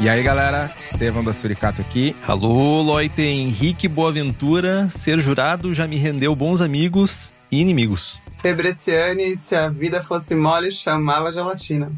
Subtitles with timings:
[0.00, 2.14] E aí, galera, Estevão da Suricato aqui.
[2.24, 4.88] Alô, Loite, Henrique Boaventura.
[4.88, 8.20] Ser jurado já me rendeu bons amigos e inimigos.
[8.40, 11.90] Febreciane, se a vida fosse mole, chamava gelatina.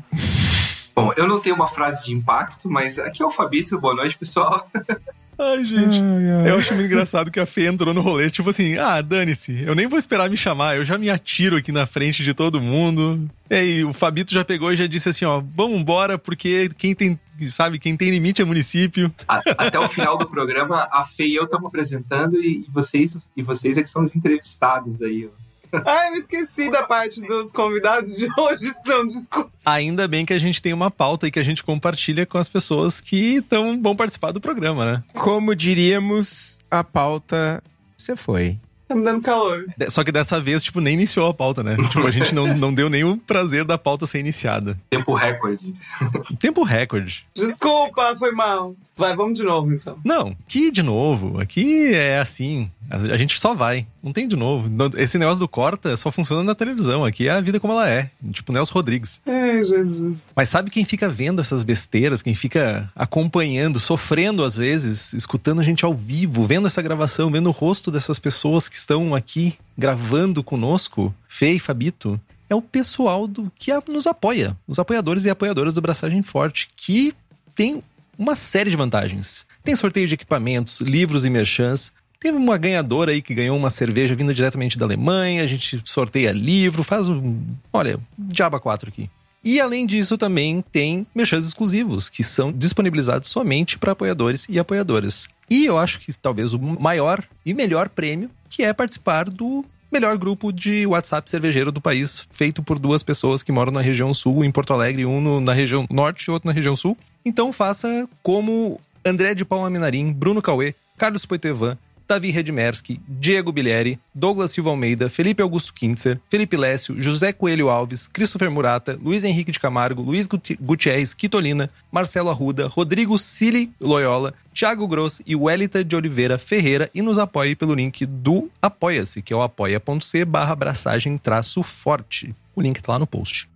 [0.97, 3.79] Bom, eu não tenho uma frase de impacto, mas aqui é o Fabito.
[3.79, 4.67] Boa noite, pessoal.
[5.43, 6.03] Ai, gente.
[6.03, 6.51] Ai, ai.
[6.51, 9.75] Eu acho muito engraçado que a Fê entrou no rolê, tipo assim, ah, dane-se, eu
[9.75, 13.27] nem vou esperar me chamar, eu já me atiro aqui na frente de todo mundo.
[13.49, 16.95] E aí, o Fabito já pegou e já disse assim, ó, vamos embora, porque quem
[16.95, 17.19] tem,
[17.49, 19.11] sabe, quem tem limite é município.
[19.27, 23.79] Até o final do programa, a Fê e eu estamos apresentando e vocês, e vocês
[23.79, 25.50] é que são os entrevistados aí, ó.
[25.85, 29.51] Ai, eu esqueci da parte dos convidados de hoje, são, desculpa.
[29.65, 32.49] Ainda bem que a gente tem uma pauta e que a gente compartilha com as
[32.49, 35.05] pessoas que tão, vão participar do programa, né?
[35.15, 37.63] Como diríamos, a pauta
[37.97, 38.59] você foi.
[38.91, 39.67] Tá me dando calor.
[39.89, 41.77] Só que dessa vez, tipo, nem iniciou a pauta, né?
[41.89, 44.77] tipo, a gente não, não deu nem o prazer da pauta ser iniciada.
[44.91, 45.73] Tempo recorde.
[46.41, 47.25] Tempo recorde.
[47.33, 48.75] Desculpa, foi mal.
[49.01, 49.97] Vai, vamos de novo então.
[50.05, 51.41] Não, que de novo.
[51.41, 52.71] Aqui é assim.
[52.91, 53.87] A gente só vai.
[54.03, 54.69] Não tem de novo.
[54.99, 57.05] Esse negócio do corta só funciona na televisão.
[57.05, 58.11] Aqui é a vida como ela é.
[58.33, 59.21] Tipo Nelson Rodrigues.
[59.25, 60.27] Ai, Jesus.
[60.37, 62.21] Mas sabe quem fica vendo essas besteiras?
[62.21, 67.49] Quem fica acompanhando, sofrendo às vezes, escutando a gente ao vivo, vendo essa gravação, vendo
[67.49, 73.27] o rosto dessas pessoas que estão aqui gravando conosco, Fê e Fabito, é o pessoal
[73.27, 74.57] do que nos apoia.
[74.67, 77.15] Os apoiadores e apoiadoras do Braçagem Forte, que
[77.55, 77.83] tem
[78.19, 79.47] uma série de vantagens.
[79.63, 84.15] Tem sorteio de equipamentos, livros e merchans, Teve uma ganhadora aí que ganhou uma cerveja
[84.15, 87.41] vinda diretamente da Alemanha, a gente sorteia livro, faz um.
[87.73, 89.09] Olha, Diaba 4 aqui.
[89.43, 95.29] E além disso, também tem merchans exclusivos, que são disponibilizados somente para apoiadores e apoiadoras.
[95.49, 100.19] E eu acho que talvez o maior e melhor prêmio, que é participar do melhor
[100.19, 104.45] grupo de WhatsApp cervejeiro do país, feito por duas pessoas que moram na região sul,
[104.45, 106.97] em Porto Alegre, um no, na região norte e outro na região sul.
[107.25, 111.77] Então faça como André de Paula Minarim, Bruno Cauê, Carlos Poitevin,
[112.11, 118.09] Davi Redmerski, Diego Bilieri, Douglas Silva Almeida, Felipe Augusto Kintzer, Felipe Lécio, José Coelho Alves,
[118.09, 120.27] Christopher Murata, Luiz Henrique de Camargo, Luiz
[120.61, 127.01] Gutierrez Quitolina, Marcelo Arruda, Rodrigo Cili Loyola, Thiago Gross e Welita de Oliveira Ferreira e
[127.01, 132.35] nos apoie pelo link do Apoia-se, que é o apoia.c barra abraçagem traço forte.
[132.57, 133.49] O link tá lá no post.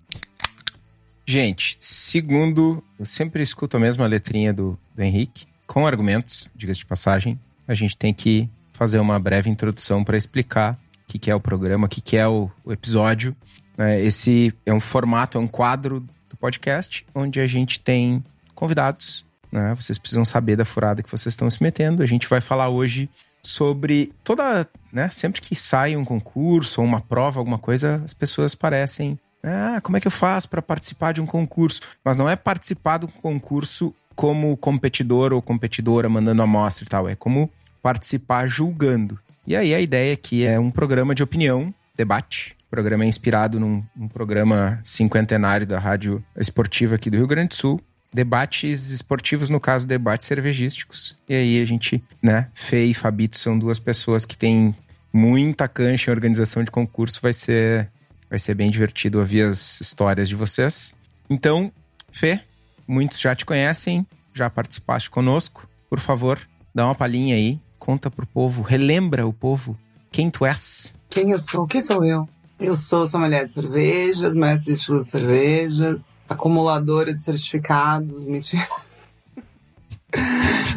[1.27, 6.87] Gente, segundo, eu sempre escuto a mesma letrinha do, do Henrique, com argumentos, diga-se de
[6.87, 11.35] passagem, a gente tem que fazer uma breve introdução para explicar o que, que, é
[11.35, 13.35] o programa, o que, que é o, o episódio.
[13.79, 18.23] É, esse é um formato, é um quadro do podcast onde a gente tem
[18.55, 19.25] convidados.
[19.51, 19.75] Né?
[19.75, 22.03] Vocês precisam saber da furada que vocês estão se metendo.
[22.03, 23.09] A gente vai falar hoje
[23.43, 24.67] sobre toda.
[24.93, 25.09] Né?
[25.11, 29.19] Sempre que sai um concurso ou uma prova, alguma coisa, as pessoas parecem.
[29.43, 31.83] Ah, como é que eu faço para participar de um concurso?
[32.05, 37.15] Mas não é participar do concurso como competidor ou competidora mandando amostra e tal, é
[37.15, 37.51] como
[37.83, 39.19] participar julgando.
[39.47, 42.57] E aí a ideia aqui é um programa de opinião, debate.
[42.67, 47.49] O programa é inspirado num, num programa cinquentenário da rádio esportiva aqui do Rio Grande
[47.49, 47.81] do Sul,
[48.13, 51.19] debates esportivos, no caso, debates cervejísticos.
[51.29, 54.75] E aí a gente, né, Fê e Fabito são duas pessoas que têm
[55.13, 57.91] muita cancha em organização de concurso, vai ser
[58.29, 60.95] vai ser bem divertido ouvir as histórias de vocês.
[61.31, 61.71] Então,
[62.11, 62.41] Fê,
[62.87, 65.69] Muitos já te conhecem, já participaste conosco.
[65.89, 66.41] Por favor,
[66.75, 69.79] dá uma palhinha aí, conta pro povo, relembra o povo
[70.11, 70.95] quem tu és.
[71.09, 71.67] Quem eu sou?
[71.67, 72.29] Quem sou eu?
[72.59, 78.67] Eu sou sommelier de cervejas, mestre de estilo de cervejas, acumuladora de certificados, mentira.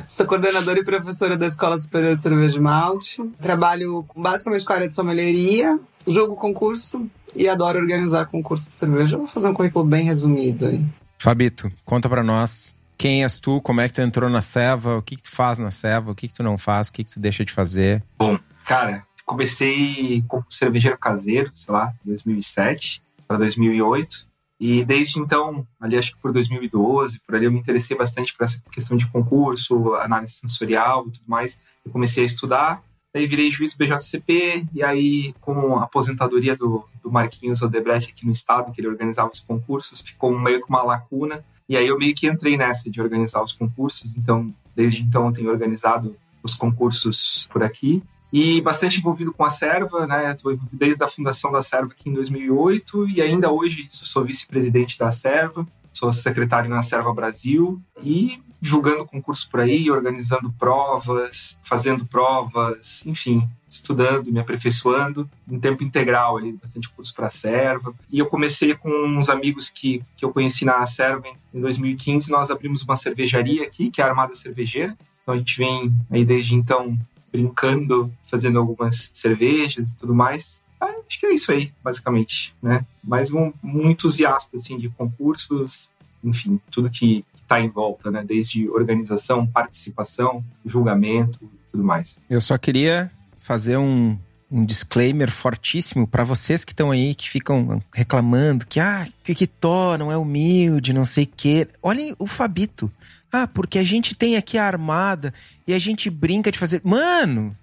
[0.08, 3.22] Sou coordenadora e professora da Escola Superior de Cerveja de Malte.
[3.40, 9.18] Trabalho basicamente com a área de sommelieria, jogo concurso e adoro organizar concurso de cerveja.
[9.18, 10.84] vou fazer um currículo bem resumido aí.
[11.20, 13.62] Fabito, conta para nós Quem és tu?
[13.62, 14.98] Como é que tu entrou na Seva?
[14.98, 16.12] O que, que tu faz na Seva?
[16.12, 16.88] O que, que tu não faz?
[16.88, 18.04] O que, que tu deixa de fazer?
[18.18, 24.26] Bom, cara, comecei como cervejeiro caseiro, sei lá, 2007 para 2008.
[24.60, 28.46] E desde então, ali acho que por 2012, por ali eu me interessei bastante por
[28.46, 31.60] essa questão de concurso, análise sensorial e tudo mais.
[31.86, 32.82] Eu comecei a estudar,
[33.18, 38.32] aí virei juiz BJCP, e aí com a aposentadoria do, do Marquinhos Odebrecht aqui no
[38.32, 41.44] estado, que ele organizava os concursos, ficou meio que uma lacuna.
[41.68, 45.34] E aí eu meio que entrei nessa de organizar os concursos, então desde então eu
[45.34, 50.32] tenho organizado os concursos por aqui e bastante envolvido com a Serva, né?
[50.32, 54.98] Estou envolvido desde a fundação da Serva aqui em 2008 e ainda hoje sou vice-presidente
[54.98, 55.66] da Serva,
[55.98, 63.48] sou secretário na Serva Brasil e julgando concurso por aí, organizando provas, fazendo provas, enfim,
[63.68, 67.94] estudando, me aperfeiçoando em tempo integral ali, bastante curso para a Serva.
[68.12, 72.52] E eu comecei com uns amigos que, que eu conheci na Serva em 2015, nós
[72.52, 74.96] abrimos uma cervejaria aqui, que é a Armada Cervejeira.
[75.24, 76.98] Então a gente vem aí desde então
[77.32, 80.64] brincando, fazendo algumas cervejas e tudo mais.
[80.80, 82.86] Ah, acho que é isso aí, basicamente, né?
[83.04, 85.90] Mais um, um entusiasta, assim, de concursos,
[86.24, 88.24] enfim, tudo que está em volta, né?
[88.24, 92.20] Desde organização, participação, julgamento e tudo mais.
[92.30, 94.18] Eu só queria fazer um,
[94.52, 99.98] um disclaimer fortíssimo para vocês que estão aí, que ficam reclamando que, ah, que Tó
[99.98, 101.68] não é humilde, não sei o quê.
[101.82, 102.92] Olhem o Fabito.
[103.32, 105.34] Ah, porque a gente tem aqui a armada
[105.68, 106.82] e a gente brinca de fazer.
[106.84, 107.56] Mano,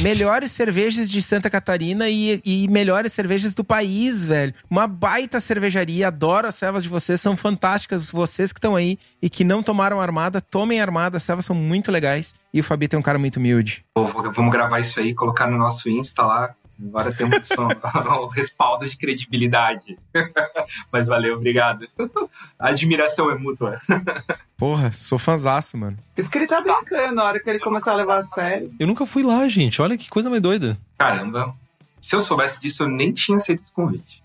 [0.00, 4.52] melhores cervejas de Santa Catarina e, e melhores cervejas do país, velho.
[4.68, 8.10] Uma baita cervejaria, adoro as servas de vocês, são fantásticas.
[8.10, 11.92] Vocês que estão aí e que não tomaram armada, tomem armada, as servas são muito
[11.92, 12.34] legais.
[12.52, 13.84] E o Fabito é um cara muito humilde.
[14.34, 16.54] Vamos gravar isso aí, colocar no nosso Insta lá.
[16.88, 17.48] Agora temos
[18.22, 19.98] um respaldo de credibilidade.
[20.90, 21.88] Mas valeu, obrigado.
[22.58, 23.80] A admiração é mútua.
[24.56, 25.98] Porra, sou fãzaço, mano.
[26.16, 28.72] Isso que ele tá brincando na hora que ele começar a levar a sério.
[28.78, 29.80] Eu nunca fui lá, gente.
[29.80, 30.76] Olha que coisa mais doida.
[30.98, 31.54] Caramba.
[32.00, 34.22] Se eu soubesse disso, eu nem tinha aceito esse convite.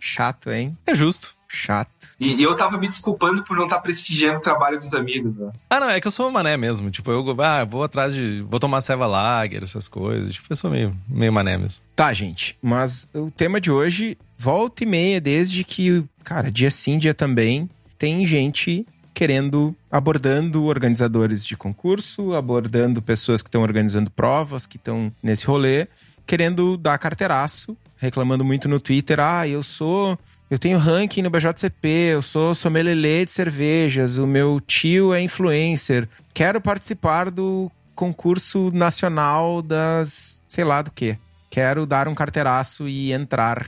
[0.00, 0.76] Chato, hein?
[0.86, 1.36] É justo.
[1.52, 2.10] Chato.
[2.20, 5.36] E, e eu tava me desculpando por não estar tá prestigiando o trabalho dos amigos.
[5.36, 5.50] Né?
[5.68, 6.92] Ah, não, é que eu sou um mané mesmo.
[6.92, 8.40] Tipo, eu ah, vou atrás de.
[8.42, 10.32] Vou tomar ceva lager, essas coisas.
[10.32, 11.82] Tipo, eu sou meio, meio mané mesmo.
[11.96, 12.56] Tá, gente.
[12.62, 17.68] Mas o tema de hoje, volta e meia, desde que, cara, dia sim, dia também,
[17.98, 25.12] tem gente querendo, abordando organizadores de concurso, abordando pessoas que estão organizando provas, que estão
[25.20, 25.88] nesse rolê,
[26.24, 30.16] querendo dar carteiraço, reclamando muito no Twitter: ah, eu sou
[30.50, 36.08] eu tenho ranking no BJCP, eu sou sommelier de cervejas, o meu tio é influencer.
[36.34, 41.16] Quero participar do concurso nacional das, sei lá do que.
[41.48, 43.64] Quero dar um carteiraço e entrar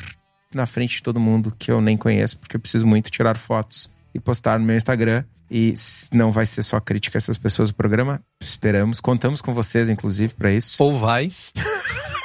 [0.53, 3.89] na frente de todo mundo que eu nem conheço, porque eu preciso muito tirar fotos
[4.13, 5.25] e postar no meu Instagram.
[5.49, 5.75] E
[6.13, 8.23] não vai ser só crítica a essas pessoas do programa.
[8.43, 10.83] Esperamos, contamos com vocês, inclusive, para isso.
[10.83, 11.31] Ou vai.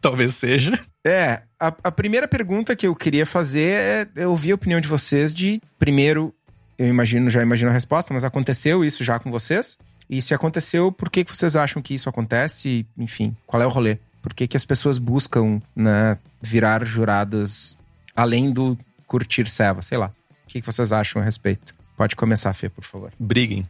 [0.00, 0.78] Talvez seja.
[1.04, 5.32] É, a, a, primeira pergunta que eu queria fazer é ouvir a opinião de vocês
[5.32, 6.34] de, primeiro,
[6.78, 9.78] eu imagino, já imagino a resposta, mas aconteceu isso já com vocês?
[10.08, 12.86] E se aconteceu, por que, que vocês acham que isso acontece?
[12.98, 13.98] Enfim, qual é o rolê?
[14.22, 17.78] Por que, que as pessoas buscam né, virar juradas
[18.16, 18.76] além do
[19.06, 19.82] curtir seva?
[19.82, 20.12] Sei lá.
[20.44, 21.74] O que, que vocês acham a respeito?
[21.96, 23.12] Pode começar, Fê, por favor.
[23.18, 23.66] Briguem.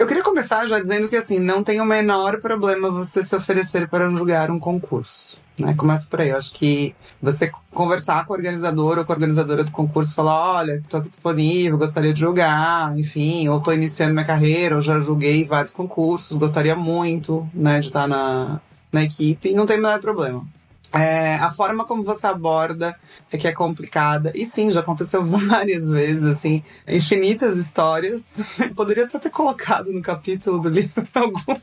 [0.00, 3.86] Eu queria começar já dizendo que, assim, não tem o menor problema você se oferecer
[3.86, 5.38] para julgar um concurso.
[5.58, 5.74] Né?
[5.74, 6.30] Começa por aí.
[6.30, 10.56] Eu acho que você conversar com o organizador ou com a organizadora do concurso, falar:
[10.56, 14.98] olha, estou aqui disponível, gostaria de julgar, enfim, ou estou iniciando minha carreira, ou já
[15.00, 18.58] julguei vários concursos, gostaria muito né, de estar na,
[18.90, 20.46] na equipe, não tem o menor problema.
[20.92, 22.96] É, a forma como você aborda
[23.30, 24.32] é que é complicada.
[24.34, 28.40] E sim, já aconteceu várias vezes, assim, infinitas histórias.
[28.74, 31.60] Poderia até ter colocado no capítulo do livro algumas.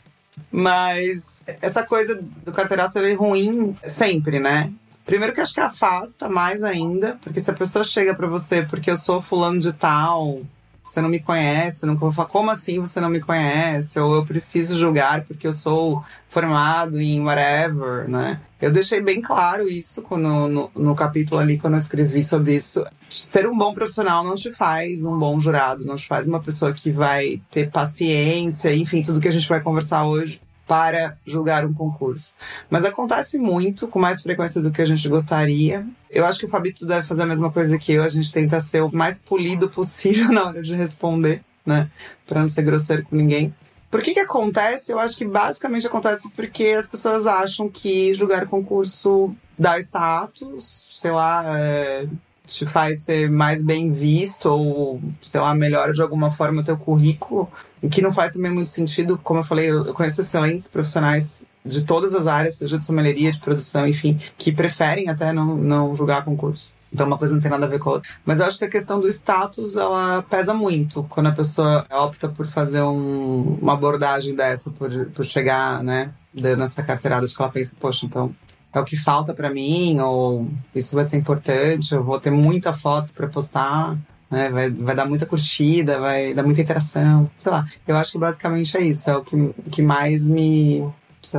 [0.52, 4.72] Mas essa coisa do carteiraço é ruim sempre, né?
[5.06, 8.92] Primeiro que acho que afasta mais ainda, porque se a pessoa chega para você porque
[8.92, 10.42] eu sou fulano de tal,
[10.88, 14.00] você não me conhece, nunca vou falar, como assim você não me conhece?
[14.00, 18.40] Ou eu preciso julgar porque eu sou formado em whatever, né?
[18.60, 22.84] Eu deixei bem claro isso no, no, no, capítulo ali, quando eu escrevi sobre isso.
[23.10, 26.74] Ser um bom profissional não te faz um bom jurado, não te faz uma pessoa
[26.74, 31.74] que vai ter paciência, enfim, tudo que a gente vai conversar hoje para julgar um
[31.74, 32.36] concurso.
[32.70, 35.88] Mas acontece muito, com mais frequência do que a gente gostaria.
[36.10, 38.60] Eu acho que o Fabito deve fazer a mesma coisa que eu, a gente tenta
[38.60, 41.90] ser o mais polido possível na hora de responder, né?
[42.26, 43.54] Para não ser grosseiro com ninguém.
[43.90, 44.92] Por que que acontece?
[44.92, 51.12] Eu acho que basicamente acontece porque as pessoas acham que julgar concurso dá status, sei
[51.12, 52.06] lá, é,
[52.48, 56.78] te faz ser mais bem visto ou, sei lá, melhora de alguma forma o teu
[56.78, 57.50] currículo,
[57.82, 61.84] o que não faz também muito sentido, como eu falei, eu conheço excelentes profissionais de
[61.84, 66.24] todas as áreas, seja de sommelieria, de produção, enfim, que preferem até não, não julgar
[66.24, 66.72] concurso.
[66.92, 68.10] Então uma coisa não tem nada a ver com a outra.
[68.26, 72.30] Mas eu acho que a questão do status, ela pesa muito quando a pessoa opta
[72.30, 77.26] por fazer um, uma abordagem dessa, por, por chegar, né, dando essa carteirada.
[77.26, 78.34] Acho que ela pensa, poxa, então
[78.74, 82.74] é o que falta para mim, ou isso vai ser importante, eu vou ter muita
[82.74, 83.98] foto para postar,
[84.30, 84.50] né?
[84.50, 87.66] Vai, vai dar muita curtida, vai dar muita interação, sei lá.
[87.88, 90.88] Eu acho que basicamente é isso, é o que, que mais me,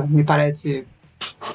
[0.07, 0.85] me parece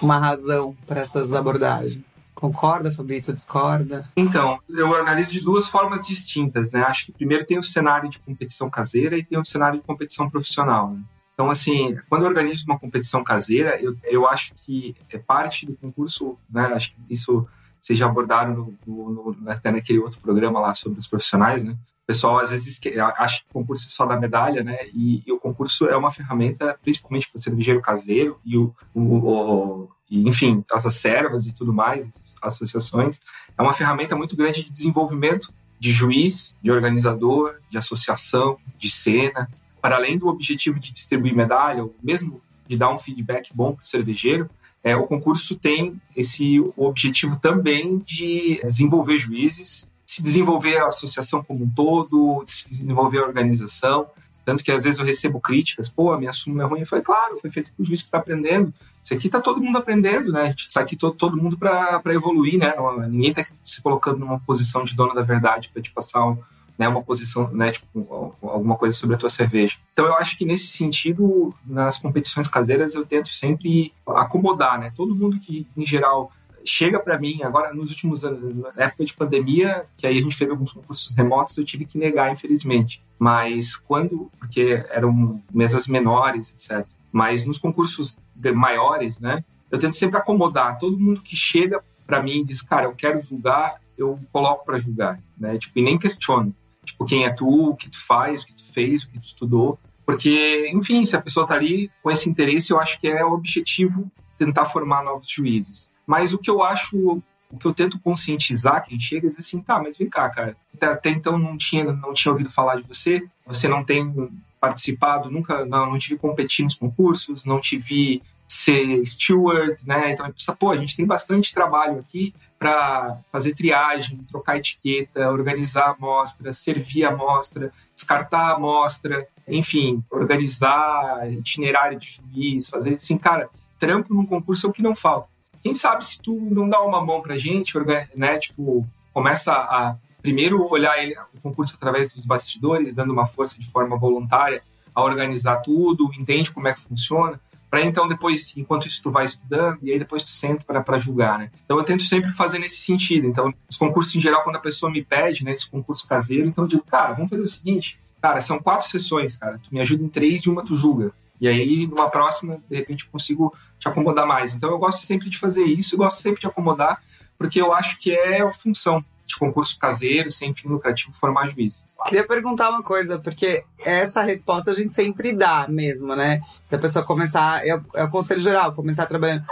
[0.01, 2.01] uma razão para essas abordagens.
[2.35, 3.33] Concorda, Fabito?
[3.33, 4.09] Discorda?
[4.17, 6.83] Então, eu analiso de duas formas distintas, né?
[6.83, 10.29] Acho que primeiro tem o cenário de competição caseira e tem o cenário de competição
[10.29, 10.91] profissional.
[10.93, 11.01] Né?
[11.35, 15.75] Então, assim, quando eu organizo uma competição caseira, eu, eu acho que é parte do
[15.75, 16.67] concurso, né?
[16.75, 17.47] Acho que isso
[17.81, 21.73] vocês já abordaram no, no, no, até naquele outro programa lá sobre os profissionais, né?
[21.73, 22.81] O pessoal às vezes
[23.17, 24.87] acha que o concurso é só da medalha, né?
[24.95, 29.01] E, e o concurso é uma ferramenta, principalmente para o cervejeiro caseiro e o, o,
[29.01, 32.07] o e, enfim, as servas e tudo mais,
[32.41, 33.21] as associações,
[33.57, 39.51] é uma ferramenta muito grande de desenvolvimento de juiz, de organizador, de associação, de cena,
[39.85, 43.83] para além do objetivo de distribuir medalha, ou mesmo de dar um feedback bom para
[43.83, 44.49] o cervejeiro,
[44.83, 51.65] é, o concurso tem esse objetivo também de desenvolver juízes, se desenvolver a associação como
[51.65, 54.07] um todo, se desenvolver a organização.
[54.43, 56.81] Tanto que às vezes eu recebo críticas, pô, a minha súmula é ruim.
[56.81, 58.73] Eu falei, claro, foi feito por juiz que está aprendendo.
[59.03, 60.45] Isso aqui está todo mundo aprendendo, né?
[60.45, 62.73] A gente está aqui todo, todo mundo para evoluir, né?
[63.07, 66.39] Ninguém está se colocando numa posição de dono da verdade para te passar um,
[66.79, 69.77] né, uma posição, né, tipo, alguma coisa sobre a tua cerveja.
[69.93, 74.93] Então eu acho que nesse sentido, nas competições caseiras eu tento sempre acomodar, né?
[74.97, 76.33] Todo mundo que em geral
[76.65, 80.35] chega para mim agora nos últimos anos, na época de pandemia, que aí a gente
[80.35, 83.03] fez alguns concursos remotos, eu tive que negar, infelizmente.
[83.19, 86.87] Mas quando, porque eram mesas menores, etc.
[87.13, 88.17] Mas nos concursos
[88.55, 92.87] maiores, né, eu tento sempre acomodar todo mundo que chega para mim e diz, cara,
[92.87, 95.57] eu quero julgar, eu coloco para julgar, né?
[95.57, 96.55] Tipo, e nem questiono.
[96.85, 99.25] Tipo, quem é tu, o que tu faz, o que tu fez, o que tu
[99.25, 99.79] estudou.
[100.07, 103.33] Porque, enfim, se a pessoa tá ali com esse interesse, eu acho que é o
[103.33, 105.91] objetivo tentar formar novos juízes.
[106.07, 109.63] Mas o que eu acho, o que eu tento conscientizar quem chega é dizer assim,
[109.63, 110.57] tá, mas vem cá, cara.
[110.81, 115.65] Até então não tinha, não tinha ouvido falar de você, você não tem participado, nunca,
[115.65, 120.13] não, não te competir nos concursos, não te vi ser steward, né?
[120.13, 125.91] Então, pô, a gente tem bastante trabalho aqui para fazer triagem, trocar etiqueta, organizar a
[125.91, 133.49] amostra, servir a amostra, descartar a amostra, enfim, organizar itinerário de juiz, fazer assim, cara,
[133.79, 135.29] trampo num concurso é o que não falta.
[135.63, 137.73] Quem sabe se tu não dá uma mão pra gente,
[138.15, 143.59] né, tipo, começa a primeiro olhar ele, o concurso através dos bastidores, dando uma força
[143.59, 144.63] de forma voluntária
[144.95, 147.39] a organizar tudo, entende como é que funciona,
[147.75, 151.41] para então depois, enquanto isso tu vai estudando, e aí depois tu senta para julgar,
[151.41, 151.51] né?
[151.65, 153.27] Então eu tento sempre fazer nesse sentido.
[153.27, 156.63] Então, os concursos em geral, quando a pessoa me pede, né, esse concurso caseiro, então
[156.63, 160.05] eu digo, cara, vamos fazer o seguinte, cara, são quatro sessões, cara, tu me ajuda
[160.05, 161.11] em três e uma tu julga.
[161.41, 164.55] E aí, numa próxima, de repente, eu consigo te acomodar mais.
[164.55, 167.03] Então, eu gosto sempre de fazer isso, eu gosto sempre de acomodar,
[167.37, 171.87] porque eu acho que é a função de concurso caseiro, sem fim lucrativo, formar juiz.
[172.07, 176.41] Queria perguntar uma coisa, porque essa resposta a gente sempre dá mesmo, né?
[176.71, 179.45] Da pessoa começar, é, é o conselho geral, começar trabalhando.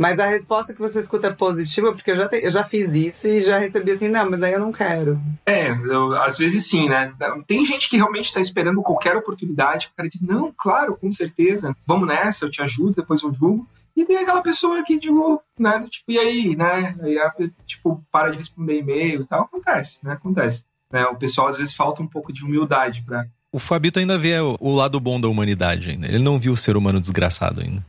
[0.00, 2.94] Mas a resposta que você escuta é positiva, porque eu já, te, eu já fiz
[2.94, 5.20] isso e já recebi assim, não, mas aí eu não quero.
[5.44, 7.12] É, eu, às vezes sim, né?
[7.46, 11.76] Tem gente que realmente está esperando qualquer oportunidade, o cara diz, não, claro, com certeza,
[11.86, 13.68] vamos nessa, eu te ajudo, depois eu julgo.
[14.00, 16.96] E tem aquela pessoa que, tipo, né, tipo, e aí, né?
[17.02, 17.18] Aí,
[17.66, 19.42] tipo, para de responder e-mail e tal.
[19.42, 20.14] Acontece, né?
[20.14, 20.64] Acontece.
[20.90, 21.04] Né?
[21.04, 24.56] O pessoal às vezes falta um pouco de humildade para O Fabito ainda vê o,
[24.58, 26.06] o lado bom da humanidade ainda.
[26.06, 27.84] Ele não viu o ser humano desgraçado ainda.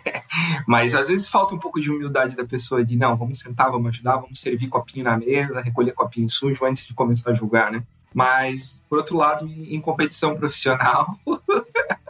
[0.66, 3.88] Mas às vezes falta um pouco de humildade da pessoa de não, vamos sentar, vamos
[3.88, 7.82] ajudar, vamos servir copinho na mesa, recolher copinho sujo antes de começar a julgar, né?
[8.14, 11.14] Mas, por outro lado, em competição profissional,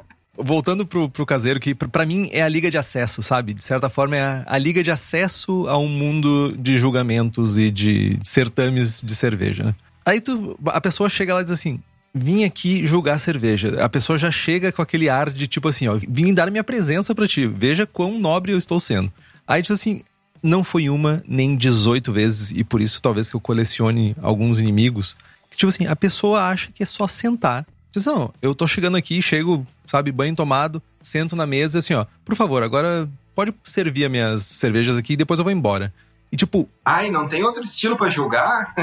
[0.43, 3.55] voltando pro, pro caseiro, que para mim é a liga de acesso, sabe?
[3.55, 7.71] De certa forma é a, a, liga de acesso a um mundo de julgamentos e
[7.71, 9.65] de certames de cerveja.
[9.65, 9.75] Né?
[10.05, 11.81] Aí tu, a pessoa chega lá e diz assim:
[12.15, 13.83] vim aqui julgar cerveja.
[13.83, 17.15] A pessoa já chega com aquele ar de tipo assim, ó, vim dar minha presença
[17.15, 19.13] para ti, veja quão nobre eu estou sendo.
[19.47, 20.03] Aí tipo assim,
[20.43, 25.17] não foi uma nem 18 vezes, e por isso talvez que eu colecione alguns inimigos.
[25.55, 27.67] Tipo assim, a pessoa acha que é só sentar.
[27.93, 32.07] Diz, não, eu tô chegando aqui, chego sabe, banho tomado, sento na mesa assim, ó,
[32.25, 35.93] por favor, agora pode servir as minhas cervejas aqui e depois eu vou embora.
[36.33, 36.67] E tipo.
[36.83, 38.75] Ai, não tem outro estilo para julgar?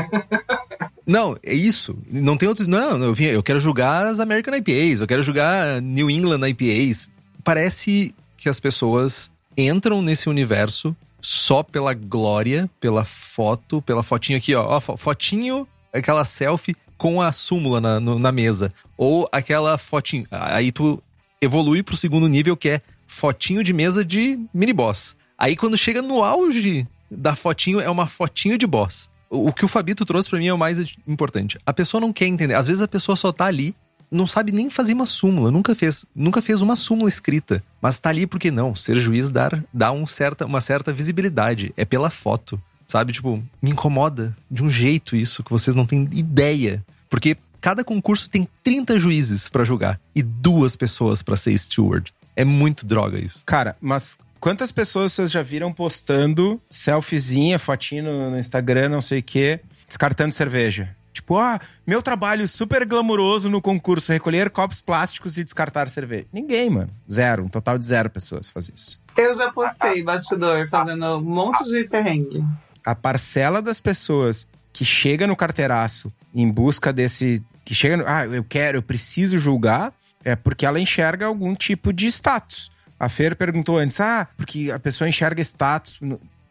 [1.08, 1.98] não, é isso.
[2.08, 2.68] Não tem outros.
[2.68, 7.10] Não, eu, vim, eu quero julgar as American IPAs, eu quero julgar New England IPAs.
[7.44, 14.54] Parece que as pessoas entram nesse universo só pela glória, pela foto, pela fotinho aqui,
[14.54, 14.78] ó.
[14.78, 18.72] ó fotinho, aquela selfie com a súmula na, no, na mesa.
[18.96, 20.28] Ou aquela fotinho.
[20.30, 21.02] Aí tu
[21.42, 25.16] evolui pro segundo nível, que é fotinho de mesa de mini boss.
[25.38, 29.10] Aí quando chega no auge da fotinho, é uma fotinho de boss.
[29.30, 30.78] O, o que o Fabito trouxe para mim é o mais
[31.08, 31.58] importante.
[31.66, 32.54] A pessoa não quer entender.
[32.54, 33.74] Às vezes a pessoa só tá ali
[34.12, 38.10] não sabe nem fazer uma súmula, nunca fez, nunca fez uma súmula escrita, mas tá
[38.10, 42.60] ali porque não, ser juiz dá, dá um certa, uma certa visibilidade, é pela foto,
[42.90, 43.14] sabe?
[43.14, 48.30] Tipo, me incomoda de um jeito isso que vocês não têm ideia, porque cada concurso
[48.30, 52.12] tem 30 juízes para julgar e duas pessoas para ser steward.
[52.36, 53.44] É muito droga isso.
[53.46, 59.20] Cara, mas quantas pessoas vocês já viram postando selfiezinha, fotinho no, no Instagram, não sei
[59.20, 60.96] o quê, descartando cerveja?
[61.14, 66.26] Tipo, ah, meu trabalho super glamuroso no concurso, recolher copos plásticos e descartar cerveja.
[66.32, 66.90] Ninguém, mano.
[67.12, 67.44] Zero.
[67.44, 69.02] Um total de zero pessoas faz isso.
[69.18, 72.44] Eu já postei bastidor fazendo um monte de perrengue.
[72.86, 77.44] A parcela das pessoas que chega no carteiraço em busca desse.
[77.66, 78.04] Que chega no.
[78.08, 79.94] Ah, eu quero, eu preciso julgar,
[80.24, 82.72] é porque ela enxerga algum tipo de status.
[83.00, 86.00] A Fer perguntou antes, ah, porque a pessoa enxerga status.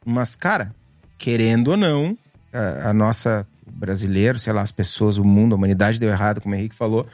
[0.05, 0.75] Mas, cara,
[1.19, 2.17] querendo ou não,
[2.53, 6.55] a, a nossa brasileiro, sei lá, as pessoas, o mundo, a humanidade deu errado, como
[6.55, 7.07] o Henrique falou,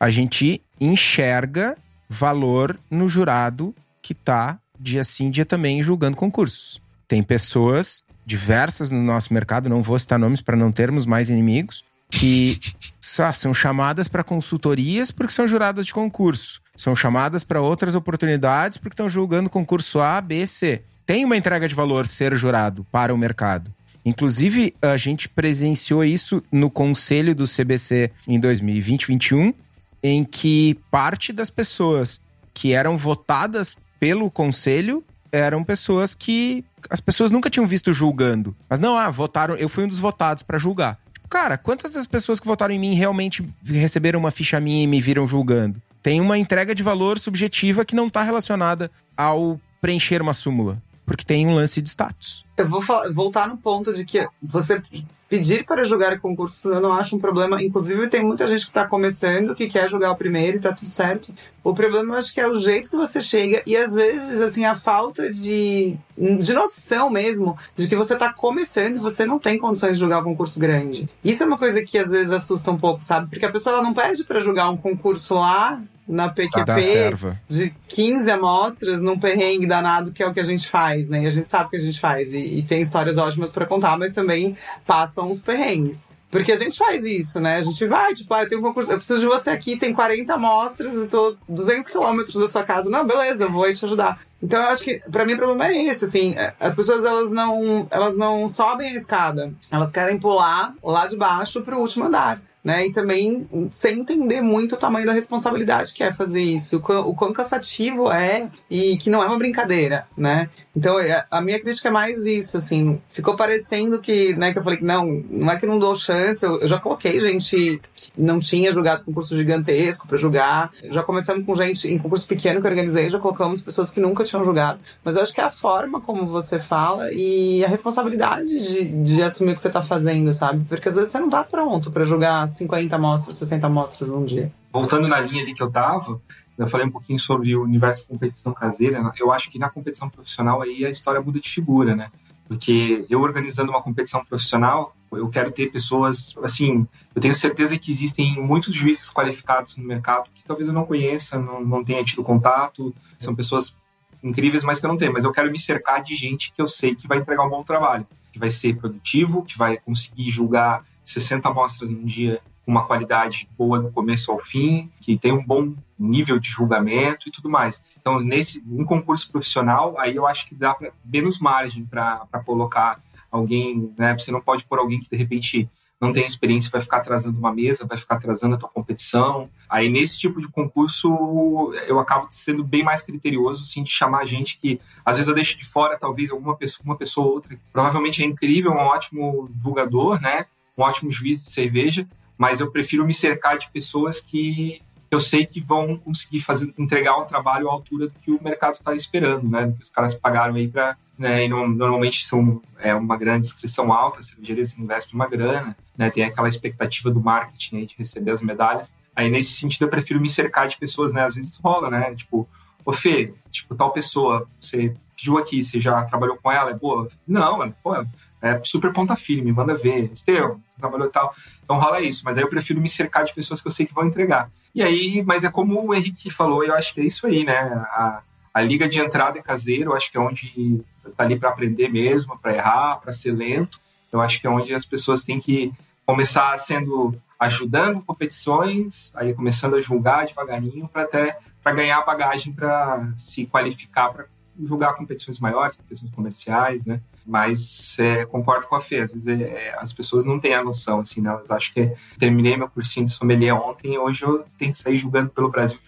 [0.00, 1.76] a gente enxerga
[2.08, 6.80] valor no jurado que tá dia sim, dia também julgando concursos.
[7.06, 11.82] Tem pessoas diversas no nosso mercado, não vou citar nomes para não termos mais inimigos,
[12.10, 12.60] que
[13.00, 16.60] são chamadas para consultorias porque são juradas de concurso.
[16.76, 20.82] São chamadas para outras oportunidades porque estão julgando concurso A, B, C.
[21.06, 23.72] Tem uma entrega de valor ser jurado para o mercado.
[24.04, 29.54] Inclusive, a gente presenciou isso no conselho do CBC em 2020-21,
[30.02, 32.20] em que parte das pessoas
[32.52, 38.56] que eram votadas pelo conselho eram pessoas que as pessoas nunca tinham visto julgando.
[38.68, 40.98] Mas não, ah, votaram, eu fui um dos votados para julgar.
[41.12, 44.86] Tipo, cara, quantas das pessoas que votaram em mim realmente receberam uma ficha minha e
[44.86, 45.80] me viram julgando?
[46.02, 51.24] Tem uma entrega de valor subjetiva que não está relacionada ao preencher uma súmula porque
[51.24, 52.44] tem um lance de status.
[52.54, 54.80] Eu vou voltar no ponto de que você
[55.28, 57.62] pedir para jogar concurso eu não acho um problema.
[57.62, 60.88] Inclusive, tem muita gente que está começando, que quer jogar o primeiro e tá tudo
[60.88, 61.32] certo.
[61.62, 64.64] O problema eu acho que é o jeito que você chega e às vezes, assim,
[64.64, 69.58] a falta de, de noção mesmo de que você está começando e você não tem
[69.58, 71.08] condições de jogar um concurso grande.
[71.22, 73.28] Isso é uma coisa que às vezes assusta um pouco, sabe?
[73.28, 77.14] Porque a pessoa não pede para jogar um concurso lá na PQP
[77.46, 81.22] de 15 amostras num perrengue danado, que é o que a gente faz, né?
[81.22, 82.32] E a gente sabe o que a gente faz.
[82.32, 86.08] E, e tem histórias ótimas para contar, mas também passam os perrengues.
[86.30, 87.56] Porque a gente faz isso, né?
[87.56, 89.94] A gente vai, tipo, ah, eu tenho um concurso, eu preciso de você aqui, tem
[89.94, 92.90] 40 amostras, eu tô 200 quilômetros da sua casa.
[92.90, 94.20] Não, beleza, eu vou te ajudar.
[94.42, 97.30] Então eu acho que para mim o problema é esse, assim, é, as pessoas elas
[97.30, 102.40] não, elas não sobem a escada, elas querem pular lá de baixo pro último andar
[102.68, 102.86] né?
[102.86, 107.08] E também sem entender muito o tamanho da responsabilidade que é fazer isso, o quão,
[107.08, 110.50] o quão cansativo é e que não é uma brincadeira, né?
[110.76, 113.00] Então, é, a minha crítica é mais isso, assim.
[113.08, 116.44] Ficou parecendo que, né, que eu falei que não, não é que não dou chance.
[116.44, 120.70] Eu, eu já coloquei gente que não tinha julgado concurso gigantesco para julgar.
[120.90, 124.22] Já começamos com gente em concurso pequeno que eu organizei, já colocamos pessoas que nunca
[124.22, 124.78] tinham julgado.
[125.02, 129.22] Mas eu acho que é a forma como você fala e a responsabilidade de, de
[129.22, 130.64] assumir o que você tá fazendo, sabe?
[130.68, 134.52] Porque às vezes você não tá pronto para julgar 50 amostras, 60 amostras num dia.
[134.72, 136.20] Voltando na linha ali que eu tava,
[136.58, 139.02] eu falei um pouquinho sobre o universo de competição caseira.
[139.02, 139.12] Né?
[139.18, 142.10] Eu acho que na competição profissional aí a história muda de figura, né?
[142.48, 147.90] Porque eu organizando uma competição profissional, eu quero ter pessoas, assim, eu tenho certeza que
[147.90, 152.24] existem muitos juízes qualificados no mercado que talvez eu não conheça, não, não tenha tido
[152.24, 153.76] contato, são pessoas
[154.22, 155.12] incríveis, mas que eu não tenho.
[155.12, 157.62] Mas eu quero me cercar de gente que eu sei que vai entregar um bom
[157.62, 163.48] trabalho, que vai ser produtivo, que vai conseguir julgar 60 amostras num dia uma qualidade
[163.56, 167.82] boa do começo ao fim, que tem um bom nível de julgamento e tudo mais.
[167.98, 173.00] Então, nesse um concurso profissional, aí eu acho que dá pra, menos margem para colocar
[173.30, 174.12] alguém, né?
[174.18, 177.52] Você não pode pôr alguém que de repente não tem experiência, vai ficar atrasando uma
[177.52, 179.48] mesa, vai ficar atrasando a tua competição.
[179.66, 184.58] Aí nesse tipo de concurso eu acabo sendo bem mais criterioso, sim, de chamar gente
[184.60, 188.22] que às vezes eu deixo de fora, talvez alguma pessoa, uma pessoa ou outra, provavelmente
[188.22, 190.44] é incrível, um ótimo divulgador, né?
[190.76, 192.06] Um ótimo juiz de cerveja,
[192.38, 197.16] mas eu prefiro me cercar de pessoas que eu sei que vão conseguir fazer, entregar
[197.16, 199.74] um trabalho à altura do que o mercado está esperando, né?
[199.82, 201.46] Os caras pagaram aí para, né?
[201.46, 206.10] E no, normalmente são é uma grande inscrição alta, as cervejarias investem uma grana, né?
[206.10, 208.94] Tem aquela expectativa do marketing aí de receber as medalhas.
[209.16, 211.24] Aí nesse sentido eu prefiro me cercar de pessoas, né?
[211.24, 212.14] Às vezes rola, né?
[212.14, 212.46] Tipo,
[212.84, 217.08] ô Fê, tipo, tal pessoa, você pediu aqui, você já trabalhou com ela, é boa?
[217.26, 217.94] Não, mano, pô,
[218.40, 220.10] é super ponta firme, manda ver.
[220.12, 221.34] Esteu, trabalhou e tal.
[221.64, 223.94] Então rola isso, mas aí eu prefiro me cercar de pessoas que eu sei que
[223.94, 224.50] vão entregar.
[224.74, 227.58] E aí, mas é como o Henrique falou, eu acho que é isso aí, né?
[227.58, 228.20] A,
[228.54, 230.84] a liga de entrada é caseiro, eu acho que é onde
[231.16, 233.80] tá ali para aprender mesmo, para errar, para ser lento.
[234.12, 235.72] Eu acho que é onde as pessoas têm que
[236.06, 243.12] começar sendo ajudando competições, aí começando a julgar devagarinho para até para ganhar bagagem para
[243.16, 244.26] se qualificar para
[244.64, 247.00] julgar competições maiores, competições comerciais, né?
[247.26, 250.64] Mas é, concordo com a Fê, às vezes é, é, as pessoas não têm a
[250.64, 251.30] noção, assim, né?
[251.30, 254.98] Elas acham que terminei meu cursinho de sommelier ontem e hoje eu tenho que sair
[254.98, 255.78] julgando pelo Brasil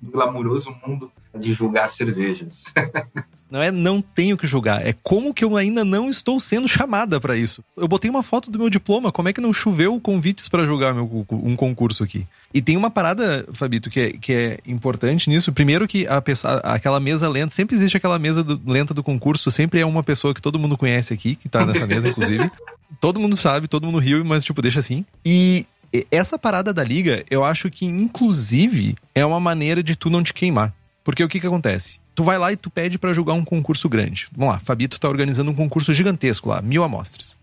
[0.00, 2.64] no glamouroso mundo de julgar cervejas.
[3.50, 7.18] Não é não tenho que julgar, é como que eu ainda não estou sendo chamada
[7.18, 7.64] para isso.
[7.76, 10.92] Eu botei uma foto do meu diploma, como é que não choveu convites para julgar
[10.92, 12.26] meu, um concurso aqui?
[12.52, 15.50] E tem uma parada, Fabito, que é, que é importante nisso.
[15.50, 19.50] Primeiro que a pessoa, aquela mesa lenta, sempre existe aquela mesa do, lenta do concurso,
[19.50, 22.50] sempre é uma pessoa que todo mundo conhece aqui, que tá nessa mesa, inclusive.
[23.00, 25.06] todo mundo sabe, todo mundo riu, mas tipo, deixa assim.
[25.24, 25.66] E
[26.10, 30.34] essa parada da liga, eu acho que inclusive é uma maneira de tu não te
[30.34, 30.74] queimar.
[31.08, 32.00] Porque o que que acontece?
[32.14, 34.28] Tu vai lá e tu pede para jogar um concurso grande.
[34.36, 37.34] Vamos lá, Fabito tá organizando um concurso gigantesco lá, mil amostras.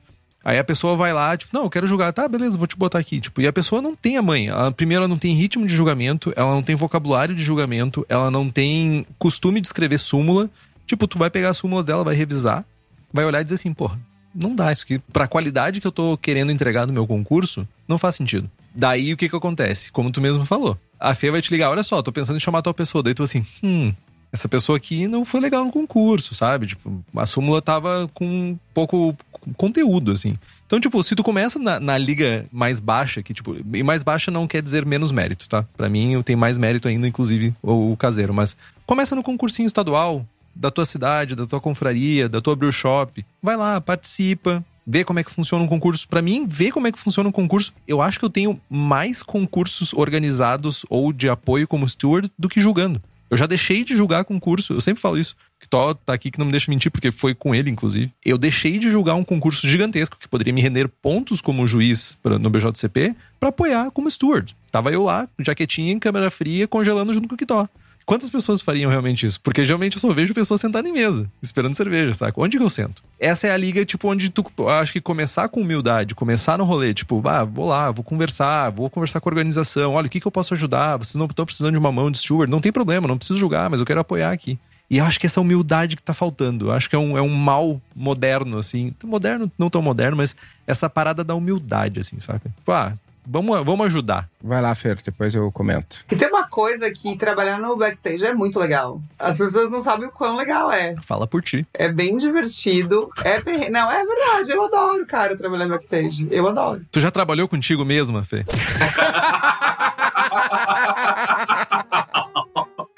[0.44, 2.14] Aí a pessoa vai lá, tipo, não, eu quero jogar.
[2.14, 3.20] Tá, beleza, vou te botar aqui.
[3.20, 4.50] Tipo, e a pessoa não tem a mãe.
[4.50, 8.30] Ela, primeiro, ela não tem ritmo de julgamento, ela não tem vocabulário de julgamento, ela
[8.30, 10.48] não tem costume de escrever súmula.
[10.86, 12.64] Tipo, tu vai pegar as súmulas dela, vai revisar,
[13.12, 14.00] vai olhar e dizer assim, porra,
[14.32, 15.00] não dá isso aqui.
[15.12, 18.48] Pra qualidade que eu tô querendo entregar no meu concurso, não faz sentido.
[18.76, 19.92] Daí o que que acontece?
[19.92, 20.78] Como tu mesmo falou.
[21.00, 23.04] A Fê vai te ligar, olha só, tô pensando em chamar tal pessoa.
[23.04, 23.94] Daí tu assim, hum,
[24.32, 26.68] essa pessoa aqui não foi legal no concurso, sabe?
[26.68, 29.16] Tipo, a súmula tava com pouco
[29.56, 30.38] conteúdo, assim.
[30.66, 34.32] Então, tipo, se tu começa na, na, liga mais baixa, que, tipo, e mais baixa
[34.32, 35.64] não quer dizer menos mérito, tá?
[35.78, 38.34] Para mim, tem mais mérito ainda, inclusive, o, o, caseiro.
[38.34, 43.24] Mas começa no concursinho estadual, da tua cidade, da tua confraria, da tua brew shop.
[43.44, 46.08] Vai lá, participa, vê como é que funciona um concurso.
[46.08, 49.24] Para mim, ver como é que funciona um concurso, eu acho que eu tenho mais
[49.24, 53.02] concursos organizados ou de apoio como steward do que julgando.
[53.30, 55.36] Eu já deixei de julgar concurso, eu sempre falo isso.
[55.60, 58.14] Que Tó tá aqui que não me deixa mentir, porque foi com ele, inclusive.
[58.24, 62.38] Eu deixei de julgar um concurso gigantesco que poderia me render pontos como juiz pra,
[62.38, 64.56] no BJCP para apoiar como steward.
[64.72, 67.68] Tava eu lá, jaquetinha em câmera fria, congelando junto com o Kitó.
[68.06, 69.42] Quantas pessoas fariam realmente isso?
[69.42, 72.40] Porque geralmente eu só vejo pessoas sentadas em mesa, esperando cerveja, saca?
[72.40, 73.04] Onde que eu sento?
[73.20, 76.94] Essa é a liga, tipo, onde tu acho que começar com humildade, começar no rolê,
[76.94, 80.28] tipo, ah, vou lá, vou conversar, vou conversar com a organização, olha, o que, que
[80.28, 80.98] eu posso ajudar?
[80.98, 83.70] Vocês não estão precisando de uma mão de steward, não tem problema, não preciso julgar,
[83.72, 84.60] mas eu quero apoiar aqui.
[84.90, 86.68] E eu acho que essa humildade que tá faltando.
[86.68, 88.94] Eu acho que é um, é um mal moderno, assim.
[89.04, 90.36] Moderno, não tão moderno, mas
[90.68, 92.50] essa parada da humildade, assim, saca?
[92.50, 92.94] Tipo, ah,
[93.26, 94.30] Vamos, vamos ajudar.
[94.44, 96.06] Vai lá, Fer, depois eu comento.
[96.12, 99.02] E tem uma coisa que trabalhar no backstage é muito legal.
[99.18, 100.96] As pessoas não sabem o quão legal é.
[101.02, 101.66] Fala por ti.
[101.74, 103.10] É bem divertido.
[103.24, 103.72] É per...
[103.72, 104.52] Não, é verdade.
[104.52, 106.28] Eu adoro, cara, trabalhar no backstage.
[106.30, 106.86] Eu adoro.
[106.92, 108.46] Tu já trabalhou contigo mesma, Fê?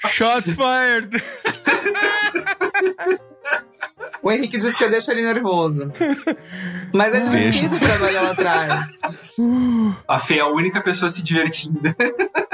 [0.08, 1.10] Shots fired!
[4.22, 5.92] O Henrique disse que deixa ele nervoso.
[6.92, 8.88] Mas é divertido trabalhar lá atrás.
[10.06, 11.80] A Fê é a única pessoa se divertindo.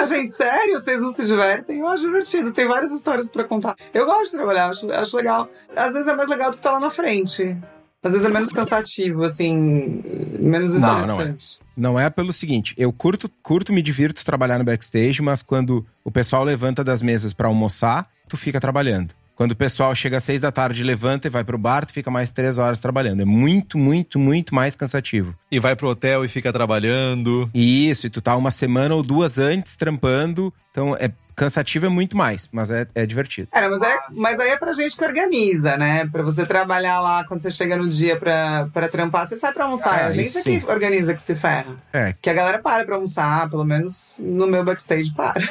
[0.07, 0.81] Gente, sério?
[0.81, 1.79] Vocês não se divertem?
[1.79, 2.53] Eu acho divertido.
[2.53, 3.77] Tem várias histórias para contar.
[3.93, 5.49] Eu gosto de trabalhar, acho, acho legal.
[5.75, 7.57] Às vezes é mais legal do que estar tá lá na frente.
[8.05, 10.03] Às vezes é menos cansativo, assim,
[10.39, 11.59] menos estressante.
[11.75, 11.99] Não, não é.
[11.99, 16.11] Não é pelo seguinte, eu curto, curto, me divirto trabalhar no backstage, mas quando o
[16.11, 19.15] pessoal levanta das mesas para almoçar, tu fica trabalhando.
[19.37, 22.11] Quando o pessoal chega às seis da tarde, levanta e vai pro bar, tu fica
[22.11, 23.23] mais três horas trabalhando.
[23.23, 25.35] É muito, muito, muito mais cansativo.
[25.51, 27.51] E vai pro hotel e fica trabalhando.
[27.53, 30.55] Isso, e tu tá uma semana ou duas antes trampando.
[30.71, 33.49] Então, é cansativo é muito mais, mas é, é divertido.
[33.53, 36.07] É, mas, é, mas aí é pra gente que organiza, né?
[36.07, 39.65] Pra você trabalhar lá quando você chega no dia pra, pra trampar, você sai pra
[39.65, 40.05] almoçar.
[40.05, 41.77] Ah, a gente é que organiza que se ferra.
[41.93, 42.15] É.
[42.21, 45.43] Que a galera para pra almoçar, pelo menos no meu backstage para.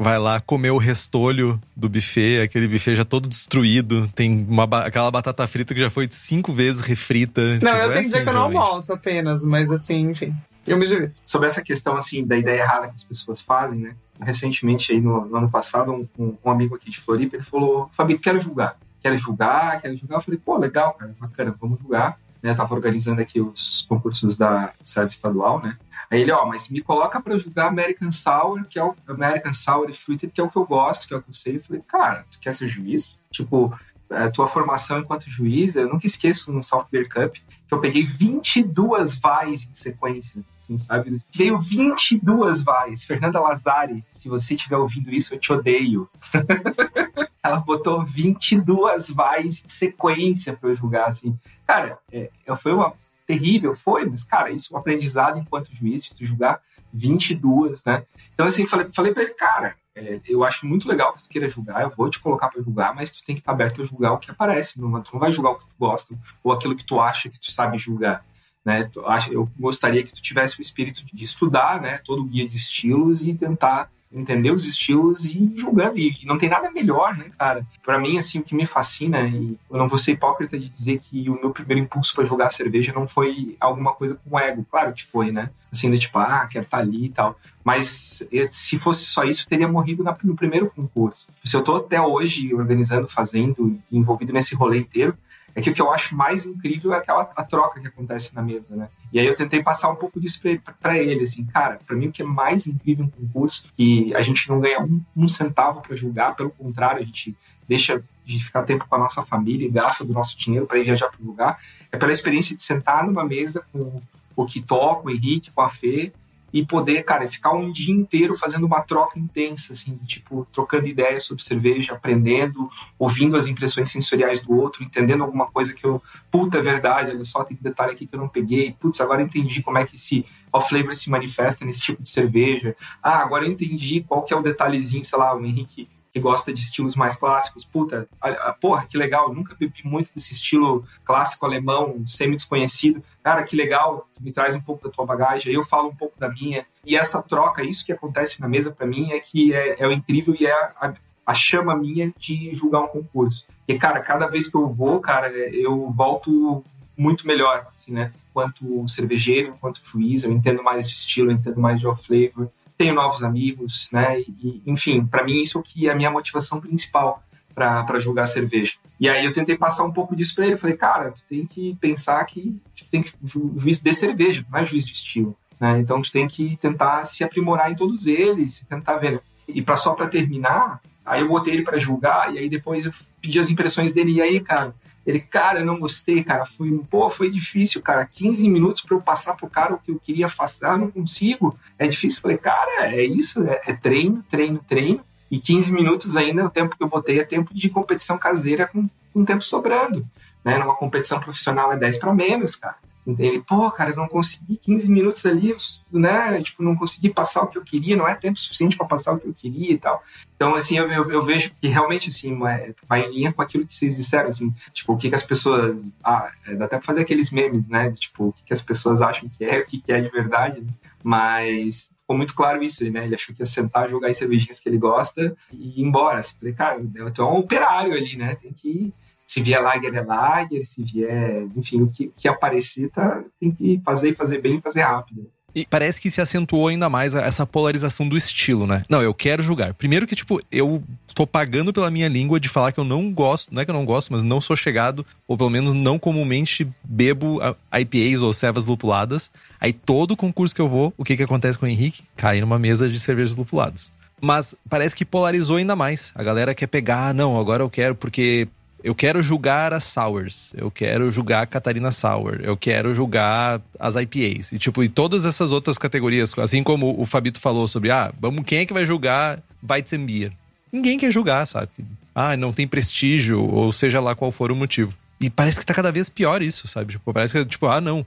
[0.00, 5.10] Vai lá comer o restolho do buffet, aquele buffet já todo destruído, tem uma, aquela
[5.10, 7.42] batata frita que já foi cinco vezes refrita.
[7.42, 10.34] Não, tipo, eu tenho é dia assim, que eu não almoço apenas, mas assim, enfim,
[10.66, 11.20] eu me divirto.
[11.22, 13.94] Sobre essa questão, assim, da ideia errada que as pessoas fazem, né?
[14.20, 18.22] Recentemente, aí no, no ano passado, um, um, amigo aqui de Floripa, ele falou, Fabito,
[18.22, 18.78] quero julgar.
[19.02, 20.16] Quero julgar, quero julgar.
[20.16, 22.18] Eu falei, pô, legal, cara, bacana, vamos julgar.
[22.42, 22.54] Né?
[22.54, 25.76] Tava organizando aqui os concursos da serve estadual, né?
[26.10, 29.88] Aí ele, ó, mas me coloca para jogar American Sour, que é o American Sour
[29.88, 31.56] e Fruited, que é o que eu gosto, que é o que eu sei.
[31.56, 33.22] Eu falei, cara, tu quer ser juiz?
[33.30, 33.72] Tipo,
[34.10, 38.04] a tua formação enquanto juiz, eu nunca esqueço no South Beer Cup, que eu peguei
[38.04, 41.22] 22 vais em sequência, assim, sabe?
[41.32, 43.04] Veio 22 vais.
[43.04, 46.08] Fernanda Lazari, se você estiver ouvindo isso, eu te odeio.
[47.42, 51.38] Ela botou 22 vais em sequência para eu julgar, assim.
[51.66, 52.92] Cara, é, foi uma
[53.26, 56.60] terrível, foi, mas, cara, isso é um aprendizado enquanto juiz, de tu julgar
[56.92, 58.04] 22, né?
[58.34, 61.48] Então, assim, falei, falei para ele, cara, é, eu acho muito legal que tu queira
[61.48, 64.12] julgar, eu vou te colocar para julgar, mas tu tem que estar aberto a julgar
[64.12, 64.80] o que aparece.
[64.80, 67.38] Não, tu não vai julgar o que tu gosta ou aquilo que tu acha que
[67.38, 68.24] tu sabe julgar.
[68.64, 68.90] Né?
[69.30, 73.22] Eu gostaria que tu tivesse o espírito de estudar né, todo o guia de estilos
[73.22, 75.98] e tentar entender os estilos e julgando.
[75.98, 77.64] E não tem nada melhor, né, cara?
[77.84, 80.98] Para mim, assim, o que me fascina, e eu não vou ser hipócrita de dizer
[80.98, 84.66] que o meu primeiro impulso para jogar cerveja não foi alguma coisa com ego.
[84.70, 85.50] Claro que foi, né?
[85.70, 87.38] Assim, de tipo, ah, quero estar tá ali e tal.
[87.62, 91.28] Mas eh, se fosse só isso, eu teria morrido no primeiro concurso.
[91.44, 95.16] Se eu tô até hoje organizando, fazendo, envolvido nesse rolê inteiro,
[95.54, 98.42] é que o que eu acho mais incrível é aquela a troca que acontece na
[98.42, 98.88] mesa, né?
[99.12, 100.40] E aí eu tentei passar um pouco disso
[100.80, 104.22] para ele, assim, cara, para mim o que é mais incrível em concurso, que a
[104.22, 107.36] gente não ganha um, um centavo para julgar, pelo contrário, a gente
[107.68, 110.84] deixa de ficar tempo com a nossa família e gasta do nosso dinheiro para ir
[110.84, 111.58] viajar para o lugar,
[111.90, 114.00] é pela experiência de sentar numa mesa com
[114.36, 116.12] o Kitó, com o Henrique, com a Fê,
[116.52, 121.24] e poder, cara, ficar um dia inteiro fazendo uma troca intensa, assim, tipo, trocando ideias
[121.24, 126.58] sobre cerveja, aprendendo, ouvindo as impressões sensoriais do outro, entendendo alguma coisa que eu, puta,
[126.58, 129.78] é verdade, olha só, tem detalhe aqui que eu não peguei, putz, agora entendi como
[129.78, 134.22] é que esse off-flavor se manifesta nesse tipo de cerveja, ah, agora eu entendi qual
[134.22, 137.64] que é o detalhezinho, sei lá, o Henrique que gosta de estilos mais clássicos.
[137.64, 143.02] Puta, a, a, porra, que legal, nunca bebi muito desse estilo clássico alemão, semi-desconhecido.
[143.22, 146.28] Cara, que legal, me traz um pouco da tua bagagem, eu falo um pouco da
[146.28, 146.66] minha.
[146.84, 149.92] E essa troca, isso que acontece na mesa para mim é que é, é o
[149.92, 150.94] incrível e é a,
[151.26, 153.46] a chama minha de julgar um concurso.
[153.68, 156.64] E, cara, cada vez que eu vou, cara, eu volto
[156.96, 158.12] muito melhor, assim, né?
[158.34, 162.94] Quanto cervejeiro, quanto juiz, eu entendo mais de estilo, eu entendo mais de off-flavor tenho
[162.94, 164.20] novos amigos, né?
[164.20, 167.22] E, enfim, para mim isso é que é a minha motivação principal
[167.54, 168.72] para jogar cerveja.
[168.98, 170.56] E aí eu tentei passar um pouco disso para ele.
[170.56, 174.60] Falei, cara, tu tem que pensar que tu tem que ju juiz de cerveja, não
[174.60, 175.78] é juiz de estilo, né?
[175.78, 179.20] Então tu tem que tentar se aprimorar em todos eles, tentar ver.
[179.46, 182.92] E para só para terminar, aí eu botei ele para julgar e aí depois eu
[183.20, 184.74] pedi as impressões dele e aí, cara,
[185.10, 186.46] ele, cara, eu não gostei, cara.
[186.46, 188.06] Foi, pô, foi difícil, cara.
[188.06, 190.28] 15 minutos para eu passar pro cara o que eu queria.
[190.62, 191.58] Ah, não consigo.
[191.78, 192.20] É difícil.
[192.20, 193.42] Falei, cara, é isso.
[193.42, 195.00] É, é treino, treino, treino.
[195.30, 198.88] E 15 minutos ainda, o tempo que eu botei é tempo de competição caseira com,
[199.12, 200.06] com tempo sobrando.
[200.44, 200.58] Né?
[200.58, 202.76] Numa competição profissional é 10 para menos, cara.
[203.06, 205.54] Ele, pô, cara, eu não consegui 15 minutos ali,
[205.92, 206.42] né?
[206.42, 209.18] Tipo, não consegui passar o que eu queria, não é tempo suficiente para passar o
[209.18, 210.02] que eu queria e tal.
[210.36, 212.38] Então, assim, eu, eu, eu vejo que realmente, assim,
[212.86, 215.92] vai em linha com aquilo que vocês disseram, assim, tipo, o que, que as pessoas.
[216.04, 217.90] Ah, é, dá até pra fazer aqueles memes, né?
[217.92, 220.60] Tipo, o que, que as pessoas acham que é, o que, que é de verdade,
[220.60, 220.72] né?
[221.02, 223.04] Mas ficou muito claro isso, né?
[223.04, 226.18] Ele achou que ia sentar, jogar as cervejinhas que ele gosta e ir embora.
[226.18, 226.80] Assim, falei, cara,
[227.14, 228.34] tu é um operário ali, né?
[228.34, 228.92] Tem que
[229.30, 233.80] se vier lager é lager, se vier, enfim, o que, que aparecer, tá, tem que
[233.84, 235.30] fazer, fazer bem e fazer rápido.
[235.54, 238.82] E parece que se acentuou ainda mais essa polarização do estilo, né?
[238.88, 239.72] Não, eu quero julgar.
[239.72, 240.82] Primeiro que, tipo, eu
[241.14, 243.74] tô pagando pela minha língua de falar que eu não gosto, não é que eu
[243.74, 247.38] não gosto, mas não sou chegado, ou pelo menos não comumente bebo
[247.72, 249.30] IPAs ou cevas lupuladas.
[249.60, 252.02] Aí todo concurso que eu vou, o que que acontece com o Henrique?
[252.16, 253.92] Cai numa mesa de cervejas lupuladas.
[254.20, 256.10] Mas parece que polarizou ainda mais.
[256.16, 258.48] A galera quer pegar, ah, não, agora eu quero, porque
[258.82, 263.94] eu quero julgar as Sours, eu quero julgar a Catarina Sour, eu quero julgar as
[263.96, 264.52] IPAs.
[264.52, 268.44] E tipo, e todas essas outras categorias, assim como o Fabito falou sobre, ah, vamos,
[268.44, 270.32] quem é que vai julgar Weizenbier?
[270.72, 271.68] Ninguém quer julgar, sabe?
[272.14, 274.94] Ah, não tem prestígio, ou seja lá qual for o motivo.
[275.20, 276.92] E parece que tá cada vez pior isso, sabe?
[276.92, 278.06] Tipo, parece que, tipo, ah, não.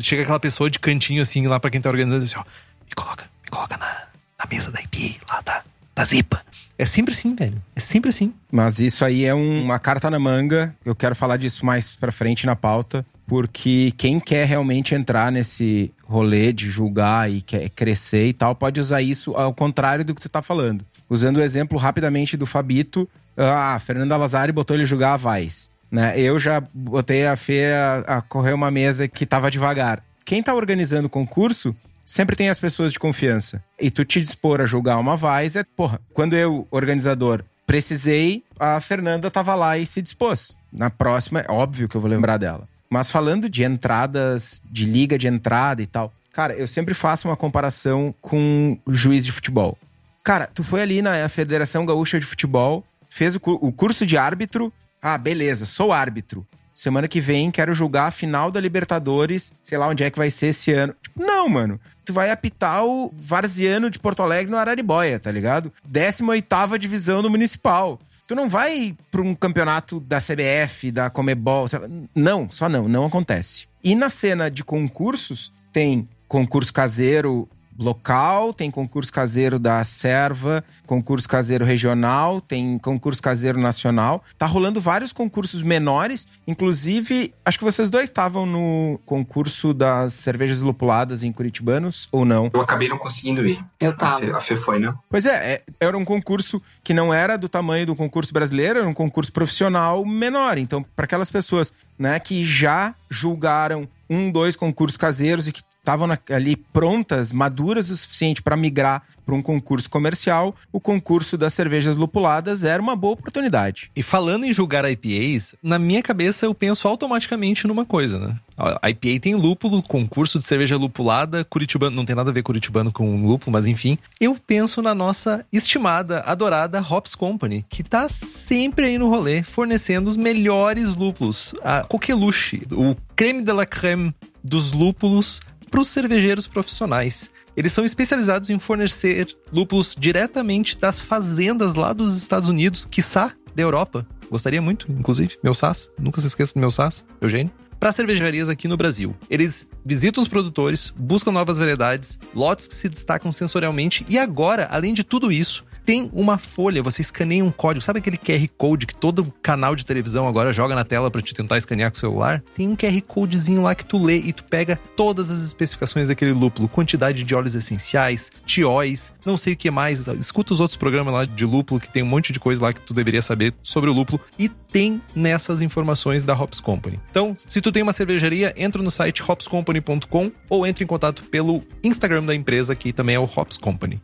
[0.00, 3.30] Chega aquela pessoa de cantinho, assim, lá pra quem tá organizando, assim, ó, me coloca,
[3.44, 4.06] me coloca na,
[4.38, 5.62] na mesa da IPA, lá da,
[5.94, 6.42] da Zipa.
[6.78, 7.60] É sempre assim, velho.
[7.74, 8.32] É sempre assim.
[8.50, 10.72] Mas isso aí é um, uma carta na manga.
[10.84, 13.04] Eu quero falar disso mais pra frente na pauta.
[13.26, 18.80] Porque quem quer realmente entrar nesse rolê de julgar e quer crescer e tal, pode
[18.80, 20.82] usar isso ao contrário do que tu tá falando.
[21.10, 23.08] Usando o exemplo rapidamente do Fabito.
[23.36, 25.70] Ah, Fernanda Lazari botou ele julgar a Vaz.
[25.90, 26.18] Né?
[26.18, 30.02] Eu já botei a Fê a, a correr uma mesa que tava devagar.
[30.24, 31.74] Quem tá organizando o concurso
[32.08, 33.62] sempre tem as pessoas de confiança.
[33.78, 38.80] E tu te dispor a julgar uma Vaz é, porra, quando eu, organizador, precisei, a
[38.80, 40.56] Fernanda tava lá e se dispôs.
[40.72, 42.66] Na próxima, é óbvio que eu vou lembrar dela.
[42.88, 47.36] Mas falando de entradas, de liga de entrada e tal, cara, eu sempre faço uma
[47.36, 49.76] comparação com juiz de futebol.
[50.24, 54.72] Cara, tu foi ali na Federação Gaúcha de Futebol, fez o curso de árbitro.
[55.02, 56.46] Ah, beleza, sou árbitro.
[56.78, 60.30] Semana que vem quero julgar a final da Libertadores, sei lá onde é que vai
[60.30, 60.94] ser esse ano.
[61.02, 61.80] Tipo, não, mano.
[62.04, 65.72] Tu vai apitar o Varziano de Porto Alegre no Araribóia, tá ligado?
[65.90, 67.98] 18ª divisão do Municipal.
[68.28, 71.66] Tu não vai para um campeonato da CBF, da Comebol.
[72.14, 73.66] Não, só não, não acontece.
[73.82, 81.28] E na cena de concursos, tem concurso caseiro local, tem concurso caseiro da Serva, concurso
[81.28, 84.24] caseiro regional, tem concurso caseiro nacional.
[84.36, 90.60] Tá rolando vários concursos menores, inclusive, acho que vocês dois estavam no concurso das cervejas
[90.60, 92.50] lupuladas em Curitibanos, ou não?
[92.52, 93.64] Eu acabei não conseguindo ir.
[93.78, 94.36] Eu tava.
[94.36, 94.92] A Fê foi, né?
[95.08, 98.88] Pois é, é, era um concurso que não era do tamanho do concurso brasileiro, era
[98.88, 100.58] um concurso profissional menor.
[100.58, 106.06] Então, para aquelas pessoas né, que já julgaram um, dois concursos caseiros e que estavam
[106.28, 111.96] ali prontas, maduras o suficiente para migrar para um concurso comercial, o concurso das cervejas
[111.96, 113.90] lupuladas era uma boa oportunidade.
[113.94, 118.36] E falando em julgar IPAs, na minha cabeça eu penso automaticamente numa coisa, né?
[118.56, 122.90] A IPA tem lúpulo, concurso de cerveja lupulada, curitibano, não tem nada a ver curitibano
[122.90, 123.98] com lúpulo, mas enfim.
[124.18, 130.08] Eu penso na nossa estimada, adorada Hops Company, que tá sempre aí no rolê, fornecendo
[130.08, 131.54] os melhores lúpulos.
[131.62, 137.30] A coqueluche, o creme de la creme dos lúpulos para os cervejeiros profissionais.
[137.56, 143.62] Eles são especializados em fornecer lúpulos diretamente das fazendas lá dos Estados Unidos, quiçá da
[143.62, 144.06] Europa.
[144.30, 145.90] Gostaria muito, inclusive, meu SAS.
[145.98, 147.52] Nunca se esqueça do meu SAS, Eugênio.
[147.80, 149.14] Para cervejarias aqui no Brasil.
[149.30, 154.92] Eles visitam os produtores, buscam novas variedades, lotes que se destacam sensorialmente e agora, além
[154.92, 157.82] de tudo isso, tem uma folha, você escaneia um código.
[157.82, 161.32] Sabe aquele QR Code que todo canal de televisão agora joga na tela para te
[161.32, 162.44] tentar escanear com o celular?
[162.54, 166.32] Tem um QR Codezinho lá que tu lê e tu pega todas as especificações daquele
[166.32, 170.06] lúpulo, quantidade de óleos essenciais, tióis, não sei o que mais.
[170.08, 172.82] Escuta os outros programas lá de lúpulo que tem um monte de coisa lá que
[172.82, 177.00] tu deveria saber sobre o lúpulo e tem nessas informações da Hops Company.
[177.10, 181.62] Então, se tu tem uma cervejaria, entra no site hopscompany.com ou entre em contato pelo
[181.82, 183.98] Instagram da empresa que também é o Hops Company.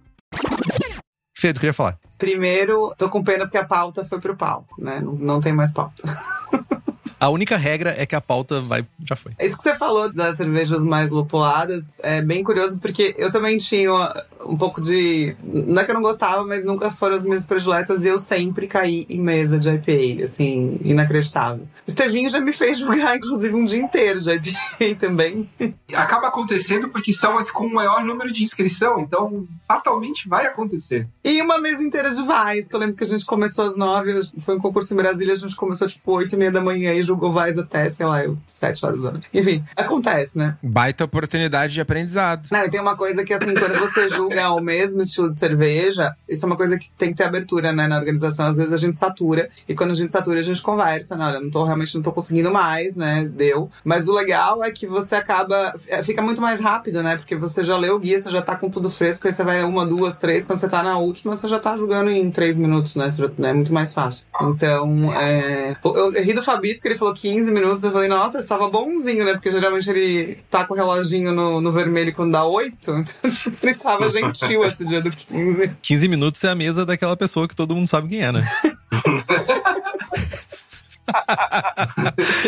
[1.37, 1.99] Fê, queria falar?
[2.17, 5.01] Primeiro, tô com pena porque a pauta foi pro palco, né?
[5.01, 6.03] Não, não tem mais pauta.
[7.19, 8.85] A única regra é que a pauta vai.
[9.05, 9.33] Já foi.
[9.41, 13.91] Isso que você falou das cervejas mais lupuladas é bem curioso, porque eu também tinha
[14.45, 15.37] um pouco de.
[15.43, 18.67] Não é que eu não gostava, mas nunca foram as minhas prediletas e eu sempre
[18.67, 21.67] caí em mesa de IPA, assim, inacreditável.
[21.87, 25.49] Estevinho já me fez jogar, inclusive, um dia inteiro de IPA também.
[25.95, 31.07] Acaba acontecendo porque são as com o maior número de inscrição, então fatalmente vai acontecer.
[31.23, 34.21] E uma mesa inteira de vais, que eu lembro que a gente começou às nove,
[34.41, 37.03] foi um concurso em Brasília, a gente começou tipo oito e meia da manhã e
[37.05, 39.29] jogou vais até, sei lá, eu, sete horas da noite.
[39.33, 40.57] Enfim, acontece, né?
[40.63, 42.49] Baita oportunidade de aprendizado.
[42.51, 46.15] Não, e tem uma coisa que, assim, quando você julga o mesmo estilo de cerveja,
[46.29, 48.47] isso é uma coisa que tem que ter abertura, né, na organização.
[48.47, 51.27] Às vezes a gente satura, e quando a gente satura, a gente conversa, né?
[51.27, 53.25] Olha, não tô, realmente não tô conseguindo mais, né?
[53.25, 53.71] Deu.
[53.85, 55.75] Mas o legal é que você acaba.
[55.89, 57.17] é, Fica muito mais rápido, né?
[57.17, 59.63] Porque você já leu o guia, você já tá com tudo fresco, aí você vai
[59.65, 60.45] uma, duas, três.
[60.45, 63.11] Quando você tá na última, você já tá julgando em três minutos, né?
[63.11, 64.27] Já, é muito mais fácil.
[64.41, 65.77] Então, é.
[65.85, 67.83] Eu, eu ri do Fabito, que ele falou 15 minutos.
[67.83, 69.33] Eu falei, nossa, estava bonzinho, né?
[69.33, 72.75] Porque geralmente ele tá com o reloginho no, no vermelho quando dá 8.
[72.85, 73.03] Então,
[73.63, 75.71] ele tava gentil esse dia do 15.
[75.81, 78.47] 15 minutos é a mesa daquela pessoa que todo mundo sabe quem é, né?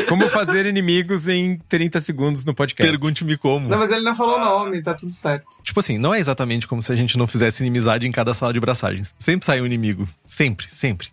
[0.08, 2.90] Como fazer inimigos em 30 segundos no podcast.
[2.90, 3.68] Pergunte-me como.
[3.68, 5.46] Não, mas ele não falou o nome, tá tudo certo.
[5.62, 8.52] Tipo assim, não é exatamente como se a gente não fizesse inimizade em cada sala
[8.52, 9.14] de braçagens.
[9.18, 10.08] Sempre sai um inimigo.
[10.26, 11.08] Sempre, sempre.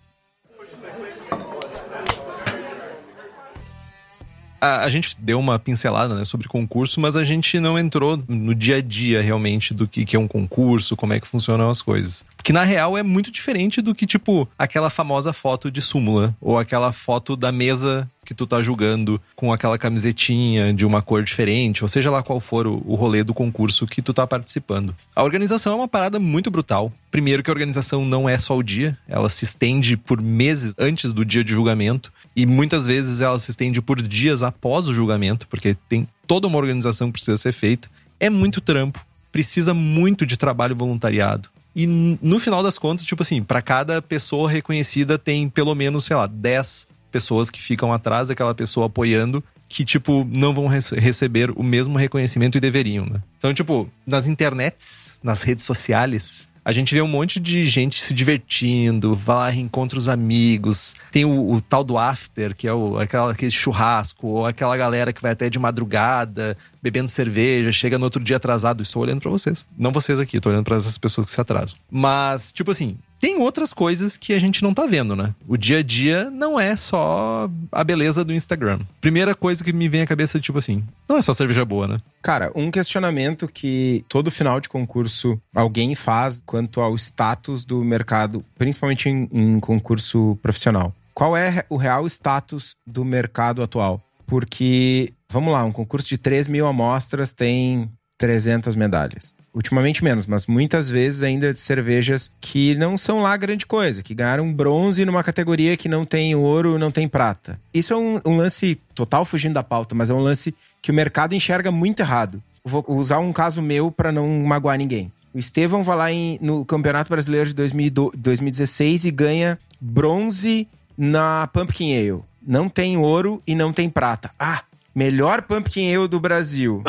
[4.63, 8.55] A, a gente deu uma pincelada né, sobre concurso, mas a gente não entrou no
[8.55, 11.81] dia a dia realmente do que, que é um concurso, como é que funcionam as
[11.81, 12.23] coisas.
[12.41, 16.57] Que na real é muito diferente do que, tipo, aquela famosa foto de súmula, ou
[16.57, 21.83] aquela foto da mesa que tu tá julgando com aquela camisetinha de uma cor diferente,
[21.83, 24.95] ou seja lá qual for o, o rolê do concurso que tu tá participando.
[25.15, 26.91] A organização é uma parada muito brutal.
[27.11, 31.13] Primeiro que a organização não é só o dia, ela se estende por meses antes
[31.13, 35.47] do dia de julgamento e muitas vezes ela se estende por dias após o julgamento,
[35.47, 37.89] porque tem toda uma organização que precisa ser feita.
[38.19, 41.49] É muito trampo, precisa muito de trabalho voluntariado.
[41.75, 46.15] E no final das contas, tipo assim, para cada pessoa reconhecida tem pelo menos, sei
[46.15, 51.49] lá, 10 pessoas que ficam atrás daquela pessoa apoiando que, tipo, não vão rece- receber
[51.55, 53.21] o mesmo reconhecimento e deveriam, né?
[53.37, 58.13] Então, tipo, nas internets, nas redes sociais, A gente vê um monte de gente se
[58.13, 60.95] divertindo, vai lá, reencontra os amigos.
[61.11, 65.11] Tem o, o tal do after, que é o, aquela, aquele churrasco, ou aquela galera
[65.11, 68.83] que vai até de madrugada, bebendo cerveja, chega no outro dia atrasado.
[68.83, 69.65] Estou olhando para vocês.
[69.77, 71.77] Não vocês aqui, estou olhando para essas pessoas que se atrasam.
[71.89, 75.33] Mas, tipo assim, tem outras coisas que a gente não tá vendo, né?
[75.47, 78.81] O dia a dia não é só a beleza do Instagram.
[78.99, 82.01] Primeira coisa que me vem à cabeça, tipo assim, não é só cerveja boa, né?
[82.21, 88.43] Cara, um questionamento que todo final de concurso alguém faz quanto ao status do mercado,
[88.57, 90.93] principalmente em, em concurso profissional.
[91.13, 94.01] Qual é o real status do mercado atual?
[94.25, 99.35] Porque, vamos lá, um concurso de 3 mil amostras tem 300 medalhas.
[99.53, 104.13] Ultimamente menos, mas muitas vezes ainda de cervejas que não são lá grande coisa, que
[104.13, 107.59] ganharam bronze numa categoria que não tem ouro, não tem prata.
[107.73, 110.93] Isso é um, um lance total fugindo da pauta, mas é um lance que o
[110.93, 112.41] mercado enxerga muito errado.
[112.63, 115.11] Vou usar um caso meu para não magoar ninguém.
[115.33, 121.97] O Estevão vai lá em, no Campeonato Brasileiro de 2016 e ganha bronze na Pumpkin
[121.97, 122.21] Ale.
[122.45, 124.31] Não tem ouro e não tem prata.
[124.39, 124.63] Ah,
[124.93, 126.83] melhor Pumpkin Ale do Brasil.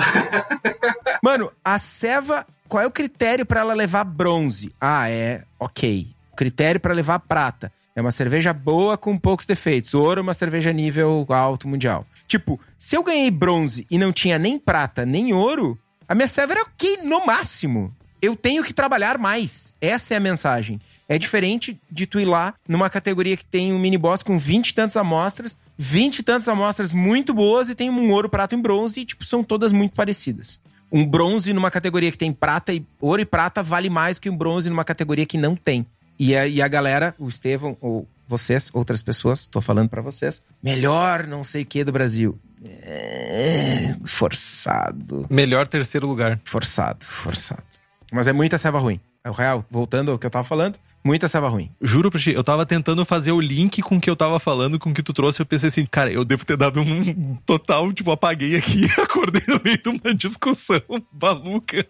[1.23, 4.75] Mano, a ceva, qual é o critério para ela levar bronze?
[4.81, 6.09] Ah, é, ok.
[6.37, 7.73] Critério para levar prata.
[7.97, 9.95] É uma cerveja boa com poucos defeitos.
[9.95, 12.05] Ouro é uma cerveja nível alto mundial.
[12.27, 15.79] Tipo, se eu ganhei bronze e não tinha nem prata nem ouro,
[16.09, 17.95] a minha ceva era ok no máximo.
[18.21, 19.73] Eu tenho que trabalhar mais.
[19.81, 20.81] Essa é a mensagem.
[21.09, 24.69] É diferente de tu ir lá numa categoria que tem um mini boss com 20
[24.69, 28.59] e tantas amostras, 20 e tantas amostras muito boas e tem um ouro, prata e
[28.59, 30.61] bronze e, tipo, são todas muito parecidas
[30.95, 34.37] um bronze numa categoria que tem prata e ouro e prata vale mais que um
[34.37, 35.85] bronze numa categoria que não tem.
[36.17, 40.45] E a, e a galera, o Estevão, ou vocês, outras pessoas, tô falando para vocês,
[40.63, 42.39] melhor não sei o que do Brasil.
[42.65, 45.27] É, forçado.
[45.29, 46.41] Melhor terceiro lugar.
[46.45, 47.65] Forçado, forçado.
[48.13, 49.01] Mas é muita ceva ruim.
[49.25, 51.71] É o real, voltando ao que eu tava falando, muita ceva ruim.
[51.81, 54.79] Juro pra ti, eu tava tentando fazer o link com o que eu tava falando,
[54.79, 55.41] com o que tu trouxe.
[55.41, 59.43] Eu pensei assim, cara, eu devo ter dado um total, tipo, apaguei aqui e acordei
[59.47, 60.81] no meio de uma discussão
[61.21, 61.87] maluca.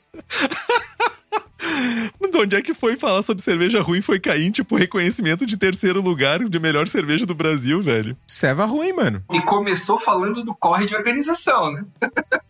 [2.35, 4.03] De onde é que foi falar sobre cerveja ruim?
[4.03, 8.17] Foi cair em, tipo, reconhecimento de terceiro lugar de melhor cerveja do Brasil, velho.
[8.27, 9.23] Ceva ruim, mano.
[9.33, 11.85] E começou falando do corre de organização, né?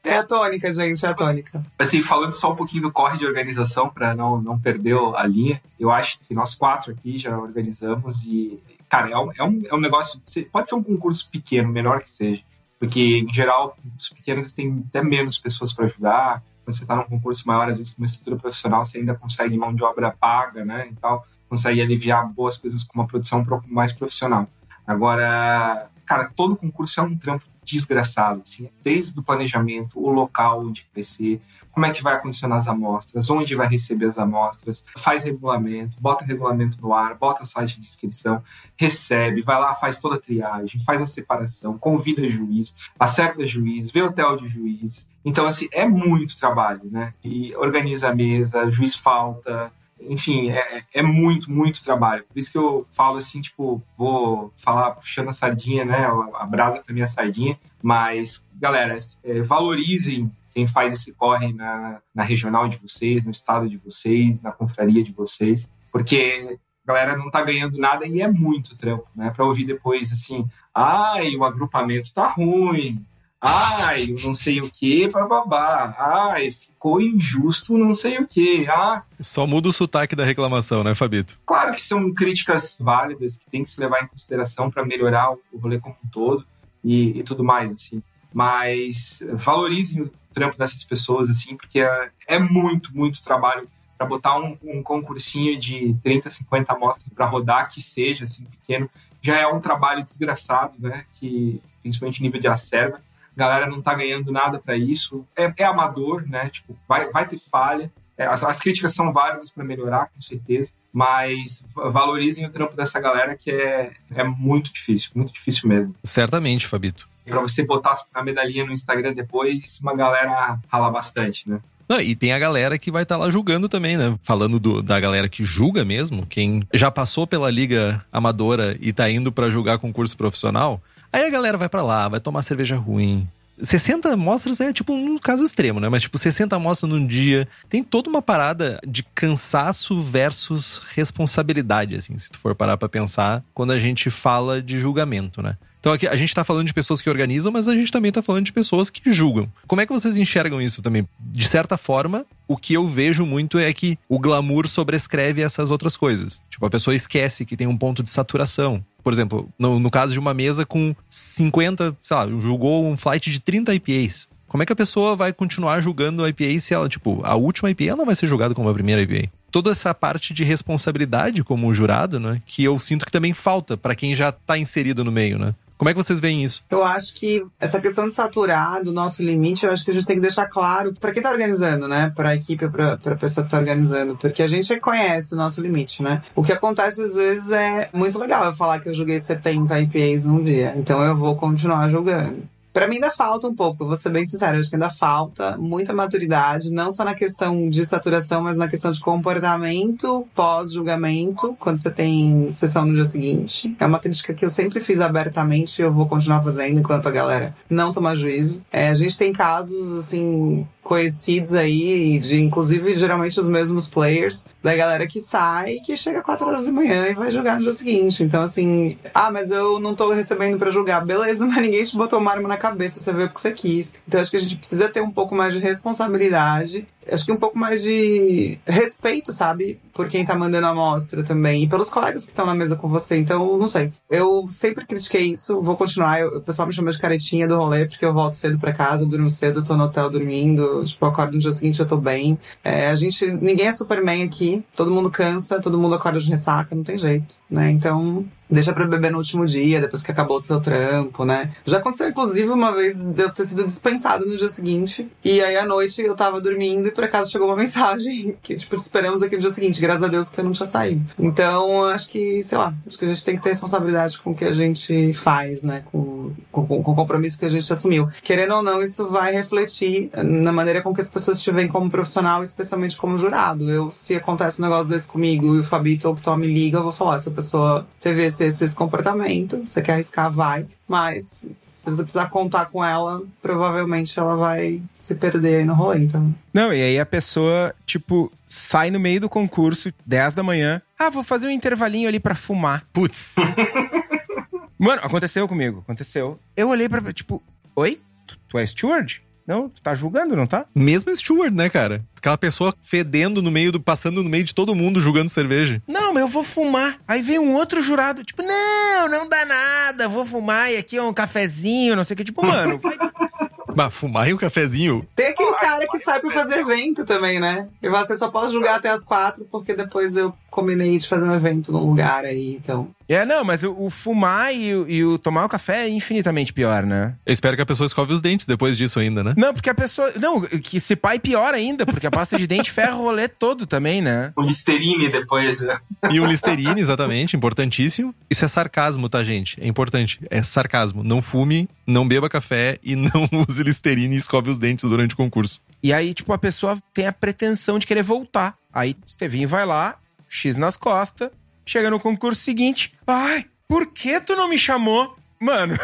[0.02, 1.64] É a tônica, gente, é a tônica.
[1.78, 5.60] Assim, falando só um pouquinho do corre de organização, para não, não perder a linha,
[5.78, 8.58] eu acho que nós quatro aqui já organizamos e,
[8.88, 10.20] cara, é um, é um, é um negócio.
[10.50, 12.42] Pode ser um concurso pequeno, menor que seja,
[12.84, 17.04] porque, em geral, os pequenos têm até menos pessoas para ajudar quando você está num
[17.04, 20.64] concurso maior, às vezes com uma estrutura profissional, você ainda consegue mão de obra paga,
[20.64, 20.88] né?
[20.90, 24.48] E tal, consegue aliviar boas coisas com uma produção mais profissional.
[24.86, 30.86] Agora, cara, todo concurso é um trampo desgraçado, assim, desde o planejamento, o local onde
[30.94, 31.40] vai ser,
[31.72, 36.24] como é que vai acondicionar as amostras, onde vai receber as amostras, faz regulamento, bota
[36.24, 38.42] regulamento no ar, bota site de inscrição,
[38.76, 44.02] recebe, vai lá, faz toda a triagem, faz a separação, convida juiz, acerta juiz, vê
[44.02, 45.08] hotel de juiz.
[45.24, 47.14] Então, assim, é muito trabalho, né?
[47.24, 49.72] E organiza a mesa, juiz falta,
[50.08, 52.24] enfim, é, é, muito, muito trabalho.
[52.24, 56.06] Por isso que eu falo assim, tipo, vou falar puxando a sardinha, né?
[56.34, 57.58] A brasa pra minha sardinha.
[57.82, 63.68] Mas, galera, é, valorizem quem faz esse corre na, na regional de vocês, no estado
[63.68, 65.72] de vocês, na confraria de vocês.
[65.90, 69.30] Porque a galera não tá ganhando nada e é muito trampo, né?
[69.30, 73.04] Pra ouvir depois assim, ai, o agrupamento tá ruim,
[73.46, 75.94] Ai, não sei o que, babá.
[75.98, 78.66] Ai, ficou injusto, não sei o que.
[78.70, 79.02] Ah.
[79.20, 81.38] Só muda o sotaque da reclamação, né, Fabito?
[81.44, 85.58] Claro que são críticas válidas que tem que se levar em consideração para melhorar o
[85.58, 86.46] rolê como um todo
[86.82, 88.02] e, e, tudo mais, assim.
[88.32, 93.68] Mas valorizem o trampo dessas pessoas, assim, porque é, é muito, muito trabalho
[93.98, 98.88] para botar um, um, concursinho de 30, 50 amostras para rodar, que seja assim pequeno,
[99.20, 101.04] já é um trabalho desgraçado, né?
[101.12, 103.02] Que principalmente nível de acerva
[103.36, 105.24] galera não tá ganhando nada para isso.
[105.36, 106.48] É, é, amador, né?
[106.48, 107.90] Tipo, vai, vai ter falha.
[108.16, 113.00] É, as, as, críticas são válidas para melhorar, com certeza, mas valorizem o trampo dessa
[113.00, 115.96] galera que é, é muito difícil, muito difícil mesmo.
[116.04, 117.08] Certamente, Fabito.
[117.24, 121.58] Para você botar a medalhinha no Instagram depois, uma galera rala bastante, né?
[121.88, 124.16] Não, e tem a galera que vai estar tá lá julgando também, né?
[124.22, 129.10] Falando do, da galera que julga mesmo, quem já passou pela liga amadora e tá
[129.10, 130.80] indo para julgar concurso profissional,
[131.14, 133.28] Aí a galera vai para lá, vai tomar cerveja ruim.
[133.62, 135.88] 60 amostras é tipo um caso extremo, né?
[135.88, 137.46] Mas tipo 60 amostras num dia.
[137.68, 143.44] Tem toda uma parada de cansaço versus responsabilidade, assim, se tu for parar pra pensar,
[143.54, 145.56] quando a gente fala de julgamento, né?
[145.78, 148.20] Então aqui a gente tá falando de pessoas que organizam, mas a gente também tá
[148.20, 149.48] falando de pessoas que julgam.
[149.68, 151.06] Como é que vocês enxergam isso também?
[151.20, 155.96] De certa forma, o que eu vejo muito é que o glamour sobrescreve essas outras
[155.96, 156.40] coisas.
[156.50, 158.84] Tipo, a pessoa esquece que tem um ponto de saturação.
[159.04, 163.30] Por exemplo, no, no caso de uma mesa com 50, sei lá, julgou um flight
[163.30, 164.26] de 30 IPAs.
[164.48, 167.70] Como é que a pessoa vai continuar julgando a IPA se ela, tipo, a última
[167.70, 169.30] IPA não vai ser julgada como a primeira IPA?
[169.50, 172.40] Toda essa parte de responsabilidade como jurado, né?
[172.46, 175.54] Que eu sinto que também falta para quem já tá inserido no meio, né?
[175.76, 176.62] Como é que vocês veem isso?
[176.70, 180.06] Eu acho que essa questão de saturar do nosso limite, eu acho que a gente
[180.06, 182.12] tem que deixar claro para quem tá organizando, né?
[182.14, 185.60] Para a equipe, para a pessoa que tá organizando, porque a gente conhece o nosso
[185.60, 186.22] limite, né?
[186.34, 190.24] O que acontece às vezes é muito legal eu falar que eu joguei 70 IPAs
[190.24, 192.48] num dia, então eu vou continuar jogando.
[192.74, 195.94] Para mim ainda falta um pouco, vou ser bem sincera, acho que ainda falta muita
[195.94, 201.88] maturidade, não só na questão de saturação, mas na questão de comportamento pós-julgamento, quando você
[201.88, 203.76] tem sessão no dia seguinte.
[203.78, 207.12] É uma crítica que eu sempre fiz abertamente e eu vou continuar fazendo enquanto a
[207.12, 208.60] galera não toma juízo.
[208.72, 214.76] É, a gente tem casos, assim, conhecidos aí, de inclusive geralmente os mesmos players, da
[214.76, 218.22] galera que sai que chega 4 horas da manhã e vai jogar no dia seguinte.
[218.22, 221.00] Então, assim, ah, mas eu não tô recebendo para jogar.
[221.04, 223.94] Beleza, mas ninguém te botou uma arma na cabeça, você veio porque você quis.
[224.06, 227.36] Então, acho que a gente precisa ter um pouco mais de responsabilidade acho que um
[227.36, 229.80] pouco mais de respeito, sabe?
[229.92, 231.62] Por quem tá mandando a amostra também.
[231.62, 233.16] E pelos colegas que estão na mesa com você.
[233.16, 233.92] Então, não sei.
[234.10, 236.20] Eu sempre critiquei isso, vou continuar.
[236.20, 239.06] Eu, o pessoal me chama de caretinha do rolê, porque eu volto cedo pra casa,
[239.06, 240.82] durmo cedo, tô no hotel dormindo.
[240.84, 242.38] Tipo, eu acordo no dia seguinte, eu tô bem.
[242.62, 243.26] É, a gente.
[243.26, 244.64] Ninguém é Superman aqui.
[244.74, 247.70] Todo mundo cansa, todo mundo acorda de ressaca, não tem jeito, né?
[247.70, 251.52] Então, deixa pra beber no último dia, depois que acabou o seu trampo, né?
[251.64, 255.08] Já aconteceu, inclusive, uma vez de eu ter sido dispensado no dia seguinte.
[255.24, 258.76] E aí, à noite, eu tava dormindo e por acaso chegou uma mensagem que, tipo,
[258.76, 259.80] esperamos aqui no dia seguinte.
[259.80, 261.04] Graças a Deus que eu não tinha saído.
[261.18, 264.34] Então, acho que, sei lá, acho que a gente tem que ter responsabilidade com o
[264.34, 265.82] que a gente faz, né?
[265.90, 268.08] Com, com, com o compromisso que a gente assumiu.
[268.22, 271.90] Querendo ou não, isso vai refletir na maneira com que as pessoas te veem como
[271.90, 273.70] profissional, especialmente como jurado.
[273.70, 276.78] Eu, se acontece um negócio desse comigo e o Fabito ou o Tom me liga,
[276.78, 280.66] eu vou falar, essa pessoa teve esse, esse comportamento, você quer arriscar, vai.
[280.88, 286.00] Mas se você precisar contar com ela, provavelmente ela vai se perder aí no rolê,
[286.00, 286.34] então.
[286.52, 290.80] Não, e aí a pessoa, tipo, sai no meio do concurso, 10 da manhã.
[290.98, 292.86] Ah, vou fazer um intervalinho ali para fumar.
[292.92, 293.36] Putz.
[294.78, 296.38] Mano, aconteceu comigo, aconteceu.
[296.56, 297.42] Eu olhei pra, tipo,
[297.76, 298.00] oi?
[298.26, 299.23] Tu, tu é steward?
[299.46, 300.64] Não, tu tá julgando, não tá?
[300.74, 302.02] Mesmo steward, né, cara?
[302.16, 303.80] Aquela pessoa fedendo no meio do.
[303.80, 305.82] passando no meio de todo mundo julgando cerveja.
[305.86, 306.98] Não, mas eu vou fumar.
[307.06, 311.02] Aí vem um outro jurado, tipo, não, não dá nada, vou fumar e aqui é
[311.02, 312.24] um cafezinho, não sei o que.
[312.24, 312.94] Tipo, mano, vai.
[313.76, 315.04] Mas fumar e um cafezinho?
[315.16, 317.66] Tem aquele cara que sai pra fazer evento também, né?
[317.82, 321.34] E você só pode julgar até as quatro, porque depois eu combinei de fazer um
[321.34, 322.88] evento num lugar aí, então.
[323.08, 326.52] É, não, mas o, o fumar e o, e o, tomar o café é infinitamente
[326.52, 327.14] pior, né?
[327.24, 329.34] Eu espero que a pessoa escove os dentes depois disso ainda, né?
[329.36, 330.12] Não, porque a pessoa.
[330.20, 333.66] Não, que se pai pior ainda, porque a pasta de dente ferra o rolê todo
[333.66, 334.32] também, né?
[334.36, 335.78] O Listerine depois, né?
[336.10, 338.14] E o Listerine, exatamente, importantíssimo.
[338.30, 339.60] Isso é sarcasmo, tá, gente?
[339.60, 340.20] É importante.
[340.30, 341.04] É sarcasmo.
[341.04, 345.16] Não fume, não beba café e não use Listerine e escove os dentes durante o
[345.16, 345.60] concurso.
[345.82, 348.56] E aí, tipo, a pessoa tem a pretensão de querer voltar.
[348.72, 349.96] Aí, Estevinho vai lá,
[350.28, 351.30] X nas costas,
[351.64, 352.92] chega no concurso seguinte.
[353.06, 355.16] Ai, por que tu não me chamou?
[355.40, 355.74] Mano,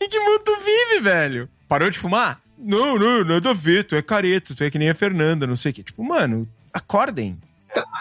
[0.00, 1.48] em que mundo tu vive, velho?
[1.68, 2.40] Parou de fumar?
[2.58, 5.56] Não, não, nada a ver, tu é careta, tu é que nem a Fernanda, não
[5.56, 5.82] sei o que.
[5.82, 7.38] Tipo, mano, acordem.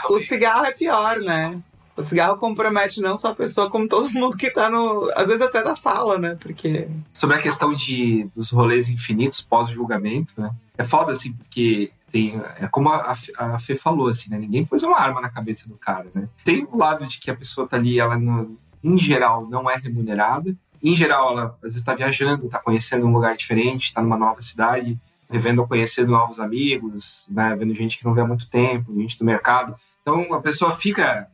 [0.09, 1.57] O cigarro é pior, né?
[1.95, 5.11] O cigarro compromete não só a pessoa, como todo mundo que tá no.
[5.15, 6.37] Às vezes até na sala, né?
[6.39, 6.87] Porque.
[7.13, 10.49] Sobre a questão de, dos rolês infinitos pós-julgamento, né?
[10.77, 12.41] É foda, assim, porque tem.
[12.57, 14.37] É como a, a Fê falou, assim, né?
[14.37, 16.27] Ninguém pôs uma arma na cabeça do cara, né?
[16.43, 19.75] Tem o lado de que a pessoa tá ali, ela, no, em geral, não é
[19.75, 20.55] remunerada.
[20.81, 24.41] Em geral, ela às vezes está viajando, está conhecendo um lugar diferente, está numa nova
[24.41, 24.97] cidade,
[25.29, 27.55] revendo ou conhecendo novos amigos, né?
[27.55, 29.75] Vendo gente que não vê há muito tempo, gente do mercado.
[30.01, 31.27] Então a pessoa fica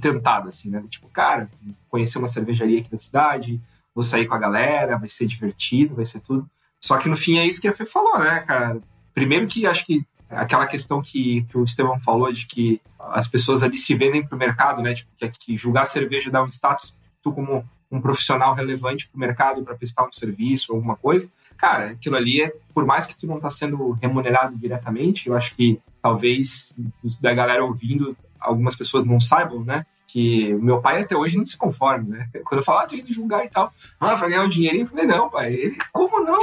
[0.00, 0.82] tentada, assim, né?
[0.88, 1.48] Tipo, cara,
[1.88, 3.60] conhecer uma cervejaria aqui da cidade,
[3.94, 6.48] vou sair com a galera, vai ser divertido, vai ser tudo.
[6.80, 8.80] Só que no fim é isso que a Fê falou, né, cara?
[9.14, 13.62] Primeiro que acho que aquela questão que, que o Estevão falou de que as pessoas
[13.62, 14.94] ali se vendem pro mercado, né?
[14.94, 19.64] Tipo, que, que julgar cerveja dá um status, tu como um profissional relevante pro mercado
[19.64, 21.28] para prestar um serviço, alguma coisa.
[21.56, 25.54] Cara, aquilo ali é, por mais que tu não tá sendo remunerado diretamente, eu acho
[25.54, 26.78] que talvez
[27.20, 29.84] da galera ouvindo algumas pessoas não saibam, né?
[30.12, 32.28] Que o meu pai até hoje não se conforma, né?
[32.44, 34.86] Quando eu falo, ah, tô indo julgar e tal, ah, vai ganhar um dinheirinho, eu
[34.88, 36.40] falei, não, pai, ele, como não?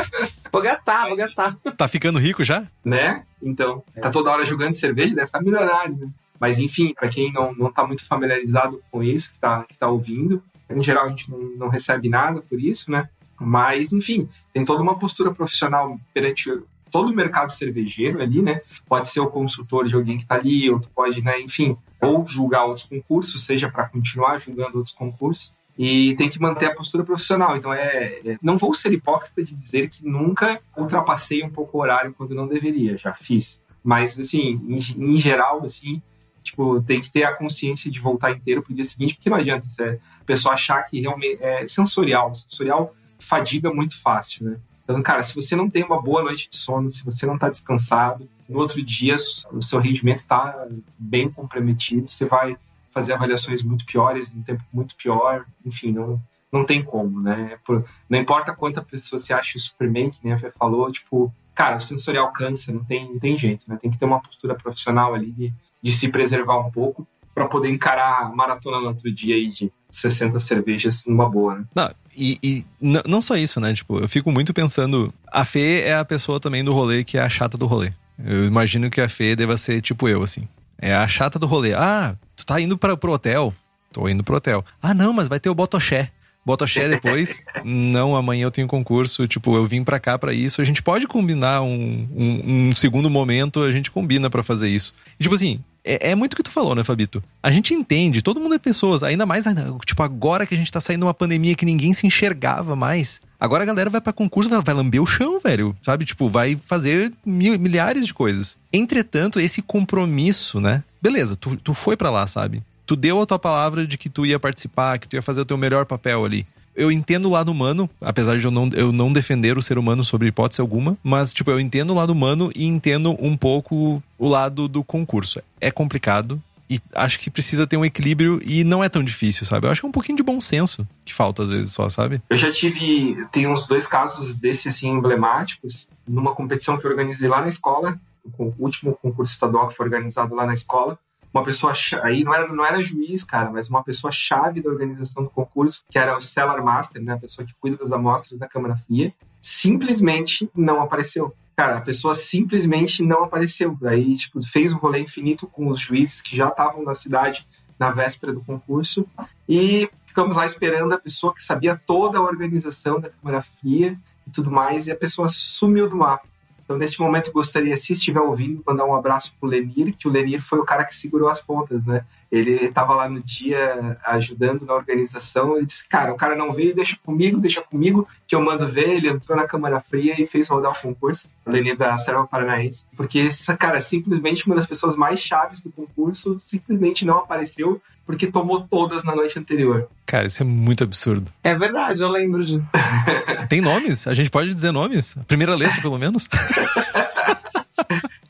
[0.50, 1.56] vou gastar, vou gastar.
[1.76, 2.66] Tá ficando rico já?
[2.84, 3.24] Né?
[3.42, 6.08] Então, tá toda hora jogando cerveja, deve estar tá milionário, né?
[6.40, 9.88] Mas enfim, para quem não, não tá muito familiarizado com isso, que tá, que tá
[9.88, 13.08] ouvindo, Em geral, a gente não, não recebe nada por isso, né?
[13.38, 16.50] Mas, enfim, tem toda uma postura profissional perante
[16.90, 18.60] todo o mercado cervejeiro ali, né?
[18.88, 22.26] Pode ser o consultor de alguém que está ali, ou tu pode, né, enfim, ou
[22.26, 27.04] julgar outros concursos, seja para continuar julgando outros concursos, e tem que manter a postura
[27.04, 27.56] profissional.
[27.56, 31.80] Então, é, é, não vou ser hipócrita de dizer que nunca ultrapassei um pouco o
[31.80, 33.62] horário quando não deveria, já fiz.
[33.82, 36.02] Mas, assim, em, em geral, assim,
[36.42, 39.66] tipo, tem que ter a consciência de voltar inteiro pro dia seguinte, porque não adianta
[39.66, 42.34] se a pessoa achar que realmente é sensorial.
[42.34, 44.56] Sensorial fadiga muito fácil, né?
[44.84, 47.48] Então, cara, se você não tem uma boa noite de sono, se você não está
[47.48, 49.16] descansado, no outro dia
[49.50, 50.66] o seu rendimento está
[50.98, 52.56] bem comprometido, você vai
[52.92, 56.20] fazer avaliações muito piores, num tempo muito pior, enfim, não,
[56.52, 57.56] não tem como, né?
[57.64, 61.32] Por, não importa quanta pessoa se acha o Superman, que nem a Fê falou, tipo,
[61.54, 63.78] cara, o sensorial cansa, não tem, não tem jeito, né?
[63.80, 67.70] Tem que ter uma postura profissional ali de, de se preservar um pouco para poder
[67.70, 71.64] encarar a maratona no outro dia aí de 60 cervejas numa boa, né?
[71.74, 73.72] Não, e, e não só isso, né?
[73.72, 75.12] Tipo, eu fico muito pensando.
[75.26, 77.92] A Fê é a pessoa também do rolê que é a chata do rolê.
[78.24, 80.48] Eu imagino que a Fê deva ser tipo eu, assim.
[80.78, 81.74] É a chata do rolê.
[81.74, 83.54] Ah, tu tá indo para pro hotel?
[83.92, 84.64] Tô indo pro hotel.
[84.82, 86.10] Ah, não, mas vai ter o Botoché.
[86.44, 87.40] Botoché depois.
[87.64, 89.28] não, amanhã eu tenho concurso.
[89.28, 90.60] Tipo, eu vim pra cá para isso.
[90.60, 94.92] A gente pode combinar um, um, um segundo momento, a gente combina para fazer isso.
[95.20, 97.22] E, tipo assim, é, é, muito o que tu falou, né, Fabito?
[97.42, 99.44] A gente entende, todo mundo é pessoas, ainda mais,
[99.84, 103.20] tipo, agora que a gente tá saindo de uma pandemia que ninguém se enxergava mais.
[103.38, 106.04] Agora a galera vai para concurso, vai, lamber o chão, velho, sabe?
[106.04, 108.56] Tipo, vai fazer mil, milhares de coisas.
[108.72, 110.84] Entretanto, esse compromisso, né?
[111.00, 112.62] Beleza, tu, tu foi para lá, sabe?
[112.86, 115.44] Tu deu a tua palavra de que tu ia participar, que tu ia fazer o
[115.44, 119.12] teu melhor papel ali eu entendo o lado humano, apesar de eu não, eu não
[119.12, 122.64] defender o ser humano sobre hipótese alguma, mas, tipo, eu entendo o lado humano e
[122.64, 125.40] entendo um pouco o lado do concurso.
[125.60, 126.40] É complicado,
[126.72, 129.66] e acho que precisa ter um equilíbrio e não é tão difícil, sabe?
[129.66, 132.22] Eu acho que é um pouquinho de bom senso que falta às vezes só, sabe?
[132.30, 137.28] Eu já tive, tem uns dois casos desse assim emblemáticos numa competição que eu organizei
[137.28, 138.00] lá na escola,
[138.38, 140.98] o último concurso estadual que foi organizado lá na escola
[141.32, 141.72] uma pessoa
[142.02, 145.82] aí não era, não era juiz, cara, mas uma pessoa chave da organização do concurso,
[145.90, 149.14] que era o Cellar Master, né, a pessoa que cuida das amostras da Câmara Fria,
[149.40, 151.34] simplesmente não apareceu.
[151.56, 153.76] Cara, a pessoa simplesmente não apareceu.
[153.80, 157.46] Daí, tipo, fez um rolê infinito com os juízes que já estavam na cidade
[157.78, 159.06] na véspera do concurso
[159.48, 164.30] e ficamos lá esperando a pessoa que sabia toda a organização da Câmara Fria e
[164.30, 166.28] tudo mais, e a pessoa sumiu do mapa.
[166.72, 170.40] Então, nesse momento, gostaria, se estiver ouvindo, mandar um abraço pro Lenir, que o Lenir
[170.40, 172.02] foi o cara que segurou as pontas, né?
[172.30, 176.74] Ele estava lá no dia ajudando na organização e disse: Cara, o cara não veio,
[176.74, 178.88] deixa comigo, deixa comigo, que eu mando ver.
[178.88, 182.86] Ele entrou na Câmara Fria e fez rodar o concurso, o Lenir da Serva Paranaense.
[182.96, 188.26] Porque, essa, cara, simplesmente uma das pessoas mais chaves do concurso simplesmente não apareceu porque
[188.26, 189.88] tomou todas na noite anterior.
[190.06, 191.32] Cara, isso é muito absurdo.
[191.42, 192.72] É verdade, eu lembro disso.
[193.48, 194.06] Tem nomes?
[194.06, 195.14] A gente pode dizer nomes?
[195.26, 196.28] primeira letra, pelo menos?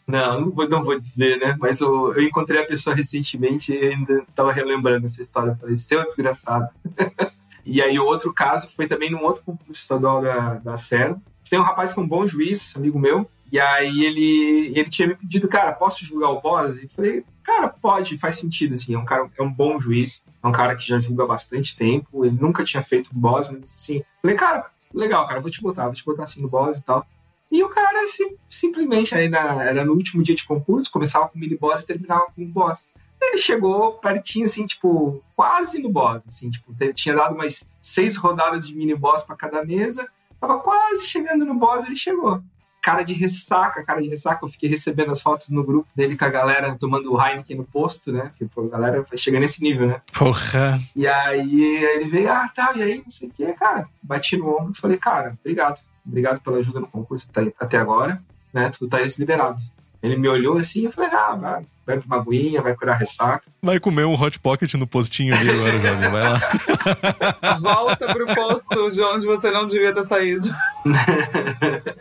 [0.05, 1.57] Não, não vou, não vou dizer, né?
[1.59, 5.57] Mas eu, eu, encontrei a pessoa recentemente e ainda estava relembrando essa história.
[5.59, 6.69] Falei, seu desgraçado.
[7.65, 11.19] e aí, o outro caso foi também num outro concurso estadual da, da Serra.
[11.49, 15.15] Tem um rapaz com um bom juiz, amigo meu, e aí ele, ele tinha me
[15.15, 16.79] pedido, cara, posso julgar o boss?
[16.79, 20.47] E falei, cara, pode, faz sentido, assim, é um cara, é um bom juiz, é
[20.47, 24.03] um cara que já julga há bastante tempo, ele nunca tinha feito boss, mas assim,
[24.23, 27.07] falei, cara, legal, cara, vou te botar, vou te botar assim no boss e tal.
[27.51, 31.39] E o cara sim, simplesmente, aí na, era no último dia de concurso, começava com
[31.39, 32.89] mini boss e terminava com um boss.
[33.21, 38.67] Ele chegou pertinho, assim, tipo, quase no boss, assim, tipo, tinha dado mais seis rodadas
[38.67, 40.09] de mini boss para cada mesa,
[40.41, 42.43] tava quase chegando no boss, ele chegou
[42.83, 44.45] cara de ressaca, cara de ressaca.
[44.45, 47.65] Eu fiquei recebendo as fotos no grupo dele com a galera tomando o Heineken no
[47.65, 48.23] posto, né?
[48.23, 50.03] Porque pô, a galera chega nesse nível, né?
[50.13, 50.81] Porra!
[50.95, 53.89] E aí ele veio, ah, tá, e aí, não sei o que, cara.
[54.03, 55.81] Bati no ombro e falei, cara, obrigado.
[56.05, 57.29] Obrigado pela ajuda no concurso
[57.59, 58.21] até agora,
[58.53, 58.71] né?
[58.71, 59.61] Tu tá liberado.
[60.03, 63.51] Ele me olhou assim e falei, ah, vai, vai pra uma aguinha, vai curar ressaca.
[63.63, 66.41] Vai comer um hot pocket no postinho ali agora, Jovem, vai lá.
[67.61, 70.49] Volta pro posto de onde você não devia ter saído.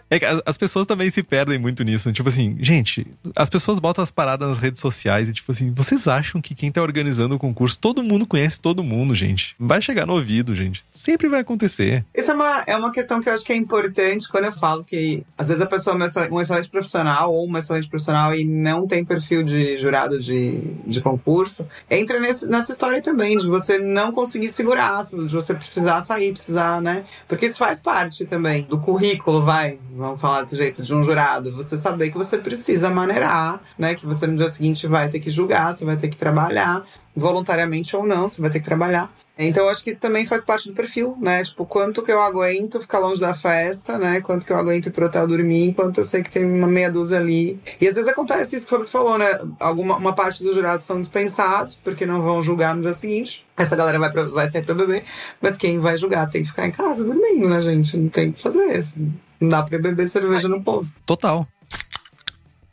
[0.10, 2.10] É que as pessoas também se perdem muito nisso.
[2.10, 2.14] Né?
[2.14, 6.08] Tipo assim, gente, as pessoas botam as paradas nas redes sociais e, tipo assim, vocês
[6.08, 9.56] acham que quem tá organizando o concurso, todo mundo conhece todo mundo, gente.
[9.60, 10.84] Vai chegar no ouvido, gente.
[10.92, 12.06] Sempre vai acontecer.
[12.14, 14.84] Isso é uma, é uma questão que eu acho que é importante quando eu falo
[14.84, 18.88] que às vezes a pessoa é um excelente profissional ou uma excelente profissional e não
[18.88, 24.12] tem perfil de jurado de, de concurso, entra nesse, nessa história também de você não
[24.12, 27.06] conseguir segurar, de você precisar sair, precisar, né?
[27.28, 31.52] Porque isso faz parte também do currículo, vai, vamos falar desse jeito, de um jurado.
[31.52, 33.96] Você saber que você precisa maneirar, né?
[33.96, 36.86] Que você no dia seguinte vai ter que julgar, você vai ter que trabalhar.
[37.16, 39.12] Voluntariamente ou não, você vai ter que trabalhar.
[39.38, 41.44] Então, eu acho que isso também faz parte do perfil, né?
[41.44, 44.22] Tipo, quanto que eu aguento ficar longe da festa, né?
[44.22, 46.92] Quanto que eu aguento ir pro hotel dormir, enquanto eu sei que tem uma meia
[46.92, 47.60] dúzia ali.
[47.80, 49.40] E às vezes acontece isso que o Roberto falou, né?
[49.60, 53.46] Alguma uma parte dos jurados são dispensados, porque não vão julgar no dia seguinte.
[53.58, 55.04] Essa galera vai, pra, vai sair pra beber,
[55.42, 57.98] mas quem vai julgar tem que ficar em casa dormindo, né, gente?
[57.98, 59.00] Não tem que fazer isso.
[59.40, 61.00] Não dá pra beber cerveja no posto.
[61.06, 61.48] Total.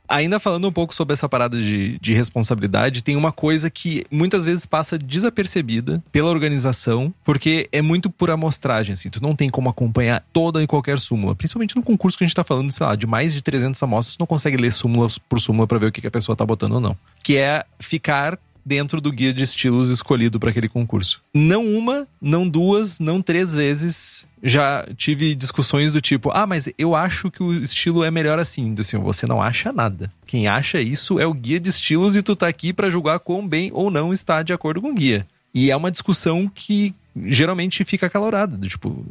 [0.09, 4.45] Ainda falando um pouco sobre essa parada de, de responsabilidade, tem uma coisa que muitas
[4.45, 9.11] vezes passa desapercebida pela organização, porque é muito por amostragem, assim.
[9.11, 11.35] Tu não tem como acompanhar toda e qualquer súmula.
[11.35, 14.17] Principalmente no concurso que a gente tá falando, sei lá, de mais de 300 amostras,
[14.17, 16.47] tu não consegue ler súmula por súmula para ver o que, que a pessoa tá
[16.47, 16.97] botando ou não.
[17.23, 18.39] Que é ficar
[18.69, 21.23] dentro do guia de estilos escolhido para aquele concurso.
[21.35, 26.95] Não uma, não duas, não três vezes já tive discussões do tipo: ah, mas eu
[26.95, 28.75] acho que o estilo é melhor assim.
[28.79, 30.13] Assim, você não acha nada.
[30.27, 33.47] Quem acha isso é o guia de estilos e tu tá aqui para julgar quão
[33.47, 35.27] bem ou não está de acordo com o guia.
[35.55, 36.95] E é uma discussão que
[37.25, 38.57] geralmente fica acalorada.
[38.67, 39.05] Tipo,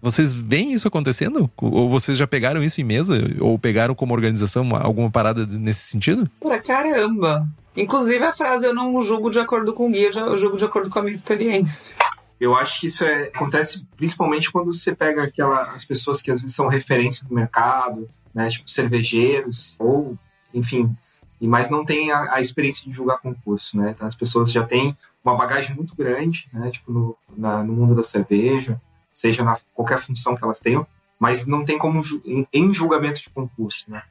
[0.00, 1.50] vocês veem isso acontecendo?
[1.56, 3.18] Ou vocês já pegaram isso em mesa?
[3.40, 6.30] Ou pegaram como organização alguma parada nesse sentido?
[6.40, 7.48] Pra caramba!
[7.76, 10.88] Inclusive a frase eu não julgo de acordo com o guia, eu julgo de acordo
[10.88, 11.94] com a minha experiência.
[12.40, 16.40] Eu acho que isso é, acontece principalmente quando você pega aquela, as pessoas que às
[16.40, 20.16] vezes são referência do mercado, né, tipo cervejeiros, ou,
[20.52, 20.94] enfim,
[21.40, 23.92] e mas não tem a, a, experiência de julgar concurso, né?
[23.94, 27.94] Então as pessoas já têm uma bagagem muito grande, né, tipo no, na, no mundo
[27.94, 28.80] da cerveja,
[29.12, 30.86] seja na qualquer função que elas tenham,
[31.18, 34.02] mas não tem como em, em julgamento de concurso, né?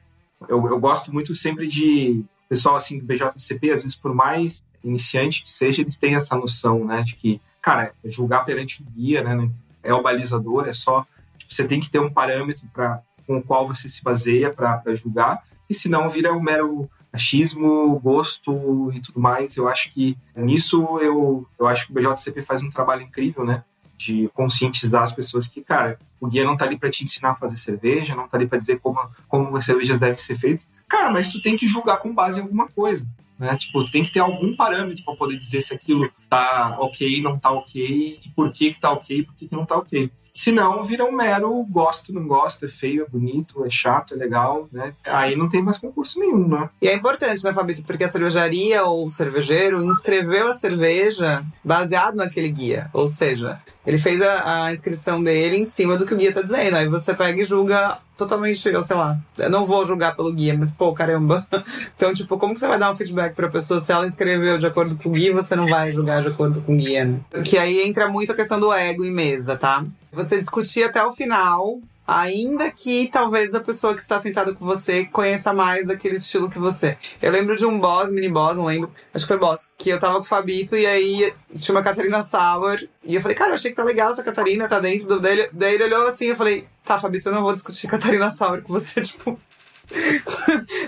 [0.48, 5.42] Eu, eu gosto muito sempre de pessoal assim do BJCP, às vezes por mais iniciante
[5.42, 9.48] que seja, eles têm essa noção, né, de que, cara, julgar perante o guia, né,
[9.82, 11.06] é o balizador, é só
[11.38, 14.94] tipo, você tem que ter um parâmetro para com o qual você se baseia para
[14.94, 19.56] julgar, e senão vira um mero achismo, gosto e tudo mais.
[19.56, 23.62] Eu acho que nisso eu, eu acho que o BJCP faz um trabalho incrível, né?
[23.96, 27.34] de conscientizar as pessoas que, cara, o guia não tá ali para te ensinar a
[27.34, 28.98] fazer cerveja, não tá ali para dizer como,
[29.28, 30.70] como as cervejas devem ser feitas.
[30.88, 33.06] Cara, mas tu tem que julgar com base em alguma coisa.
[33.38, 33.56] Né?
[33.56, 37.50] Tipo, tem que ter algum parâmetro para poder dizer se aquilo tá ok, não tá
[37.50, 40.10] ok, e por que que tá ok, por que que não tá ok.
[40.36, 44.68] Senão vira um mero gosto, não gosto, é feio, é bonito, é chato, é legal,
[44.72, 44.92] né?
[45.04, 46.68] Aí não tem mais concurso nenhum, né?
[46.82, 47.84] E é importante, né, Fabito?
[47.84, 52.90] Porque a cervejaria ou o cervejeiro inscreveu a cerveja baseado naquele guia.
[52.92, 56.42] Ou seja, ele fez a, a, inscrição dele em cima do que o guia tá
[56.42, 56.76] dizendo.
[56.76, 59.18] Aí você pega e julga totalmente, eu sei lá.
[59.38, 61.46] Eu não vou julgar pelo guia, mas pô, caramba.
[61.96, 64.66] Então, tipo, como que você vai dar um feedback pra pessoa se ela inscreveu de
[64.66, 67.20] acordo com o guia você não vai julgar de acordo com o guia, né?
[67.44, 69.84] Que aí entra muito a questão do ego em mesa, tá?
[70.12, 75.06] Você discutir até o final Ainda que talvez a pessoa que está sentada com você
[75.06, 76.98] conheça mais daquele estilo que você.
[77.20, 79.98] Eu lembro de um boss, mini boss, não lembro, acho que foi boss, que eu
[79.98, 82.88] tava com o Fabito e aí tinha uma Catarina Sauer.
[83.02, 85.48] E eu falei, cara, eu achei que tá legal essa Catarina, tá dentro do dele.
[85.52, 88.72] Daí ele olhou assim, eu falei, tá, Fabito, eu não vou discutir Catarina Sauer com
[88.72, 89.40] você, tipo.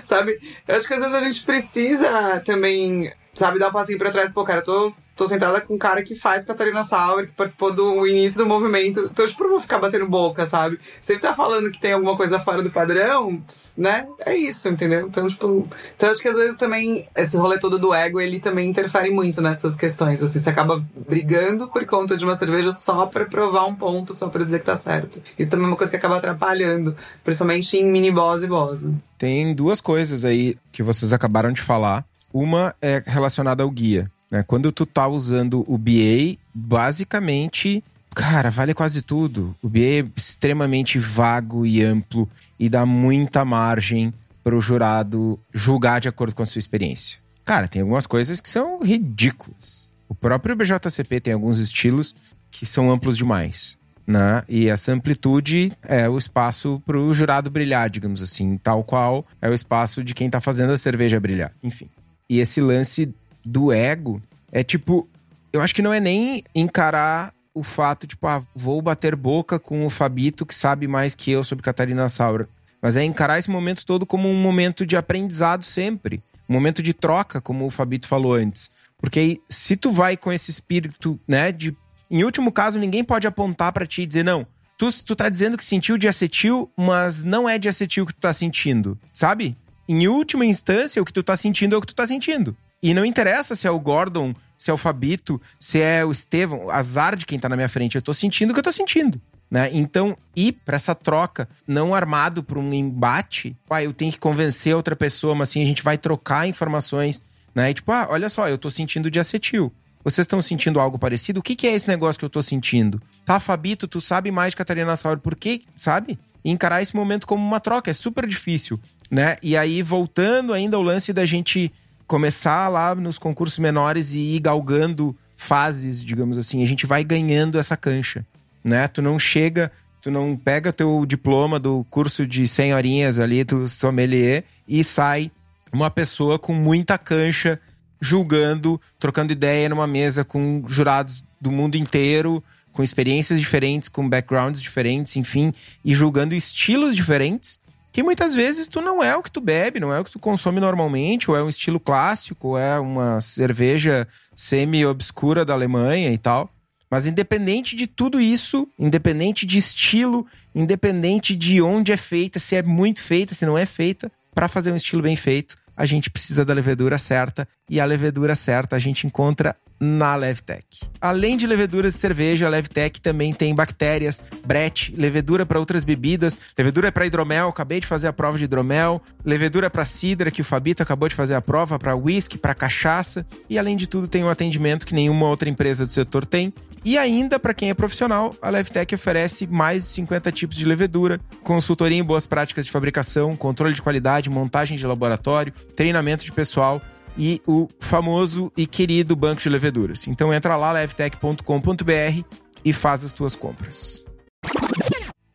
[0.03, 0.39] sabe?
[0.67, 4.29] Eu acho que às vezes a gente precisa também, sabe, dar um passinho pra trás.
[4.31, 7.73] Pô, cara, eu tô tô sentada com um cara que faz Catarina Sauer, que participou
[7.73, 9.09] do início do movimento.
[9.11, 10.79] Então, tipo, não vou ficar batendo boca, sabe?
[11.01, 13.41] Se ele tá falando que tem alguma coisa fora do padrão,
[13.75, 14.07] né?
[14.23, 15.07] É isso, entendeu?
[15.07, 15.67] Então, tipo.
[15.95, 19.41] Então, acho que às vezes também esse rolê todo do ego, ele também interfere muito
[19.41, 20.21] nessas questões.
[20.21, 24.29] Assim, você acaba brigando por conta de uma cerveja só pra provar um ponto, só
[24.29, 25.19] pra dizer que tá certo.
[25.37, 28.85] Isso também é uma coisa que acaba atrapalhando, principalmente em mini boss e boss.
[29.17, 32.05] Tem duas coisas aí que vocês acabaram de falar.
[32.37, 34.11] Uma é relacionada ao guia.
[34.31, 34.43] Né?
[34.43, 37.83] Quando tu tá usando o BA, basicamente,
[38.13, 39.55] cara, vale quase tudo.
[39.59, 42.29] O BA é extremamente vago e amplo
[42.59, 44.13] e dá muita margem
[44.43, 47.17] para o jurado julgar de acordo com a sua experiência.
[47.43, 49.91] Cara, tem algumas coisas que são ridículas.
[50.07, 52.15] O próprio BJCP tem alguns estilos
[52.51, 53.79] que são amplos demais.
[54.05, 54.43] Né?
[54.47, 59.49] E essa amplitude é o espaço para o jurado brilhar, digamos assim, tal qual é
[59.49, 61.51] o espaço de quem está fazendo a cerveja brilhar.
[61.63, 61.89] Enfim.
[62.29, 63.13] E esse lance
[63.43, 64.21] do ego
[64.51, 65.07] é tipo,
[65.51, 69.85] eu acho que não é nem encarar o fato, tipo, ah, vou bater boca com
[69.85, 72.47] o Fabito que sabe mais que eu sobre Catarina Saura.
[72.81, 76.21] Mas é encarar esse momento todo como um momento de aprendizado sempre.
[76.47, 78.71] Um momento de troca, como o Fabito falou antes.
[78.99, 81.75] Porque aí, se tu vai com esse espírito, né, de.
[82.09, 84.47] Em último caso, ninguém pode apontar para ti e dizer, não,
[84.77, 88.21] tu, tu tá dizendo que sentiu de acetil, mas não é de acetil que tu
[88.21, 89.57] tá sentindo, sabe?
[89.87, 92.55] Em última instância, o que tu tá sentindo é o que tu tá sentindo.
[92.81, 96.69] E não interessa se é o Gordon, se é o Fabito, se é o Estevão,
[96.69, 97.95] azar de quem tá na minha frente.
[97.95, 99.21] Eu tô sentindo o que eu tô sentindo.
[99.49, 99.69] Né?
[99.71, 104.75] Então, ir para essa troca, não armado por um embate, pai, eu tenho que convencer
[104.75, 107.23] outra pessoa, mas assim, a gente vai trocar informações,
[107.55, 107.71] né?
[107.71, 109.71] E tipo, ah, olha só, eu tô sentindo de acetil.
[110.03, 111.39] Vocês estão sentindo algo parecido?
[111.39, 113.01] O que, que é esse negócio que eu tô sentindo?
[113.25, 115.61] Tá, Fabito, tu sabe mais de Catarina Sauer, por quê?
[115.75, 116.19] Sabe?
[116.43, 118.79] E encarar esse momento como uma troca, é super difícil,
[119.09, 119.37] né?
[119.41, 121.71] E aí, voltando ainda ao lance da gente
[122.05, 127.59] começar lá nos concursos menores e ir galgando fases, digamos assim, a gente vai ganhando
[127.59, 128.25] essa cancha,
[128.63, 128.87] né?
[128.87, 133.67] Tu não chega, tu não pega teu diploma do curso de 100 horinhas ali do
[133.67, 135.31] sommelier e sai
[135.71, 137.59] uma pessoa com muita cancha
[137.99, 144.61] julgando, trocando ideia numa mesa com jurados do mundo inteiro, com experiências diferentes, com backgrounds
[144.61, 145.53] diferentes, enfim,
[145.83, 147.59] e julgando estilos diferentes,
[147.91, 150.19] que muitas vezes tu não é o que tu bebe, não é o que tu
[150.19, 156.17] consome normalmente, ou é um estilo clássico, ou é uma cerveja semi-obscura da Alemanha e
[156.17, 156.49] tal.
[156.89, 160.25] Mas independente de tudo isso, independente de estilo,
[160.55, 164.71] independente de onde é feita, se é muito feita, se não é feita, para fazer
[164.71, 168.79] um estilo bem feito, a gente precisa da levedura certa e a levedura certa a
[168.79, 170.65] gente encontra na Levtech.
[170.99, 176.39] Além de leveduras de cerveja, a Levtech também tem bactérias, brete, levedura para outras bebidas,
[176.57, 180.43] levedura para hidromel, acabei de fazer a prova de hidromel, levedura para cidra, que o
[180.43, 184.23] Fabito acabou de fazer a prova, para whisky, para cachaça, e além de tudo tem
[184.23, 186.51] um atendimento que nenhuma outra empresa do setor tem.
[186.87, 191.19] E ainda, para quem é profissional, a Levtech oferece mais de 50 tipos de levedura,
[191.43, 196.81] consultoria em boas práticas de fabricação, controle de qualidade, montagem de laboratório, treinamento de pessoal
[197.17, 200.07] e o famoso e querido banco de leveduras.
[200.07, 202.23] Então entra lá, levtech.com.br
[202.63, 204.05] e faz as tuas compras.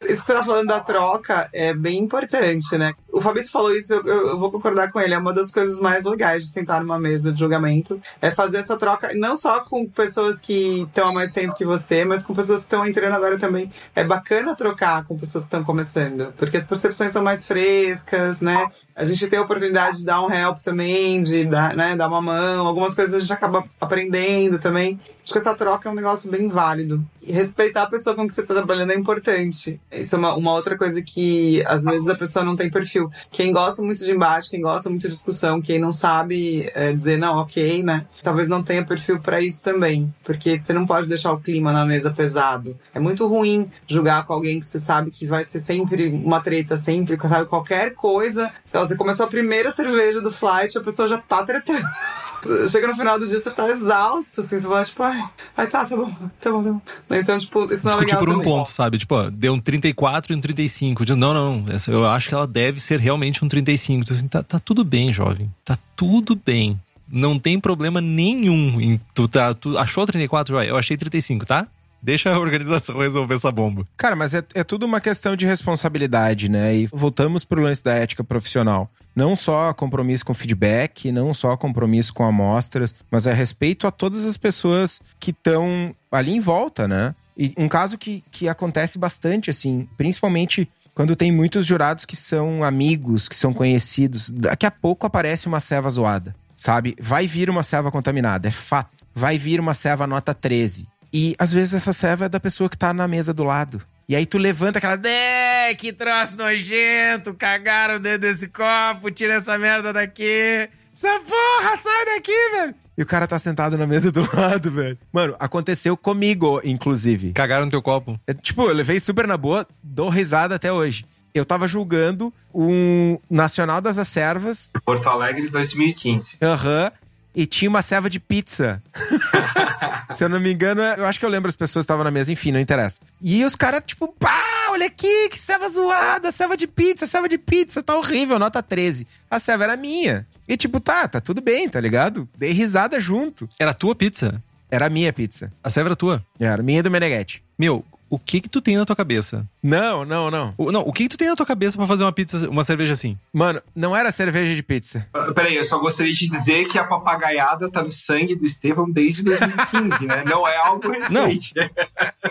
[0.09, 2.95] Isso que você tá falando da troca é bem importante, né?
[3.13, 5.13] O Fabito falou isso, eu, eu, vou concordar com ele.
[5.13, 8.01] É uma das coisas mais legais de sentar numa mesa de julgamento.
[8.21, 12.05] É fazer essa troca, não só com pessoas que estão há mais tempo que você,
[12.05, 13.71] mas com pessoas que estão entrando agora também.
[13.95, 18.67] É bacana trocar com pessoas que estão começando, porque as percepções são mais frescas, né?
[18.95, 22.21] a gente tem a oportunidade de dar um help também, de dar, né, dar uma
[22.21, 25.01] mão, algumas coisas a gente acaba aprendendo também.
[25.23, 27.05] Acho que essa troca é um negócio bem válido.
[27.23, 29.81] E respeitar a pessoa com que você está trabalhando é importante.
[29.91, 33.02] Isso é uma, uma, outra coisa que às vezes a pessoa não tem perfil.
[33.31, 37.19] Quem gosta muito de embate, quem gosta muito de discussão, quem não sabe é, dizer
[37.19, 38.07] não, ok, né?
[38.23, 40.13] Talvez não tenha perfil para isso também.
[40.25, 42.79] Porque você não pode deixar o clima na mesa pesado.
[42.95, 46.77] É muito ruim julgar com alguém que você sabe que vai ser sempre uma treta,
[46.77, 47.47] sempre, sabe?
[47.47, 48.53] Qualquer coisa.
[48.73, 51.87] Lá, você começou a primeira cerveja do flight, a pessoa já tá tretando.
[52.69, 55.25] Chega no final do dia, você tá exausto, assim, você fala, tipo, ai,
[55.57, 56.81] ai tá, tá bom, tá bom, tá bom.
[57.11, 58.49] Então, tipo, isso não é legal por um também.
[58.49, 58.99] ponto, sabe?
[58.99, 61.05] Tipo, ó, deu um 34 e um 35.
[61.15, 64.13] Não, não, essa, eu acho que ela deve ser realmente um 35.
[64.13, 65.49] Assim, tá, tá tudo bem, jovem.
[65.65, 66.81] Tá tudo bem.
[67.09, 71.67] Não tem problema nenhum em tu, tá, tu achou 34, Eu achei 35, tá?
[72.03, 73.87] Deixa a organização resolver essa bomba.
[73.97, 76.75] Cara, mas é, é tudo uma questão de responsabilidade, né?
[76.75, 78.91] E voltamos pro lance da ética profissional.
[79.15, 84.25] Não só compromisso com feedback, não só compromisso com amostras, mas é respeito a todas
[84.25, 87.15] as pessoas que estão ali em volta, né?
[87.39, 92.63] E um caso que, que acontece bastante, assim, principalmente quando tem muitos jurados que são
[92.63, 96.95] amigos, que são conhecidos, daqui a pouco aparece uma ceva zoada, sabe?
[97.01, 98.91] Vai vir uma ceva contaminada, é fato.
[99.15, 100.87] Vai vir uma ceva nota 13.
[101.13, 103.83] E às vezes essa serva é da pessoa que tá na mesa do lado.
[104.09, 105.01] E aí tu levanta aquelas.
[105.05, 107.35] É, que troço nojento!
[107.35, 110.69] Cagaram dentro desse copo, tira essa merda daqui!
[110.93, 112.75] Essa porra, sai daqui, velho!
[112.97, 114.99] E o cara tá sentado na mesa do lado, velho.
[115.13, 117.33] Mano, aconteceu comigo, inclusive.
[117.33, 118.21] Cagaram no teu copo?
[118.27, 121.07] É, tipo, eu levei super na boa, dou risada até hoje.
[121.35, 124.71] Eu tava julgando um Nacional das Acervas.
[124.85, 126.37] Porto Alegre 2015.
[126.43, 126.85] Aham.
[126.85, 126.91] Uhum,
[127.35, 128.83] e tinha uma serva de pizza.
[130.15, 132.33] Se eu não me engano, eu acho que eu lembro as pessoas estavam na mesa,
[132.33, 133.01] enfim, não interessa.
[133.21, 137.39] E os caras, tipo, pá, olha aqui, que serva zoada, serva de pizza, serva de
[137.39, 139.07] pizza, tá horrível, nota 13.
[139.31, 140.27] A serva era minha.
[140.49, 142.29] E tipo, tá, tá tudo bem, tá ligado?
[142.37, 143.49] Dei risada junto.
[143.59, 144.43] Era tua pizza?
[144.71, 145.53] Era a minha pizza.
[145.63, 146.25] A serva era tua?
[146.41, 147.43] Era, minha e do Meneghetti.
[147.59, 149.47] Meu, o que que tu tem na tua cabeça?
[149.63, 150.53] Não, não, não.
[150.59, 152.63] O, não, o que que tu tem na tua cabeça para fazer uma pizza, uma
[152.63, 153.17] cerveja assim?
[153.33, 155.09] Mano, não era cerveja de pizza.
[155.17, 158.91] Uh, peraí, eu só gostaria de dizer que a papagaiada tá no sangue do Estevão
[158.91, 160.25] desde 2015, né?
[160.29, 161.55] Não é algo recente.
[161.57, 161.71] Não.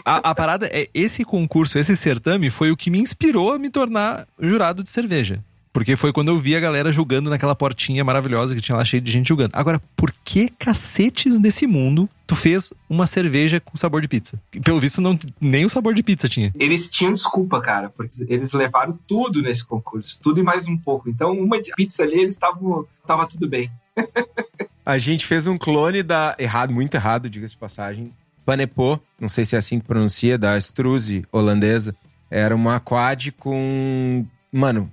[0.05, 3.71] A, a parada é, esse concurso, esse certame foi o que me inspirou a me
[3.71, 5.43] tornar jurado de cerveja.
[5.73, 9.01] Porque foi quando eu vi a galera julgando naquela portinha maravilhosa que tinha lá cheio
[9.01, 9.51] de gente julgando.
[9.53, 14.41] Agora, por que cacetes nesse mundo tu fez uma cerveja com sabor de pizza?
[14.63, 16.51] Pelo visto, não, nem o sabor de pizza tinha.
[16.59, 21.09] Eles tinham desculpa, cara, porque eles levaram tudo nesse concurso, tudo e mais um pouco.
[21.09, 22.85] Então, uma de pizza ali, eles estavam.
[23.07, 23.71] tava tudo bem.
[24.85, 26.35] a gente fez um clone da.
[26.37, 28.11] Errado, muito errado, diga-se de passagem.
[28.45, 31.95] Panepô, não sei se é assim que pronuncia, da Struze holandesa.
[32.29, 34.25] Era uma quad com.
[34.51, 34.91] Mano,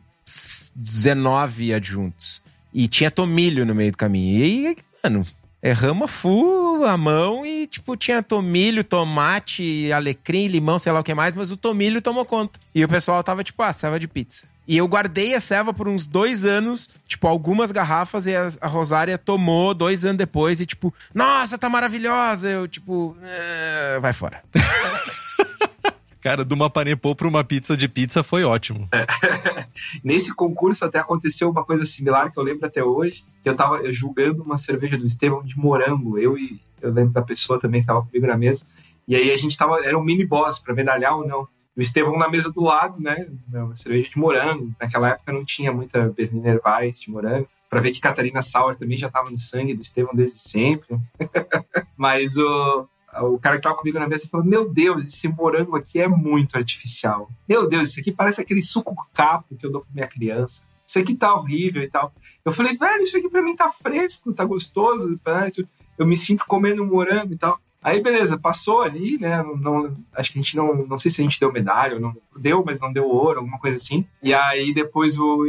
[0.76, 2.42] 19 adjuntos.
[2.72, 4.44] E tinha tomilho no meio do caminho.
[4.44, 5.24] E mano,
[5.62, 11.14] erramos full a mão e, tipo, tinha tomilho, tomate, alecrim, limão, sei lá o que
[11.14, 12.58] mais, mas o tomilho tomou conta.
[12.74, 14.46] E o pessoal tava, tipo, ah, serva de pizza.
[14.66, 18.66] E eu guardei a serva por uns dois anos, tipo, algumas garrafas, e a, a
[18.66, 22.48] Rosária tomou dois anos depois, e tipo, nossa, tá maravilhosa.
[22.50, 24.42] Eu, tipo, "Ah, vai fora.
[26.20, 28.88] Cara, de uma panepô pra uma pizza de pizza foi ótimo.
[30.02, 33.24] Nesse concurso até aconteceu uma coisa similar que eu lembro até hoje.
[33.44, 36.18] Eu tava eu julgando uma cerveja do Estevão de morango.
[36.18, 38.66] Eu e eu lembro da pessoa também que tava comigo na mesa.
[39.06, 39.84] E aí a gente tava.
[39.84, 41.46] Era um mini boss pra medalhar ou não.
[41.76, 43.26] O Estevão na mesa do lado, né?
[43.52, 44.72] Uma cerveja de morango.
[44.80, 47.48] Naquela época não tinha muita Berliner Weiss de morango.
[47.70, 50.98] Pra ver que Catarina Sauer também já tava no sangue do Estevão desde sempre.
[51.96, 52.88] Mas o,
[53.22, 56.56] o cara que tava comigo na mesa falou: Meu Deus, esse morango aqui é muito
[56.56, 57.30] artificial.
[57.48, 60.62] Meu Deus, isso aqui parece aquele suco capo que eu dou pra minha criança.
[60.86, 62.12] Isso aqui tá horrível e tal.
[62.44, 65.18] Eu falei, velho, isso aqui pra mim tá fresco, tá gostoso.
[65.22, 65.50] tá?
[65.98, 67.60] Eu me sinto comendo morango e tal.
[67.80, 69.40] Aí, beleza, passou ali, né?
[69.42, 70.84] Não, não- acho que a gente não.
[70.86, 72.14] Não sei se a gente deu medalha não.
[72.36, 74.04] Deu, mas não deu ouro, alguma coisa assim.
[74.22, 75.46] E aí, depois, o,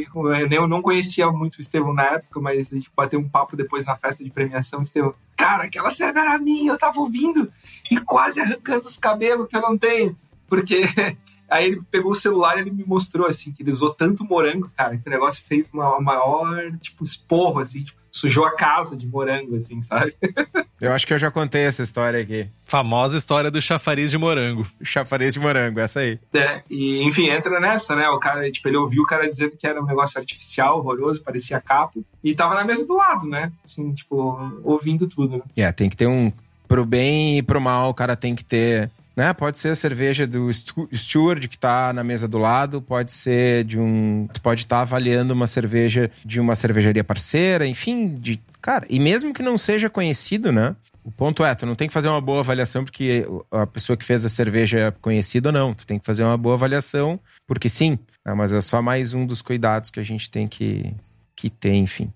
[0.51, 3.85] eu não conhecia muito o Estevão na época, mas a gente bateu um papo depois
[3.85, 4.83] na festa de premiação.
[4.83, 7.51] Estevão, cara, aquela serva era minha, eu tava ouvindo
[7.89, 10.15] e quase arrancando os cabelos que eu não tenho.
[10.47, 10.83] Porque.
[11.49, 14.71] Aí ele pegou o celular e ele me mostrou, assim, que ele usou tanto morango,
[14.77, 19.07] cara, que o negócio fez uma maior, tipo, esporro, assim, tipo, sujou a casa de
[19.07, 20.15] morango, assim, sabe?
[20.81, 22.47] Eu acho que eu já contei essa história aqui.
[22.63, 24.65] Famosa história do chafariz de morango.
[24.81, 26.17] Chafariz de morango, essa aí.
[26.33, 28.07] É, e, enfim, entra nessa, né?
[28.07, 31.59] O cara, tipo, ele ouviu o cara dizendo que era um negócio artificial, horroroso, parecia
[31.59, 33.51] capo, e tava na mesa do lado, né?
[33.65, 35.43] Assim, tipo, ouvindo tudo.
[35.57, 36.31] É, tem que ter um.
[36.65, 38.89] Pro bem e pro mal, o cara tem que ter.
[39.19, 39.33] Né?
[39.33, 43.77] Pode ser a cerveja do steward que tá na mesa do lado, pode ser de
[43.77, 44.29] um.
[44.31, 48.39] Tu pode estar avaliando uma cerveja de uma cervejaria parceira, enfim, de.
[48.61, 50.73] Cara, e mesmo que não seja conhecido, né?
[51.03, 54.05] O ponto é, tu não tem que fazer uma boa avaliação porque a pessoa que
[54.05, 55.73] fez a cerveja é conhecida ou não.
[55.73, 58.33] Tu tem que fazer uma boa avaliação, porque sim, né?
[58.33, 60.95] mas é só mais um dos cuidados que a gente tem que,
[61.35, 62.09] que ter, enfim.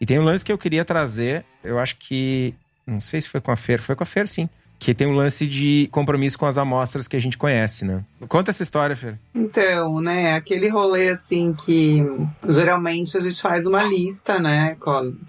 [0.00, 2.54] E tem um lance que eu queria trazer, eu acho que.
[2.86, 4.48] Não sei se foi com a Fer, foi com a Fer, sim.
[4.78, 8.04] Que tem um lance de compromisso com as amostras que a gente conhece, né?
[8.28, 9.18] Conta essa história, Fer.
[9.34, 12.04] Então, né, aquele rolê assim que
[12.46, 14.76] geralmente a gente faz uma lista, né?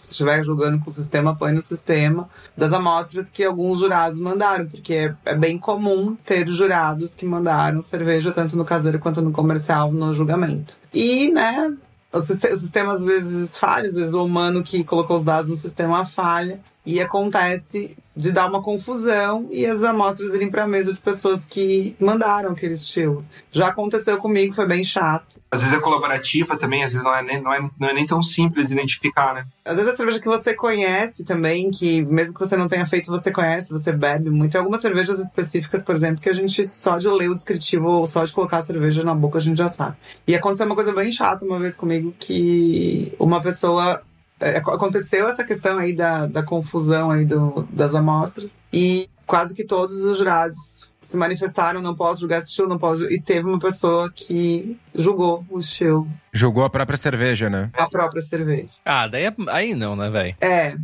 [0.01, 4.67] Se estiver jogando com o sistema, põe no sistema, das amostras que alguns jurados mandaram,
[4.67, 9.31] porque é, é bem comum ter jurados que mandaram cerveja tanto no caseiro quanto no
[9.31, 10.75] comercial no julgamento.
[10.93, 11.73] E, né,
[12.13, 16.05] o sistema, às vezes falha, às vezes o humano que colocou os dados no sistema
[16.05, 16.59] falha.
[16.87, 21.45] E acontece de dar uma confusão e as amostras irem para a mesa de pessoas
[21.45, 23.25] que mandaram aquele estilo.
[23.51, 25.37] Já aconteceu comigo, foi bem chato.
[25.51, 28.05] Às vezes é colaborativa também, às vezes não é nem, não é, não é nem
[28.05, 29.45] tão simples identificar, né?
[29.65, 33.11] Às vezes a cerveja que você conhece também, que mesmo que você não tenha feito,
[33.11, 34.53] você conhece, você bebe muito.
[34.53, 38.07] Tem algumas cervejas específicas, por exemplo, que a gente só de ler o descritivo ou
[38.07, 39.97] só de colocar a cerveja na boca a gente já sabe.
[40.25, 44.01] E aconteceu uma coisa bem chata uma vez comigo que uma pessoa é,
[44.39, 50.03] aconteceu essa questão aí da, da confusão aí do, das amostras e quase que todos
[50.03, 53.05] os jurados se manifestaram, não posso julgar esse estilo, não posso.
[53.11, 57.69] E teve uma pessoa que julgou o estilo, Jogou a própria cerveja, né?
[57.73, 58.69] a própria cerveja.
[58.83, 60.35] Ah, daí é- aí não, né, velho?
[60.41, 60.75] É.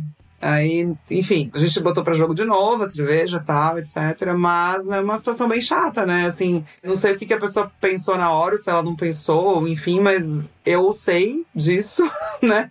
[0.44, 3.96] Aí, enfim, a gente botou pra jogo de novo a cerveja tal, etc.
[4.36, 6.26] Mas é uma situação bem chata, né?
[6.26, 9.66] Assim, não sei o que, que a pessoa pensou na hora, se ela não pensou,
[9.66, 12.02] enfim, mas eu sei disso,
[12.42, 12.70] né?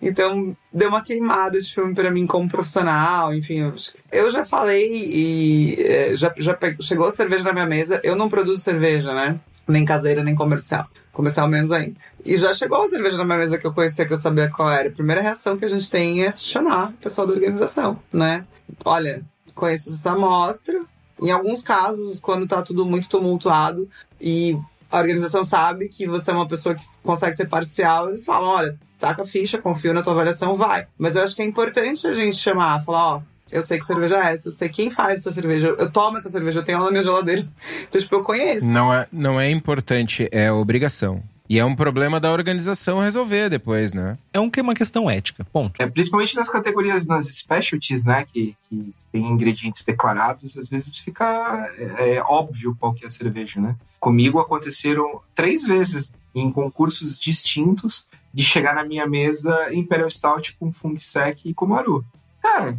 [0.00, 3.72] Então, deu uma queimada esse filme pra mim como profissional, enfim.
[4.12, 8.00] Eu, já falei e é, já, já chegou a cerveja na minha mesa.
[8.04, 9.40] Eu não produzo cerveja, né?
[9.66, 10.86] Nem caseira, nem comercial.
[11.12, 11.96] Comercial menos ainda.
[12.24, 14.70] E já chegou a cerveja na minha mesa que eu conhecia, que eu sabia qual
[14.70, 14.88] era.
[14.88, 18.44] A primeira reação que a gente tem é chamar o pessoal da organização, né?
[18.84, 20.82] Olha, conheço essa amostra.
[21.20, 23.88] Em alguns casos, quando tá tudo muito tumultuado
[24.20, 24.58] e
[24.90, 28.78] a organização sabe que você é uma pessoa que consegue ser parcial, eles falam, olha,
[28.98, 30.86] taca a ficha, confio na tua avaliação, vai.
[30.98, 33.22] Mas eu acho que é importante a gente chamar, falar, ó,
[33.52, 36.16] eu sei que cerveja é essa, eu sei quem faz essa cerveja, eu, eu tomo
[36.16, 37.44] essa cerveja, eu tenho ela na minha geladeira.
[37.88, 38.66] Então, tipo, eu conheço.
[38.72, 41.22] Não é, não é importante, é obrigação.
[41.48, 44.16] E é um problema da organização resolver depois, né?
[44.32, 45.82] É um, uma questão ética, ponto.
[45.82, 51.70] É, principalmente nas categorias, nas specialties, né, que, que tem ingredientes declarados, às vezes fica
[51.76, 53.76] é, é óbvio qual que é a cerveja, né?
[54.00, 60.72] Comigo aconteceram três vezes em concursos distintos de chegar na minha mesa Imperial Stout com
[60.72, 62.02] Fung Sec e Komaru.
[62.40, 62.78] Cara,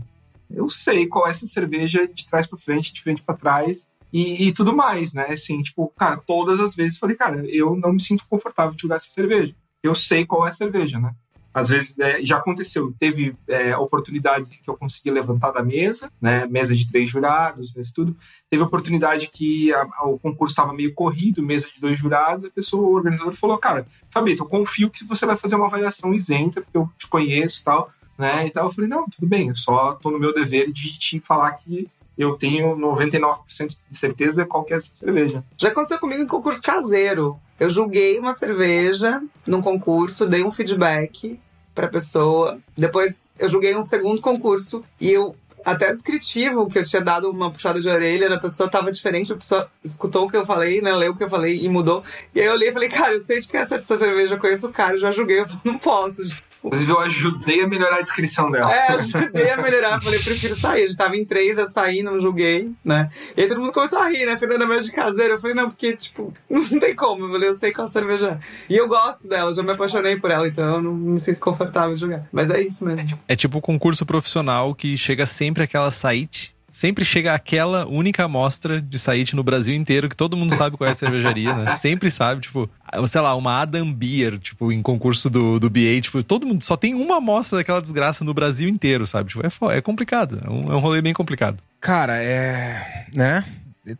[0.54, 4.48] eu sei qual é essa cerveja de trás para frente, de frente para trás, e,
[4.48, 5.26] e, tudo mais, né?
[5.30, 8.98] Assim, tipo, cara, todas as vezes falei, cara, eu não me sinto confortável de jogar
[8.98, 9.56] essa cerveja.
[9.82, 11.16] Eu sei qual é a cerveja, né?
[11.54, 16.48] Às vezes é, já aconteceu, teve é, oportunidades que eu consegui levantar da mesa, né?
[16.48, 18.18] Mesa de três jurados, mesa tudo.
[18.50, 22.52] Teve oportunidade que a, a, o concurso estava meio corrido, mesa de dois jurados, a
[22.52, 26.62] pessoa, o organizador falou, cara, Fabito, eu confio que você vai fazer uma avaliação isenta,
[26.62, 27.92] porque eu te conheço e tal,
[28.24, 28.48] né?
[28.48, 28.68] E tal.
[28.68, 31.88] Eu falei, não, tudo bem, eu só tô no meu dever de te falar que
[32.18, 35.44] eu tenho 99% de certeza qual que é essa cerveja.
[35.58, 37.38] Já aconteceu comigo em concurso caseiro.
[37.60, 41.40] Eu julguei uma cerveja num concurso, dei um feedback
[41.76, 42.60] pra pessoa.
[42.78, 47.52] Depois eu julguei um segundo concurso e eu até descritivo que eu tinha dado uma
[47.52, 50.92] puxada de orelha na pessoa tava diferente, a pessoa escutou o que eu falei, né,
[50.94, 52.04] leu o que eu falei e mudou.
[52.36, 54.40] E aí eu olhei e falei, cara, eu sei de quem é essa cerveja, eu
[54.40, 56.22] conheço o cara, eu já julguei, eu não posso.
[56.64, 58.72] Inclusive, eu ajudei a melhorar a descrição dela.
[58.74, 60.02] É, ajudei a melhorar.
[60.02, 60.84] Falei, prefiro sair.
[60.84, 63.10] A gente tava em três, eu saí, não julguei, né?
[63.36, 64.38] E aí todo mundo começou a rir, né?
[64.38, 65.34] Fernanda mesmo de caseiro.
[65.34, 67.26] Eu falei, não, porque, tipo, não tem como.
[67.26, 68.74] Eu falei, eu sei qual cerveja é.
[68.74, 71.94] E eu gosto dela, já me apaixonei por ela, então eu não me sinto confortável
[71.96, 72.28] de jogar.
[72.32, 73.20] Mas é isso mesmo.
[73.28, 78.82] É tipo um concurso profissional que chega sempre aquela site sempre chega aquela única amostra
[78.82, 81.76] de Saite no Brasil inteiro, que todo mundo sabe qual é a cervejaria, né?
[81.78, 82.68] Sempre sabe, tipo,
[83.08, 86.76] sei lá, uma Adam Beer, tipo, em concurso do, do BA, tipo, todo mundo só
[86.76, 89.30] tem uma amostra daquela desgraça no Brasil inteiro, sabe?
[89.30, 91.62] Tipo, é, é complicado, é um, é um rolê bem complicado.
[91.80, 93.06] Cara, é.
[93.14, 93.46] né?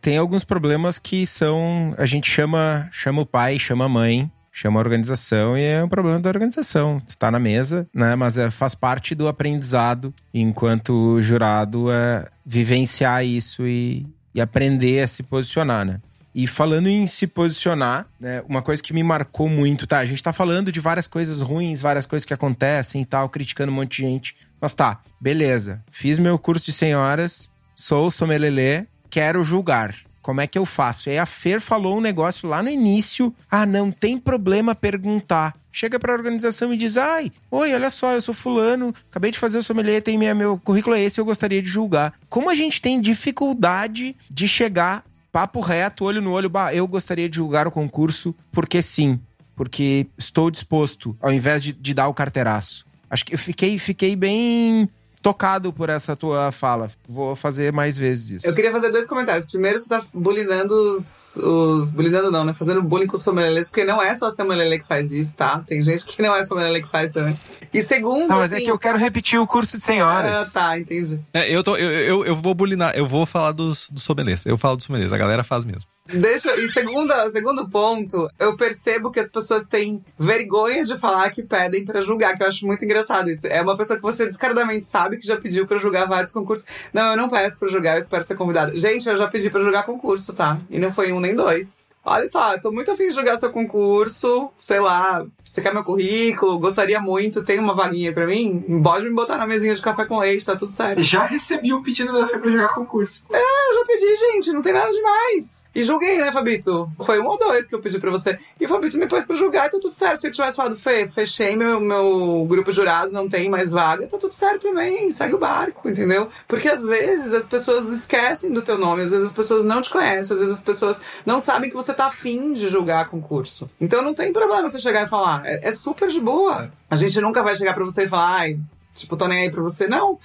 [0.00, 1.94] Tem alguns problemas que são.
[1.96, 5.88] A gente chama, chama o pai, chama a mãe chama a organização e é um
[5.88, 7.02] problema da organização.
[7.04, 8.14] Tu tá na mesa, né?
[8.14, 15.08] Mas é, faz parte do aprendizado enquanto jurado é vivenciar isso e, e aprender a
[15.08, 16.00] se posicionar, né?
[16.32, 19.98] E falando em se posicionar, né, uma coisa que me marcou muito, tá?
[19.98, 23.70] A gente tá falando de várias coisas ruins, várias coisas que acontecem e tal, criticando
[23.70, 24.36] um monte de gente.
[24.60, 25.82] Mas tá, beleza.
[25.92, 29.94] Fiz meu curso de senhoras, sou sommelier, quero julgar
[30.24, 31.10] como é que eu faço?
[31.10, 33.32] E aí a Fer falou um negócio lá no início.
[33.50, 35.54] Ah, não tem problema perguntar.
[35.70, 39.38] Chega para a organização e diz: Ai, oi, olha só, eu sou fulano, acabei de
[39.38, 42.14] fazer o sommelier, tem minha, meu currículo é esse, eu gostaria de julgar.
[42.30, 47.28] Como a gente tem dificuldade de chegar papo reto, olho no olho, bah, eu gostaria
[47.28, 49.20] de julgar o concurso, porque sim,
[49.54, 52.86] porque estou disposto, ao invés de, de dar o carteiraço.
[53.10, 54.88] Acho que eu fiquei, fiquei bem
[55.24, 56.90] tocado por essa tua fala.
[57.08, 58.46] Vou fazer mais vezes isso.
[58.46, 59.46] Eu queria fazer dois comentários.
[59.46, 61.36] Primeiro, você tá bulinando os.
[61.38, 62.52] os bulinando não, né?
[62.52, 65.64] Fazendo bullying com os sommeliers, porque não é só o sommelier que faz isso, tá?
[65.66, 67.40] Tem gente que não é sommelier que faz também.
[67.72, 68.28] E segundo.
[68.28, 70.36] Não, mas é assim, é que eu quero repetir o curso de senhoras.
[70.36, 71.18] Ah, tá, entendi.
[71.32, 74.44] É, eu, tô, eu, eu, eu, vou bulinar, eu vou falar dos, dos sommeliers.
[74.44, 75.88] Eu falo dos sommeliers, a galera faz mesmo.
[76.06, 81.42] Deixa, e segundo, segundo ponto, eu percebo que as pessoas têm vergonha de falar que
[81.42, 83.46] pedem para julgar, que eu acho muito engraçado isso.
[83.46, 86.66] É uma pessoa que você descaradamente sabe que já pediu para julgar vários concursos.
[86.92, 88.76] Não, eu não peço para julgar, eu espero ser convidada.
[88.76, 90.60] Gente, eu já pedi para julgar concurso, tá?
[90.68, 91.88] E não foi um nem dois.
[92.04, 96.58] Olha só, tô muito afim de jogar seu concurso, sei lá, você quer meu currículo,
[96.58, 98.82] gostaria muito, tem uma vaguinha pra mim?
[98.82, 101.02] Pode me botar na mesinha de café com leite, tá tudo certo.
[101.02, 103.24] Já recebi um pedido da Fê pra jogar concurso.
[103.32, 105.64] É, eu já pedi, gente, não tem nada demais.
[105.74, 106.88] E julguei, né, Fabito?
[107.02, 108.38] Foi um ou dois que eu pedi pra você.
[108.60, 110.20] E o Fabito me pôs pra julgar e tá tudo certo.
[110.20, 114.06] Se eu tivesse falado, Fê, fechei meu, meu grupo de jurados, não tem mais vaga,
[114.06, 115.10] tá tudo certo também.
[115.10, 116.28] Segue o barco, entendeu?
[116.46, 119.90] Porque às vezes as pessoas esquecem do teu nome, às vezes as pessoas não te
[119.90, 123.70] conhecem, às vezes as pessoas não sabem que você tá afim de julgar concurso.
[123.80, 125.42] Então não tem problema você chegar e falar.
[125.46, 126.72] É, é super de boa.
[126.90, 128.58] A gente nunca vai chegar pra você e falar, ai,
[128.94, 129.88] Tipo, tô nem aí pra você.
[129.88, 130.18] Não.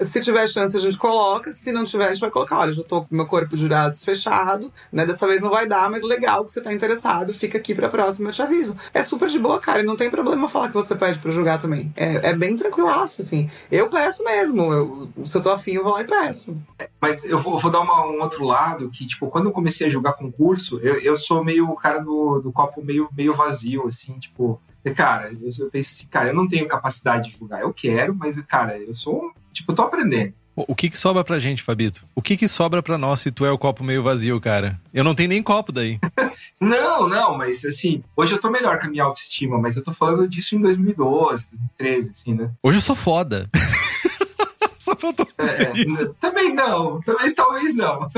[0.00, 1.52] Se tiver chance, a gente coloca.
[1.52, 2.58] Se não tiver, a gente vai colocar.
[2.58, 5.04] Olha, já tô com meu corpo de jurados fechado, né?
[5.04, 7.34] Dessa vez não vai dar, mas legal que você tá interessado.
[7.34, 8.76] Fica aqui pra próxima, eu te aviso.
[8.94, 9.80] É super de boa, cara.
[9.80, 11.92] E não tem problema falar que você pede pra julgar também.
[11.96, 13.50] É, é bem tranquilaço, assim.
[13.70, 14.72] Eu peço mesmo.
[14.72, 16.56] Eu, se eu tô afim, eu vou lá e peço.
[16.98, 19.86] Mas eu vou, eu vou dar uma, um outro lado que, tipo, quando eu comecei
[19.86, 23.86] a julgar concurso, eu, eu sou meio o cara do, do copo meio, meio vazio,
[23.86, 24.58] assim, tipo
[24.92, 27.60] Cara, eu, penso assim, cara, eu não tenho capacidade de julgar.
[27.62, 29.32] Eu quero, mas, cara, eu sou.
[29.52, 30.34] Tipo, eu tô aprendendo.
[30.56, 32.06] O que que sobra pra gente, Fabito?
[32.14, 34.80] O que que sobra pra nós se tu é o copo meio vazio, cara?
[34.92, 35.98] Eu não tenho nem copo daí.
[36.60, 39.92] não, não, mas assim, hoje eu tô melhor com a minha autoestima, mas eu tô
[39.92, 42.50] falando disso em 2012, 2013, assim, né?
[42.62, 43.50] Hoje eu sou foda.
[45.38, 46.14] É, isso.
[46.20, 48.08] Também não, também talvez não.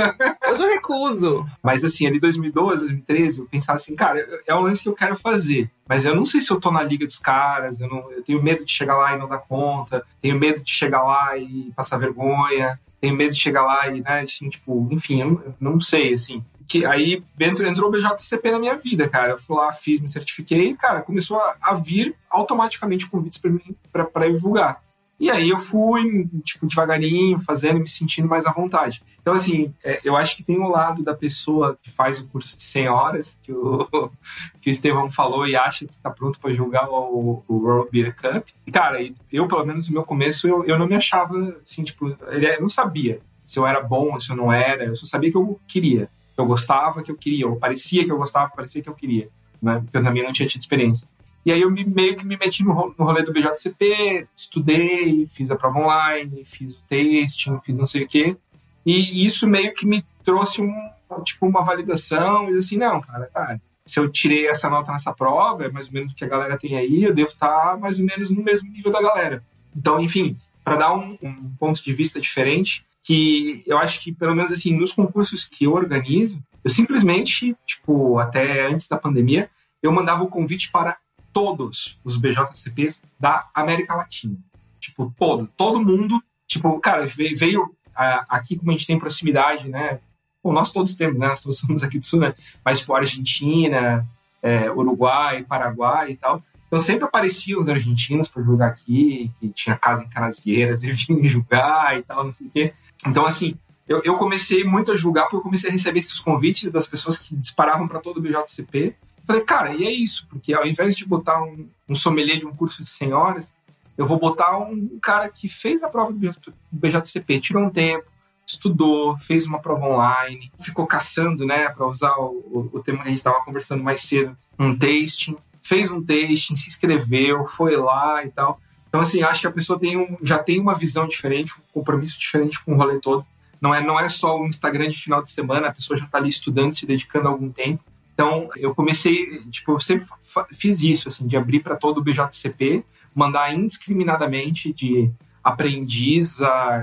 [0.41, 1.47] Mas eu recuso.
[1.63, 5.17] Mas assim, ali 2012, 2013, eu pensava assim, cara, é um lance que eu quero
[5.17, 5.71] fazer.
[5.89, 8.43] Mas eu não sei se eu tô na liga dos caras, eu, não, eu tenho
[8.43, 11.99] medo de chegar lá e não dar conta, tenho medo de chegar lá e passar
[11.99, 16.45] vergonha, tenho medo de chegar lá e, né, assim, tipo, enfim, eu não sei, assim
[16.67, 19.33] que aí entrou, entrou o BJCP na minha vida, cara.
[19.33, 23.77] Eu fui lá, fiz, me certifiquei, cara, começou a, a vir automaticamente convites para mim
[23.93, 24.83] para eu divulgar.
[25.19, 29.03] E aí eu fui, tipo, devagarinho, fazendo, me sentindo mais à vontade.
[29.21, 32.57] Então, assim, é, eu acho que tem um lado da pessoa que faz o curso
[32.57, 33.89] de 100 horas, que o,
[34.61, 38.15] que o Estevão falou e acha que está pronto para julgar o, o World Beer
[38.15, 38.49] Cup.
[38.67, 38.99] E, cara,
[39.33, 42.69] eu, pelo menos no meu começo, eu, eu não me achava, assim, tipo, eu não
[42.69, 44.85] sabia se eu era bom, se eu não era.
[44.85, 48.11] Eu só sabia que eu queria, que eu gostava, que eu queria, ou parecia que
[48.11, 49.29] eu gostava, parecia que eu queria,
[49.63, 49.81] né?
[49.83, 51.09] Porque eu também não tinha tido experiência.
[51.47, 55.49] E aí eu me, meio que me meti no, no rolê do BJCP, estudei, fiz
[55.53, 58.37] a prova online, fiz o tasting, fiz não sei o quê.
[58.85, 60.75] E isso meio que me trouxe um,
[61.23, 65.65] tipo, uma validação, e assim, não, cara, cara, se eu tirei essa nota nessa prova,
[65.65, 68.05] é mais ou menos o que a galera tem aí, eu devo estar mais ou
[68.05, 69.41] menos no mesmo nível da galera.
[69.75, 74.35] Então, enfim, para dar um, um, ponto de vista diferente, que eu acho que, pelo
[74.35, 79.49] menos assim, nos concursos que eu organizo, eu simplesmente, tipo, até antes da pandemia,
[79.81, 80.97] eu mandava o convite para
[81.37, 84.39] todos os BJCPs da América Latina.
[84.81, 90.01] Tipo, todo, todo mundo, tipo, cara, veio aqui como a gente tem proximidade, né?
[90.43, 91.29] Bom, nós todos temos, né?
[91.29, 92.35] Nós todos somos aqui do Sul, né?
[92.65, 94.09] Mas, tipo, Argentina,
[94.43, 96.43] é, Uruguai, Paraguai e tal.
[96.67, 101.23] Então sempre apareciam os argentinos para jogar aqui, que tinha casa em Canasvieiras e vinham
[101.29, 102.73] jogar e tal, não sei o quê.
[103.07, 106.73] Então, assim, eu, eu comecei muito a julgar porque eu comecei a receber esses convites
[106.73, 108.97] das pessoas que disparavam para todo o BJCP
[109.27, 112.55] Falei, cara, e é isso, porque ao invés de botar um, um sommelier de um
[112.55, 113.53] curso de 100 horas,
[113.99, 116.35] eu vou botar um cara que fez a prova do
[116.71, 118.05] BJCP, tirou um tempo,
[118.47, 123.11] estudou, fez uma prova online, ficou caçando, né, para usar o, o, tema que a
[123.11, 128.31] gente estava conversando mais cedo, um tasting, fez um tasting, se inscreveu, foi lá e
[128.31, 128.61] tal.
[128.89, 132.19] Então, assim, acho que a pessoa tem um, já tem uma visão diferente, um compromisso
[132.19, 133.27] diferente com o rolê todo.
[133.61, 136.19] Não é, não é só o Instagram de final de semana, a pessoa já está
[136.19, 137.83] ali estudando, se dedicando algum tempo.
[138.17, 140.07] Então, eu comecei, tipo, eu sempre
[140.55, 142.83] fiz isso, assim, de abrir para todo o BJCP,
[143.15, 145.13] mandar indiscriminadamente de
[145.45, 146.83] aprendiz a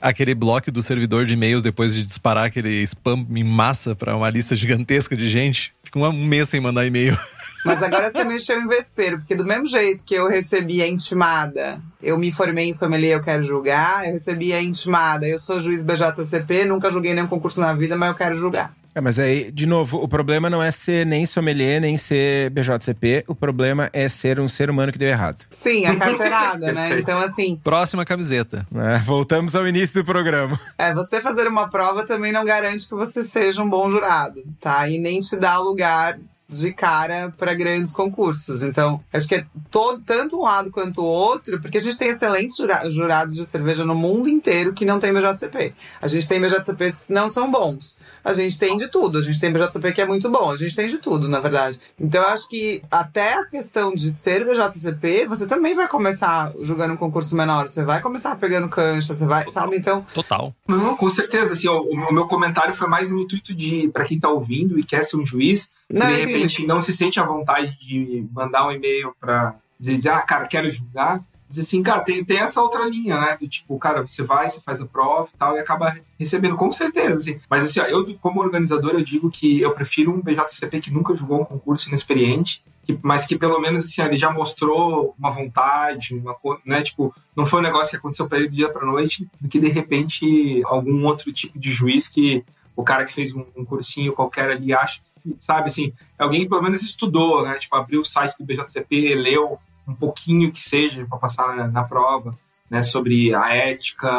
[0.00, 4.30] Aquele bloco do servidor de e-mails depois de disparar aquele spam em massa para uma
[4.30, 5.74] lista gigantesca de gente.
[5.96, 7.18] Fica um mês sem mandar e-mail.
[7.64, 11.80] Mas agora você mexeu em vespeiro, porque do mesmo jeito que eu recebi a intimada,
[12.02, 15.82] eu me formei em sommelier, eu quero julgar, eu recebi a intimada, eu sou juiz
[15.82, 18.72] BJCP, nunca julguei nenhum concurso na vida, mas eu quero julgar.
[18.96, 23.24] É, mas aí, de novo, o problema não é ser nem sommelier, nem ser BJCP.
[23.28, 25.44] O problema é ser um ser humano que deu errado.
[25.50, 26.98] Sim, a carteirada, né?
[26.98, 27.60] Então, assim.
[27.62, 28.66] Próxima camiseta.
[28.74, 30.58] É, voltamos ao início do programa.
[30.78, 34.88] É, você fazer uma prova também não garante que você seja um bom jurado, tá?
[34.88, 36.18] E nem te dá lugar
[36.48, 38.62] de cara para grandes concursos.
[38.62, 42.08] Então, acho que é todo, tanto um lado quanto o outro, porque a gente tem
[42.08, 45.74] excelentes jura, jurados de cerveja no mundo inteiro que não tem BJCP.
[46.00, 47.96] A gente tem BJCPs que não são bons.
[48.24, 49.18] A gente tem de tudo.
[49.18, 50.50] A gente tem BJCP que é muito bom.
[50.50, 51.78] A gente tem de tudo, na verdade.
[51.98, 56.94] Então, eu acho que até a questão de ser BJCP, você também vai começar jogando
[56.94, 57.68] um concurso menor.
[57.68, 59.76] Você vai começar pegando cancha, você vai, sabe?
[59.76, 60.04] Então.
[60.12, 60.54] Total.
[60.66, 61.54] Não, com certeza.
[61.54, 64.84] Assim, o, o meu comentário foi mais no intuito de, para quem tá ouvindo e
[64.84, 68.72] quer ser um juiz, não, de repente não se sente à vontade de mandar um
[68.72, 71.22] e-mail para dizer, ah, cara, quero julgar.
[71.48, 73.36] Dizer assim, cara, tem, tem essa outra linha, né?
[73.40, 76.72] Do tipo, cara, você vai, você faz a prova e tal, e acaba recebendo, com
[76.72, 77.40] certeza, assim.
[77.48, 81.14] Mas assim, ó, eu, como organizador, eu digo que eu prefiro um BJCP que nunca
[81.14, 86.16] jogou um concurso inexperiente, que, mas que pelo menos, assim, ele já mostrou uma vontade,
[86.16, 86.82] uma, né?
[86.82, 89.60] Tipo, não foi um negócio que aconteceu para ele do dia para noite, do que
[89.60, 92.44] de repente algum outro tipo de juiz que
[92.74, 95.00] o cara que fez um, um cursinho qualquer ali acha
[95.38, 97.54] sabe, assim, é alguém que pelo menos estudou, né?
[97.58, 101.84] Tipo, abriu o site do BJCP, leu um pouquinho que seja para passar na, na,
[101.84, 102.36] prova,
[102.70, 102.82] né?
[102.82, 104.10] Sobre a ética,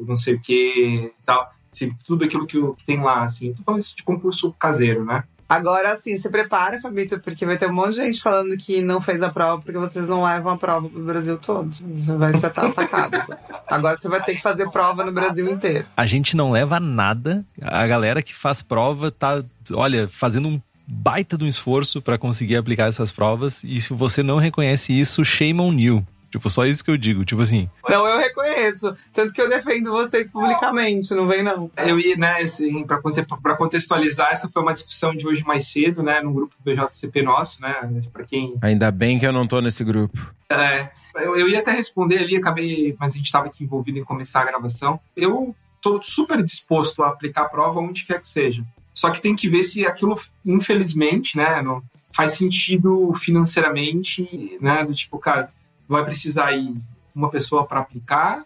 [0.00, 1.52] não sei o que e tal.
[1.72, 3.52] Assim, tudo aquilo que, que tem lá, assim.
[3.52, 5.24] Tô falando isso de concurso caseiro, né?
[5.48, 9.00] Agora, assim, se prepara, Fabito, porque vai ter um monte de gente falando que não
[9.00, 11.70] fez a prova porque vocês não levam a prova pro Brasil todo.
[11.72, 13.16] Você vai ser atacado.
[13.68, 15.86] Agora você vai ter que fazer prova no Brasil inteiro.
[15.96, 17.44] A gente não leva nada.
[17.62, 19.42] A galera que faz prova tá,
[19.72, 23.62] olha, fazendo um baita de um esforço para conseguir aplicar essas provas.
[23.64, 26.06] E se você não reconhece isso, shame on you.
[26.30, 27.24] Tipo, só isso que eu digo.
[27.24, 27.68] Tipo assim.
[27.88, 28.96] Não, eu reconheço.
[29.12, 31.70] Tanto que eu defendo vocês publicamente, não vem não.
[31.76, 33.00] Eu ia, né, assim, pra,
[33.42, 37.22] pra contextualizar, essa foi uma discussão de hoje mais cedo, né, no grupo do BJCP
[37.22, 37.74] nosso, né,
[38.12, 38.54] pra quem...
[38.62, 40.18] Ainda bem que eu não tô nesse grupo.
[40.50, 44.04] É, eu, eu ia até responder ali, acabei, mas a gente tava aqui envolvido em
[44.04, 45.00] começar a gravação.
[45.16, 48.64] Eu tô super disposto a aplicar a prova onde quer que seja.
[48.92, 51.82] Só que tem que ver se aquilo, infelizmente, né, não
[52.12, 55.52] faz sentido financeiramente, né, do tipo, cara,
[55.88, 56.74] vai precisar ir
[57.14, 58.44] uma pessoa para aplicar,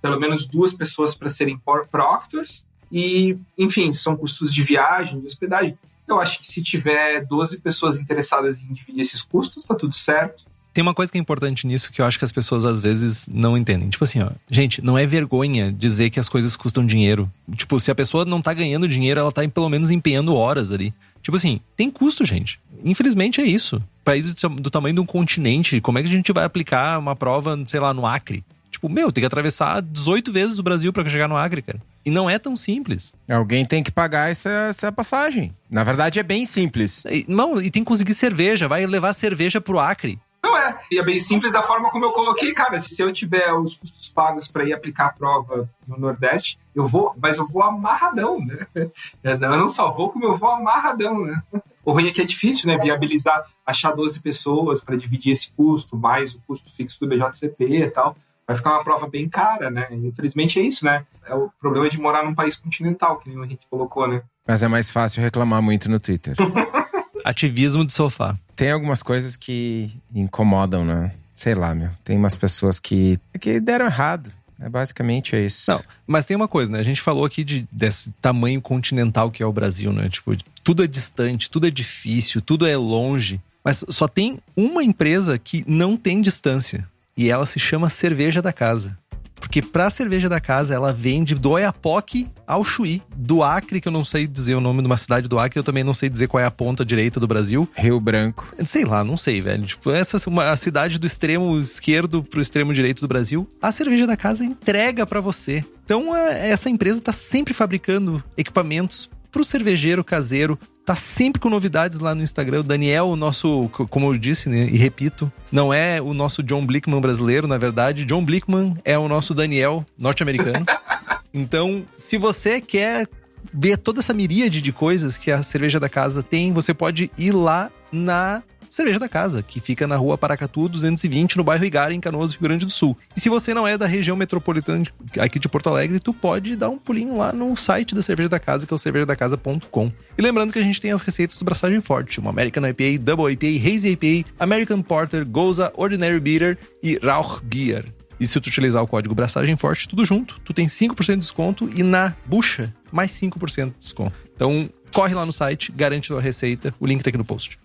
[0.00, 1.60] pelo menos duas pessoas para serem
[1.90, 5.78] proctors, e, enfim, são custos de viagem, de hospedagem.
[6.06, 10.44] Eu acho que se tiver 12 pessoas interessadas em dividir esses custos, tá tudo certo.
[10.72, 13.28] Tem uma coisa que é importante nisso que eu acho que as pessoas às vezes
[13.28, 13.90] não entendem.
[13.90, 17.30] Tipo assim, ó, gente, não é vergonha dizer que as coisas custam dinheiro.
[17.54, 20.94] Tipo, se a pessoa não tá ganhando dinheiro, ela tá pelo menos empenhando horas ali.
[21.22, 22.60] Tipo assim, tem custo, gente.
[22.84, 23.82] Infelizmente é isso.
[24.04, 27.58] País do, tamanho de um continente, como é que a gente vai aplicar uma prova,
[27.64, 28.44] sei lá, no Acre?
[28.70, 31.80] Tipo, meu, tem que atravessar 18 vezes o Brasil para chegar no Acre, cara.
[32.04, 33.12] E não é tão simples.
[33.28, 35.52] Alguém tem que pagar essa, essa passagem.
[35.70, 37.04] Na verdade, é bem simples.
[37.04, 38.66] E, não, e tem que conseguir cerveja.
[38.66, 40.18] Vai levar cerveja pro Acre.
[40.42, 40.76] Não é.
[40.90, 42.78] E é bem simples da forma como eu coloquei, cara.
[42.80, 47.14] Se eu tiver os custos pagos para ir aplicar a prova no Nordeste, eu vou,
[47.16, 48.66] mas eu vou amarradão, né?
[49.22, 51.42] Eu não só vou, como eu vou amarradão, né?
[51.84, 52.76] O ruim é que é difícil, né?
[52.76, 57.90] Viabilizar, achar 12 pessoas para dividir esse custo, mais o custo fixo do BJCP e
[57.90, 58.16] tal.
[58.46, 59.88] Vai ficar uma prova bem cara, né?
[59.90, 61.04] Infelizmente é isso, né?
[61.26, 64.22] É o problema de morar num país continental, que a gente colocou, né?
[64.46, 66.34] Mas é mais fácil reclamar muito no Twitter.
[67.24, 68.36] Ativismo de sofá.
[68.56, 71.12] Tem algumas coisas que incomodam, né?
[71.34, 71.90] Sei lá, meu.
[72.04, 74.30] Tem umas pessoas que, que deram errado.
[74.60, 75.70] É basicamente é isso.
[75.70, 76.78] Não, mas tem uma coisa, né?
[76.78, 80.08] A gente falou aqui de, desse tamanho continental que é o Brasil, né?
[80.08, 83.40] Tipo, tudo é distante, tudo é difícil, tudo é longe.
[83.64, 86.88] Mas só tem uma empresa que não tem distância.
[87.16, 88.96] E ela se chama Cerveja da Casa.
[89.42, 93.02] Porque pra cerveja da casa, ela vende do Oiapoque ao Chuí.
[93.16, 95.64] Do Acre, que eu não sei dizer o nome de uma cidade do Acre, eu
[95.64, 97.68] também não sei dizer qual é a ponta direita do Brasil.
[97.74, 98.54] Rio Branco.
[98.64, 99.66] Sei lá, não sei, velho.
[99.66, 103.50] Tipo, essa é uma a cidade do extremo esquerdo pro extremo direito do Brasil.
[103.60, 105.64] A cerveja da casa entrega para você.
[105.84, 110.58] Então, essa empresa tá sempre fabricando equipamentos pro cervejeiro caseiro.
[110.84, 112.60] Tá sempre com novidades lá no Instagram.
[112.60, 116.66] O Daniel, o nosso, como eu disse, né, e repito, não é o nosso John
[116.66, 118.04] Blickman brasileiro, na verdade.
[118.04, 120.66] John Blickman é o nosso Daniel norte-americano.
[121.32, 123.08] então, se você quer
[123.54, 127.32] ver toda essa miríade de coisas que a cerveja da casa tem, você pode ir
[127.32, 128.42] lá na
[128.72, 132.40] Cerveja da Casa, que fica na rua Paracatu 220, no bairro Igara, em Canoas, Rio
[132.40, 132.96] Grande do Sul.
[133.14, 134.86] E se você não é da região metropolitana
[135.18, 138.40] aqui de Porto Alegre, tu pode dar um pulinho lá no site da Cerveja da
[138.40, 139.92] Casa, que é o cervejadacasa.com.
[140.16, 143.30] E lembrando que a gente tem as receitas do Braçagem Forte, uma American IPA, Double
[143.30, 147.84] IPA, Hazy IPA, American Porter, Goza, Ordinary Beer e Rauch Beer.
[148.18, 151.70] E se tu utilizar o código Braçagem Forte, tudo junto, tu tem 5% de desconto
[151.76, 154.16] e na bucha, mais 5% de desconto.
[154.34, 157.58] Então, corre lá no site, garante a receita, o link tá aqui no post.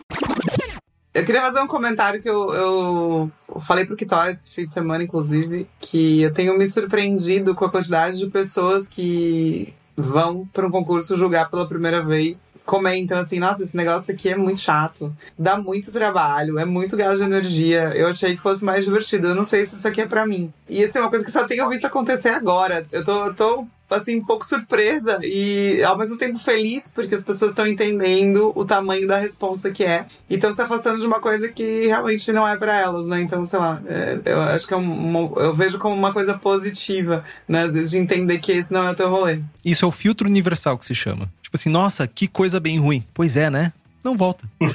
[1.18, 5.04] Eu queria fazer um comentário que eu, eu falei pro Kitó esse fim de semana,
[5.04, 10.70] inclusive, que eu tenho me surpreendido com a quantidade de pessoas que vão para um
[10.70, 15.58] concurso julgar pela primeira vez, comentam assim: nossa, esse negócio aqui é muito chato, dá
[15.58, 17.94] muito trabalho, é muito gasto de energia.
[17.96, 19.30] Eu achei que fosse mais divertido.
[19.30, 20.54] Eu não sei se isso aqui é para mim.
[20.70, 22.86] E isso é uma coisa que só tenho visto acontecer agora.
[22.92, 27.22] Eu tô, eu tô assim, um pouco surpresa e ao mesmo tempo feliz, porque as
[27.22, 31.20] pessoas estão entendendo o tamanho da responsa que é e estão se afastando de uma
[31.20, 33.22] coisa que realmente não é para elas, né?
[33.22, 37.24] Então, sei lá, é, eu acho que é um, eu vejo como uma coisa positiva,
[37.48, 37.64] né?
[37.64, 39.40] Às vezes de entender que esse não é o teu rolê.
[39.64, 41.32] Isso é o filtro universal que se chama.
[41.42, 43.06] Tipo assim, nossa, que coisa bem ruim.
[43.14, 43.72] Pois é, né?
[44.04, 44.50] Não volta.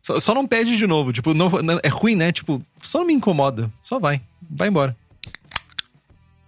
[0.00, 1.12] só, só não pede de novo.
[1.12, 1.50] Tipo, não,
[1.82, 2.30] é ruim, né?
[2.30, 3.70] Tipo, só não me incomoda.
[3.82, 4.20] Só vai.
[4.48, 4.96] Vai embora.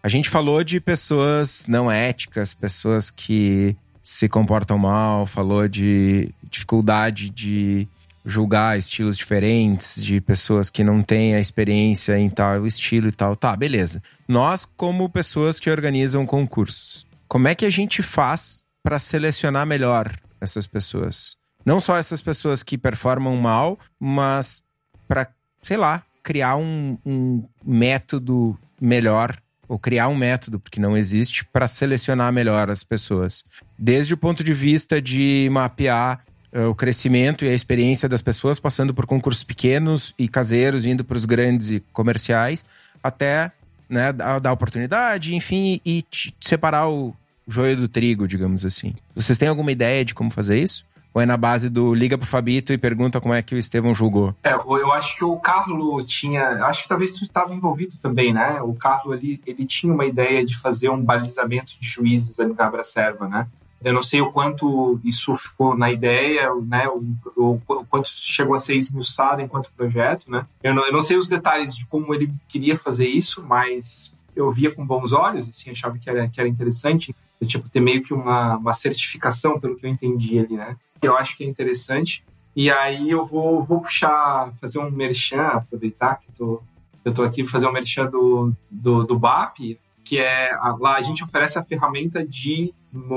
[0.02, 7.30] A gente falou de pessoas não éticas, pessoas que se comportam mal, falou de dificuldade
[7.30, 7.86] de
[8.24, 13.36] julgar estilos diferentes, de pessoas que não têm a experiência em tal estilo e tal.
[13.36, 14.02] Tá, beleza.
[14.26, 20.12] Nós, como pessoas que organizam concursos, como é que a gente faz para selecionar melhor
[20.40, 21.36] essas pessoas?
[21.64, 24.64] Não só essas pessoas que performam mal, mas
[25.06, 25.28] para,
[25.62, 29.36] sei lá, criar um, um método melhor
[29.72, 33.42] ou criar um método, porque não existe, para selecionar melhor as pessoas.
[33.78, 36.22] Desde o ponto de vista de mapear
[36.52, 41.02] uh, o crescimento e a experiência das pessoas, passando por concursos pequenos e caseiros, indo
[41.02, 42.66] para os grandes e comerciais,
[43.02, 43.50] até
[43.88, 46.04] né, dar oportunidade, enfim, e
[46.38, 47.16] separar o
[47.48, 48.92] joio do trigo, digamos assim.
[49.14, 50.84] Vocês têm alguma ideia de como fazer isso?
[51.14, 53.94] Ou é na base do liga pro Fabito e pergunta como é que o Estevão
[53.94, 54.34] julgou?
[54.42, 56.64] É, eu acho que o Carlo tinha.
[56.64, 58.62] Acho que talvez tu estava envolvido também, né?
[58.62, 62.66] O Carlo ali, ele tinha uma ideia de fazer um balizamento de juízes ali na
[62.66, 63.46] Abracerva, né?
[63.84, 66.88] Eu não sei o quanto isso ficou na ideia, né?
[67.36, 67.60] O,
[67.90, 70.46] quanto chegou a ser esmiuçado enquanto projeto, né?
[70.62, 74.50] Eu não, eu não sei os detalhes de como ele queria fazer isso, mas eu
[74.52, 77.14] via com bons olhos, assim, achava que era, que era interessante.
[77.44, 80.76] tipo, ter meio que uma, uma certificação, pelo que eu entendi ali, né?
[81.02, 82.24] Eu acho que é interessante.
[82.54, 86.62] E aí eu vou, vou puxar, fazer um merchan, aproveitar que tô,
[87.04, 91.24] eu tô aqui, fazer um merchan do, do, do BAP, que é lá a gente
[91.24, 92.72] oferece a ferramenta de,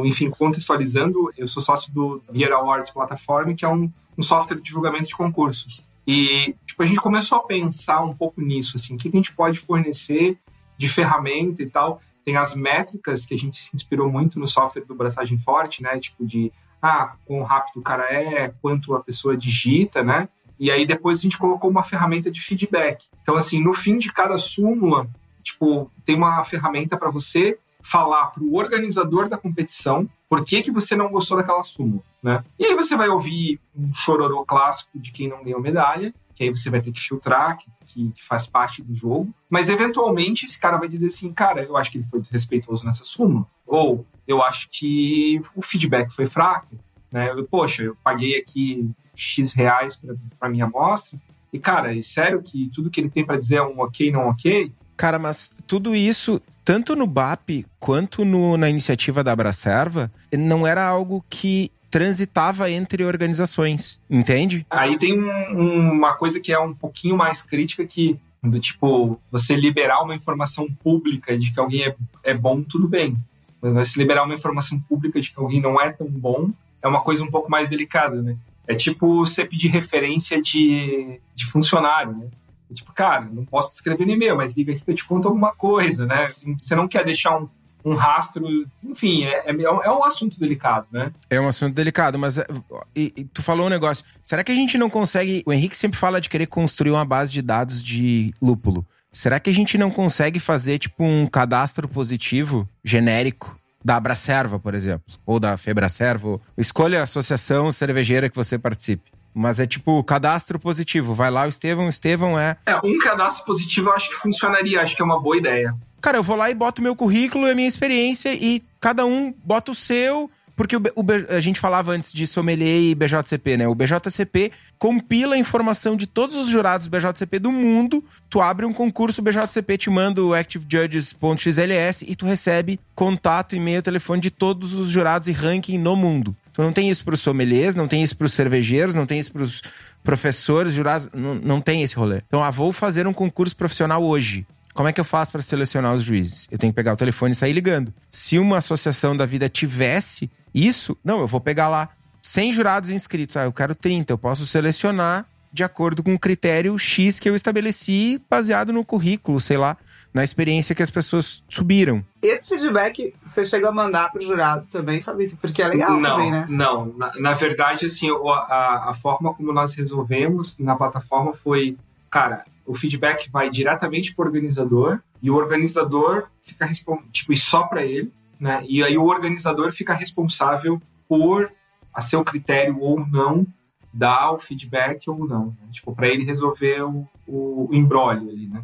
[0.05, 4.69] enfim, contextualizando, eu sou sócio do Beer Awards Platform, que é um, um software de
[4.69, 5.83] julgamento de concursos.
[6.07, 9.33] E tipo, a gente começou a pensar um pouco nisso, assim, o que a gente
[9.33, 10.37] pode fornecer
[10.77, 12.01] de ferramenta e tal.
[12.23, 15.99] Tem as métricas que a gente se inspirou muito no software do Braçagem Forte, né?
[15.99, 16.51] Tipo de,
[16.81, 20.29] ah, quão rápido o cara é, quanto a pessoa digita, né?
[20.59, 23.05] E aí depois a gente colocou uma ferramenta de feedback.
[23.21, 25.07] Então, assim, no fim de cada súmula,
[25.43, 30.71] tipo, tem uma ferramenta para você falar para o organizador da competição por que, que
[30.71, 32.43] você não gostou daquela súmula, né?
[32.57, 36.49] E aí você vai ouvir um chororô clássico de quem não ganhou medalha, que aí
[36.49, 39.33] você vai ter que filtrar, que, que, faz parte do jogo.
[39.49, 43.05] Mas eventualmente esse cara vai dizer assim, cara, eu acho que ele foi desrespeitoso nessa
[43.05, 43.47] súmula.
[43.65, 46.75] Ou eu acho que o feedback foi fraco.
[47.09, 47.31] Né?
[47.31, 49.99] Eu, Poxa, eu paguei aqui X reais
[50.37, 51.17] para minha amostra.
[51.53, 54.27] E, cara, é sério que tudo que ele tem para dizer é um ok, não
[54.27, 54.71] ok?
[54.97, 60.85] Cara, mas tudo isso, tanto no BAP quanto no, na iniciativa da Abracerva, não era
[60.85, 64.65] algo que transitava entre organizações, entende?
[64.69, 69.55] Aí tem um, uma coisa que é um pouquinho mais crítica que do tipo você
[69.55, 73.15] liberar uma informação pública de que alguém é, é bom, tudo bem.
[73.61, 76.49] Mas se liberar uma informação pública de que alguém não é tão bom,
[76.81, 78.35] é uma coisa um pouco mais delicada, né?
[78.67, 82.27] É tipo você pedir referência de, de funcionário, né?
[82.69, 85.05] É tipo, cara, não posso te escrever no e-mail, mas liga aqui que eu te
[85.05, 86.25] conto alguma coisa, né?
[86.25, 87.47] Assim, você não quer deixar um,
[87.85, 88.65] um rastro.
[88.83, 91.11] Enfim, é, é, é, um assunto delicado, né?
[91.29, 92.47] É um assunto delicado, mas é,
[92.95, 94.03] e, e tu falou um negócio.
[94.23, 95.43] Será que a gente não consegue.
[95.45, 98.85] O Henrique sempre fala de querer construir uma base de dados de lúpulo.
[99.13, 104.73] Será que a gente não consegue fazer, tipo, um cadastro positivo genérico da Abracerva, por
[104.73, 105.05] exemplo?
[105.25, 106.41] Ou da Febracerva?
[106.57, 109.14] Escolha a associação cervejeira que você participe.
[109.37, 111.13] Mas é tipo cadastro positivo.
[111.13, 112.55] Vai lá o Estevão, o Estevão é.
[112.65, 115.75] É, um cadastro positivo eu acho que funcionaria, acho que é uma boa ideia.
[115.99, 119.33] Cara, eu vou lá e boto meu currículo e a minha experiência e cada um
[119.43, 120.31] bota o seu.
[120.55, 121.03] Porque o, o,
[121.35, 123.67] a gente falava antes de sommelier e BJCP, né?
[123.67, 128.01] O BJCP compila a informação de todos os jurados BJCP do mundo.
[128.29, 133.81] Tu abre um concurso, o BJCP te manda o ActiveJudges.xls e tu recebe contato, e-mail,
[133.81, 136.33] telefone de todos os jurados e ranking no mundo.
[136.55, 139.19] Tu não tem isso para os sommeliers, não tem isso para os cervejeiros, não tem
[139.19, 139.61] isso para os
[140.01, 142.21] professores, jurados, não, não tem esse rolê.
[142.25, 144.47] Então, ah, vou fazer um concurso profissional hoje.
[144.73, 146.47] Como é que eu faço para selecionar os juízes?
[146.49, 147.93] Eu tenho que pegar o telefone e sair ligando.
[148.09, 151.89] Se uma associação da vida tivesse isso, não, eu vou pegar lá
[152.21, 153.35] 100 jurados inscritos.
[153.35, 154.13] Ah, eu quero 30.
[154.13, 159.39] Eu posso selecionar de acordo com o critério X que eu estabeleci, baseado no currículo,
[159.39, 159.77] sei lá,
[160.15, 162.01] na experiência que as pessoas subiram.
[162.21, 165.35] Esse feedback você chegou a mandar para os jurados também, Fabito?
[165.35, 166.45] Porque é legal não, também, né?
[166.47, 171.77] Não, na, na verdade, assim, a, a forma como nós resolvemos na plataforma foi,
[172.09, 176.65] cara, o feedback vai diretamente para o organizador e o organizador fica
[177.11, 178.09] tipo e só para ele,
[178.39, 178.63] né?
[178.69, 181.51] E aí o organizador fica responsável por
[181.93, 183.45] a seu critério ou não
[183.91, 185.67] dar o feedback ou não, né?
[185.71, 188.63] tipo para ele resolver o, o, embrólio ali, né?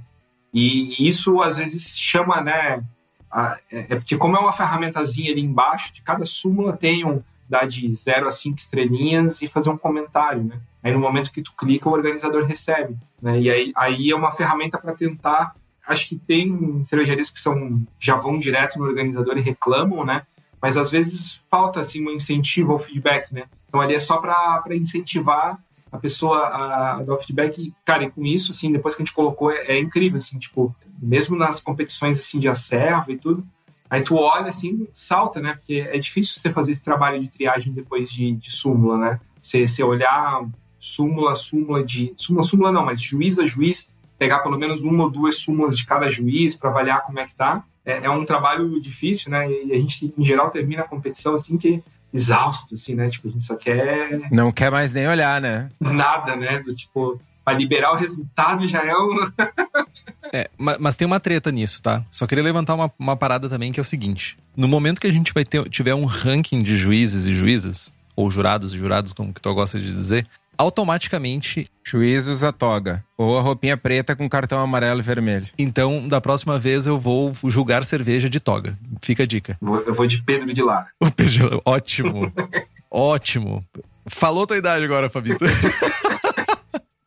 [0.53, 2.83] E isso às vezes chama, né?
[3.29, 7.23] A, é, é, porque como é uma ferramentazinha ali embaixo, de cada súmula tem um
[7.47, 10.59] dar de 0 a 5 estrelinhas e fazer um comentário, né?
[10.83, 13.39] Aí no momento que tu clica, o organizador recebe, né?
[13.39, 15.55] E aí, aí é uma ferramenta para tentar.
[15.85, 20.23] Acho que tem cervejarias que são já vão direto no organizador e reclamam, né?
[20.61, 23.43] Mas às vezes falta assim um incentivo ao feedback, né?
[23.67, 25.57] Então ali é só para incentivar
[25.91, 27.73] a pessoa a, a dar o feedback.
[27.83, 30.75] Cara, e com isso, assim, depois que a gente colocou, é, é incrível, assim, tipo,
[31.01, 33.45] mesmo nas competições assim de acervo e tudo,
[33.91, 35.55] Aí tu olha assim, salta, né?
[35.55, 39.19] Porque é difícil você fazer esse trabalho de triagem depois de, de súmula, né?
[39.41, 40.47] Você, você olhar
[40.79, 42.13] súmula, súmula de.
[42.15, 45.85] Súmula, súmula não, mas juiz a juiz, pegar pelo menos uma ou duas súmulas de
[45.85, 47.65] cada juiz para avaliar como é que tá.
[47.83, 49.51] É, é, um trabalho difícil, né?
[49.51, 53.09] E a gente, em geral, termina a competição assim que exausto, assim, né?
[53.09, 54.29] Tipo, a gente só quer.
[54.31, 55.69] Não quer mais nem olhar, né?
[55.79, 56.59] Nada, né?
[56.59, 59.31] Do, tipo, para liberar o resultado já é um.
[60.33, 62.03] é, mas tem uma treta nisso, tá?
[62.11, 65.11] Só queria levantar uma, uma parada também que é o seguinte: no momento que a
[65.13, 69.33] gente vai ter, tiver um ranking de juízes e juízas, ou jurados e jurados, como
[69.33, 71.67] que tu gosta de dizer, automaticamente.
[71.83, 73.03] Juiz usa toga.
[73.17, 75.47] Ou a roupinha preta com cartão amarelo e vermelho.
[75.57, 78.77] Então, da próxima vez eu vou julgar cerveja de toga.
[79.01, 79.57] Fica a dica.
[79.85, 80.87] Eu vou de Pedro de Lara.
[81.65, 82.31] Ótimo.
[82.89, 83.65] Ótimo.
[84.05, 85.45] Falou tua idade agora, Fabito.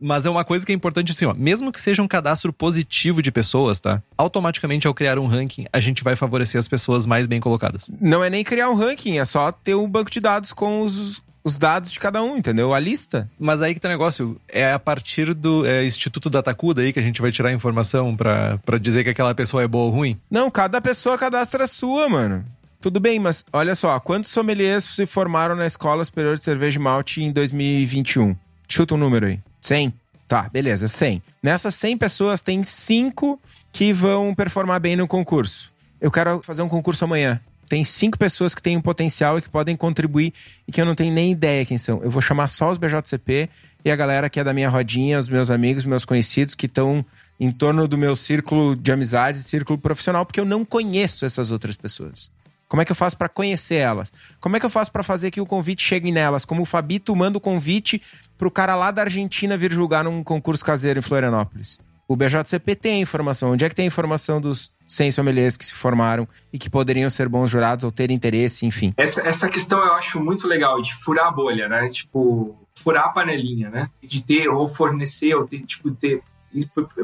[0.01, 1.33] Mas é uma coisa que é importante assim, ó.
[1.33, 4.03] Mesmo que seja um cadastro positivo de pessoas, tá?
[4.19, 7.91] Automaticamente, ao criar um ranking, a gente vai favorecer as pessoas mais bem colocadas.
[8.01, 11.23] Não é nem criar um ranking, é só ter um banco de dados com os,
[11.45, 12.73] os dados de cada um, entendeu?
[12.73, 13.31] A lista.
[13.39, 14.41] Mas aí que tá o negócio.
[14.49, 18.17] É a partir do é, Instituto Datacuda aí que a gente vai tirar a informação
[18.17, 20.19] pra, pra dizer que aquela pessoa é boa ou ruim?
[20.31, 22.45] Não, cada pessoa cadastra a sua, mano.
[22.81, 26.83] Tudo bem, mas olha só, quantos sommeliers se formaram na Escola Superior de Cerveja e
[26.83, 28.35] Malte em 2021?
[28.69, 29.41] Chuta um número aí.
[29.61, 29.95] 100?
[30.27, 31.23] Tá, beleza, 100.
[31.43, 33.41] Nessas 100 pessoas, tem 5
[33.73, 35.73] que vão performar bem no concurso.
[36.01, 37.41] Eu quero fazer um concurso amanhã.
[37.69, 40.33] Tem cinco pessoas que têm um potencial e que podem contribuir
[40.67, 42.03] e que eu não tenho nem ideia quem são.
[42.03, 43.49] Eu vou chamar só os BJCP
[43.85, 47.05] e a galera que é da minha rodinha, os meus amigos, meus conhecidos que estão
[47.39, 51.77] em torno do meu círculo de amizades, círculo profissional, porque eu não conheço essas outras
[51.77, 52.31] pessoas.
[52.69, 54.13] Como é que eu faço para conhecer elas?
[54.41, 56.45] Como é que eu faço para fazer que o convite chegue nelas?
[56.45, 58.01] Como o Fabito manda o convite
[58.39, 61.79] pro cara lá da Argentina vir julgar num concurso caseiro em Florianópolis.
[62.07, 63.53] O BJCP tem a informação.
[63.53, 67.09] Onde é que tem a informação dos 100 sommeliers que se formaram e que poderiam
[67.09, 68.93] ser bons jurados ou ter interesse, enfim?
[68.97, 71.89] Essa, essa questão eu acho muito legal, de furar a bolha, né?
[71.89, 73.91] Tipo, furar a panelinha, né?
[74.03, 76.23] De ter ou fornecer, ou ter, tipo, ter...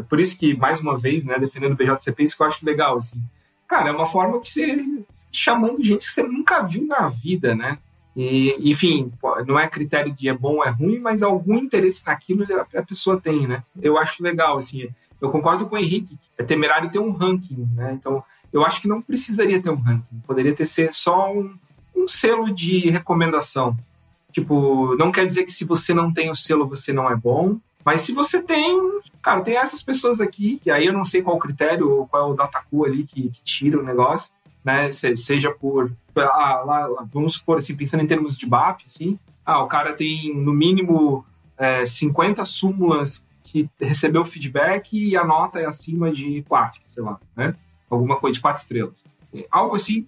[0.09, 2.99] Por, isso que, mais uma vez, né, defendendo o BJCP, isso que eu acho legal,
[2.99, 3.21] assim
[3.71, 7.79] cara, é uma forma que você chamando gente que você nunca viu na vida, né?
[8.17, 9.13] E, enfim,
[9.47, 13.21] não é critério de é bom ou é ruim, mas algum interesse naquilo a pessoa
[13.21, 13.63] tem, né?
[13.81, 14.89] Eu acho legal, assim.
[15.21, 17.93] Eu concordo com o Henrique, é temerário ter um ranking, né?
[17.93, 18.23] Então,
[18.53, 20.21] eu acho que não precisaria ter um ranking.
[20.27, 21.55] Poderia ter ser só um,
[21.95, 23.77] um selo de recomendação.
[24.33, 27.59] Tipo, não quer dizer que se você não tem o selo, você não é bom.
[27.85, 31.37] Mas se você tem, cara, tem essas pessoas aqui, e aí eu não sei qual
[31.37, 34.31] o critério, qual é o datacu ali que, que tira o negócio,
[34.65, 34.93] né?
[34.93, 35.93] Se, seja por.
[36.17, 39.93] Ah, lá, lá, vamos supor, assim, pensando em termos de BAP, assim, ah, o cara
[39.95, 41.25] tem no mínimo
[41.57, 47.19] é, 50 súmulas que recebeu feedback e a nota é acima de 4, sei lá,
[47.37, 47.55] né?
[47.89, 49.07] Alguma coisa de 4 estrelas.
[49.51, 50.07] Algo assim.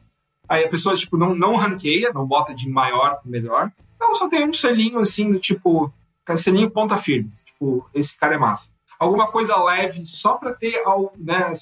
[0.49, 3.73] Aí a pessoa, tipo, não, não ranqueia, não bota de maior para melhor.
[3.99, 5.93] Não, só tem um selinho, assim, do tipo,
[6.37, 8.73] selinho ponta firme tipo, esse cara é massa.
[8.99, 11.53] Alguma coisa leve só para ter algo, né?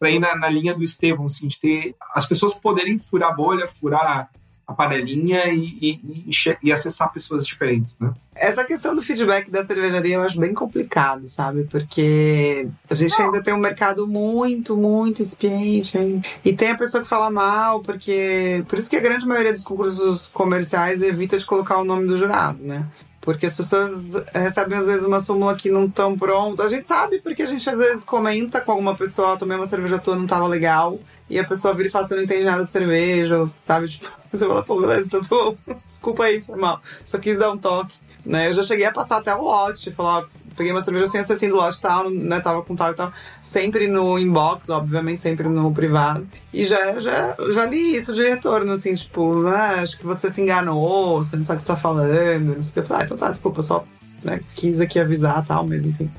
[0.00, 3.34] Para ir na, na, linha do Estevão, assim, de ter as pessoas poderem furar a
[3.34, 4.30] bolha, furar
[4.70, 6.30] a panelinha e, e, e,
[6.62, 8.12] e, acessar pessoas diferentes, né?
[8.34, 11.64] Essa questão do feedback da cervejaria eu acho bem complicado, sabe?
[11.64, 13.26] Porque a gente Não.
[13.26, 16.22] ainda tem um mercado muito, muito expiente, hein?
[16.44, 18.64] E tem a pessoa que fala mal, porque...
[18.68, 22.16] Por isso que a grande maioria dos concursos comerciais evita de colocar o nome do
[22.16, 22.86] jurado, né?
[23.32, 26.64] Porque as pessoas recebem, às vezes, uma súmula que não estão pronta.
[26.64, 29.98] A gente sabe porque a gente, às vezes, comenta com alguma pessoa, tomei uma cerveja
[29.98, 30.98] tua, não tava legal.
[31.28, 33.88] E a pessoa vira e fala, você não entende nada de cerveja, ou sabe?
[33.88, 35.56] Tipo, você fala, pô, beleza, então tô...
[35.86, 36.80] Desculpa aí, foi mal.
[37.04, 37.96] Só quis dar um toque.
[38.24, 38.48] Né?
[38.48, 40.26] Eu já cheguei a passar até o lote, falar,
[40.60, 42.38] peguei uma cerveja sem acessinho do lote tal, né?
[42.38, 43.10] Tava com tal e tal.
[43.42, 46.28] Sempre no inbox, obviamente, sempre no privado.
[46.52, 50.42] E já, já, já li isso de retorno, assim, tipo, ah, acho que você se
[50.42, 52.78] enganou, você não sabe o que você tá falando, não sei o que.
[52.80, 53.86] Eu falei, ah, então tá, desculpa, só
[54.22, 56.10] né, quis aqui avisar tal, mas enfim.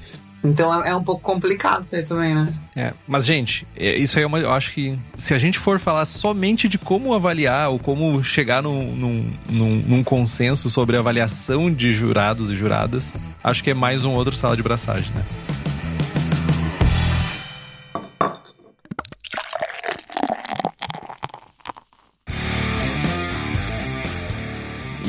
[0.44, 2.54] Então é, é um pouco complicado isso aí também, né?
[2.76, 5.80] É, mas gente, é, isso aí é uma, eu acho que se a gente for
[5.80, 11.72] falar somente de como avaliar ou como chegar num, num, num, num consenso sobre avaliação
[11.72, 13.14] de jurados e juradas,
[13.44, 15.24] acho que é mais um outro sala de braçagem, né?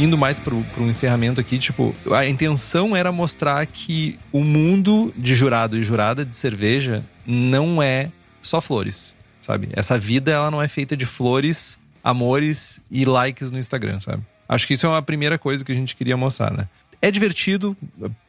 [0.03, 5.35] Indo mais pro, pro encerramento aqui, tipo, a intenção era mostrar que o mundo de
[5.35, 8.11] jurado e jurada de cerveja não é
[8.41, 9.69] só flores, sabe?
[9.73, 14.23] Essa vida, ela não é feita de flores, amores e likes no Instagram, sabe?
[14.49, 16.69] Acho que isso é uma primeira coisa que a gente queria mostrar, né?
[17.01, 17.77] É divertido,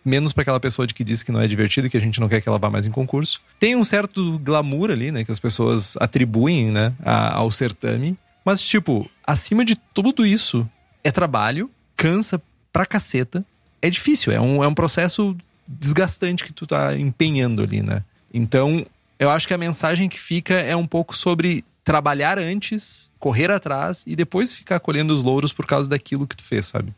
[0.04, 2.30] menos para aquela pessoa de que diz que não é divertido, que a gente não
[2.30, 3.42] quer que ela vá mais em concurso.
[3.60, 8.18] Tem um certo glamour ali, né, que as pessoas atribuem, né, ao certame.
[8.44, 10.68] Mas, tipo, acima de tudo isso,
[11.04, 13.46] é trabalho, cansa pra caceta.
[13.82, 15.36] É difícil, é um, é um processo
[15.68, 18.04] desgastante que tu tá empenhando ali, né?
[18.34, 18.86] Então,
[19.20, 24.04] eu acho que a mensagem que fica é um pouco sobre trabalhar antes, correr atrás
[24.08, 26.94] e depois ficar colhendo os louros por causa daquilo que tu fez, sabe?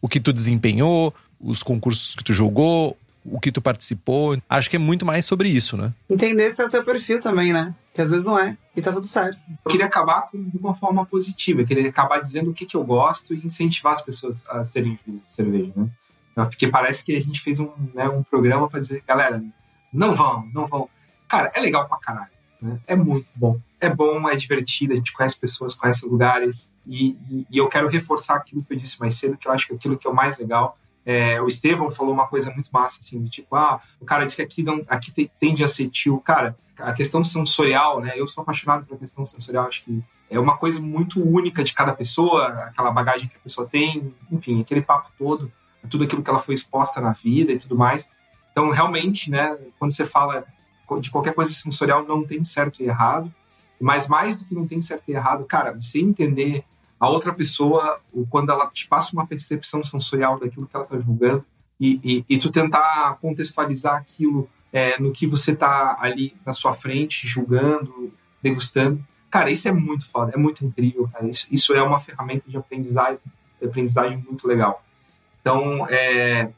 [0.00, 4.36] O que tu desempenhou, os concursos que tu jogou, o que tu participou.
[4.48, 5.92] Acho que é muito mais sobre isso, né?
[6.10, 7.74] Entender se é o teu perfil também, né?
[7.94, 8.56] Que às vezes não é.
[8.76, 9.40] E tá tudo certo.
[9.64, 12.76] Eu queria acabar com, de uma forma positiva, eu queria acabar dizendo o que, que
[12.76, 15.90] eu gosto e incentivar as pessoas a serem juízes de cerveja, né?
[16.44, 19.42] Porque parece que a gente fez um, né, um programa para dizer, galera,
[19.90, 20.88] não vão, não vão.
[21.26, 22.30] Cara, é legal pra caralho.
[22.60, 22.78] Né?
[22.86, 23.58] É muito bom.
[23.80, 26.70] É bom, é divertido, a gente conhece pessoas, conhece lugares.
[26.86, 29.66] E, e, e, eu quero reforçar aquilo que eu disse mais cedo, que eu acho
[29.66, 30.78] que aquilo que é o mais legal.
[31.06, 34.34] É, o Estevão falou uma coisa muito massa, assim, do tipo, ah, o cara disse
[34.34, 36.18] que aqui, não, aqui tem, tende a ser tio.
[36.18, 38.14] Cara, a questão sensorial, né?
[38.16, 41.92] Eu sou apaixonado pela questão sensorial, acho que é uma coisa muito única de cada
[41.92, 45.52] pessoa, aquela bagagem que a pessoa tem, enfim, aquele papo todo,
[45.88, 48.10] tudo aquilo que ela foi exposta na vida e tudo mais.
[48.50, 50.44] Então, realmente, né, quando você fala
[51.00, 53.32] de qualquer coisa sensorial, não tem certo e errado.
[53.80, 56.64] Mas mais do que não tem certo e errado, cara, você entender
[56.98, 58.00] a outra pessoa
[58.30, 61.44] quando ela te passa uma percepção sensorial daquilo que ela está julgando
[61.78, 66.74] e, e, e, tu tentar contextualizar aquilo é, no que você está ali na sua
[66.74, 68.12] frente, julgando,
[68.42, 69.04] degustando.
[69.30, 71.28] Cara, isso é muito foda, é muito incrível, cara.
[71.28, 73.18] Isso, isso é uma ferramenta de aprendizagem,
[73.60, 74.82] de aprendizagem muito legal.
[75.40, 76.50] Então, é,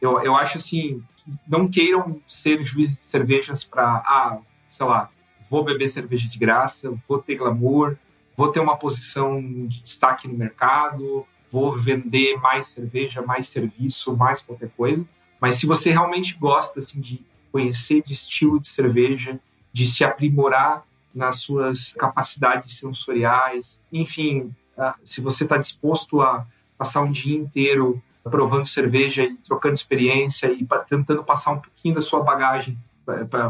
[0.00, 1.02] eu, eu acho assim,
[1.46, 5.10] não queiram ser juízes de cervejas para, ah, sei lá,
[5.48, 7.96] vou beber cerveja de graça, vou ter glamour,
[8.36, 14.40] vou ter uma posição de destaque no mercado, vou vender mais cerveja, mais serviço, mais
[14.42, 15.04] qualquer coisa.
[15.40, 19.40] Mas se você realmente gosta assim de conhecer de estilo de cerveja,
[19.72, 20.84] de se aprimorar
[21.14, 24.54] nas suas capacidades sensoriais, enfim,
[25.02, 26.46] se você está disposto a
[26.76, 32.00] passar um dia inteiro provando cerveja e trocando experiência e tentando passar um pouquinho da
[32.00, 32.76] sua bagagem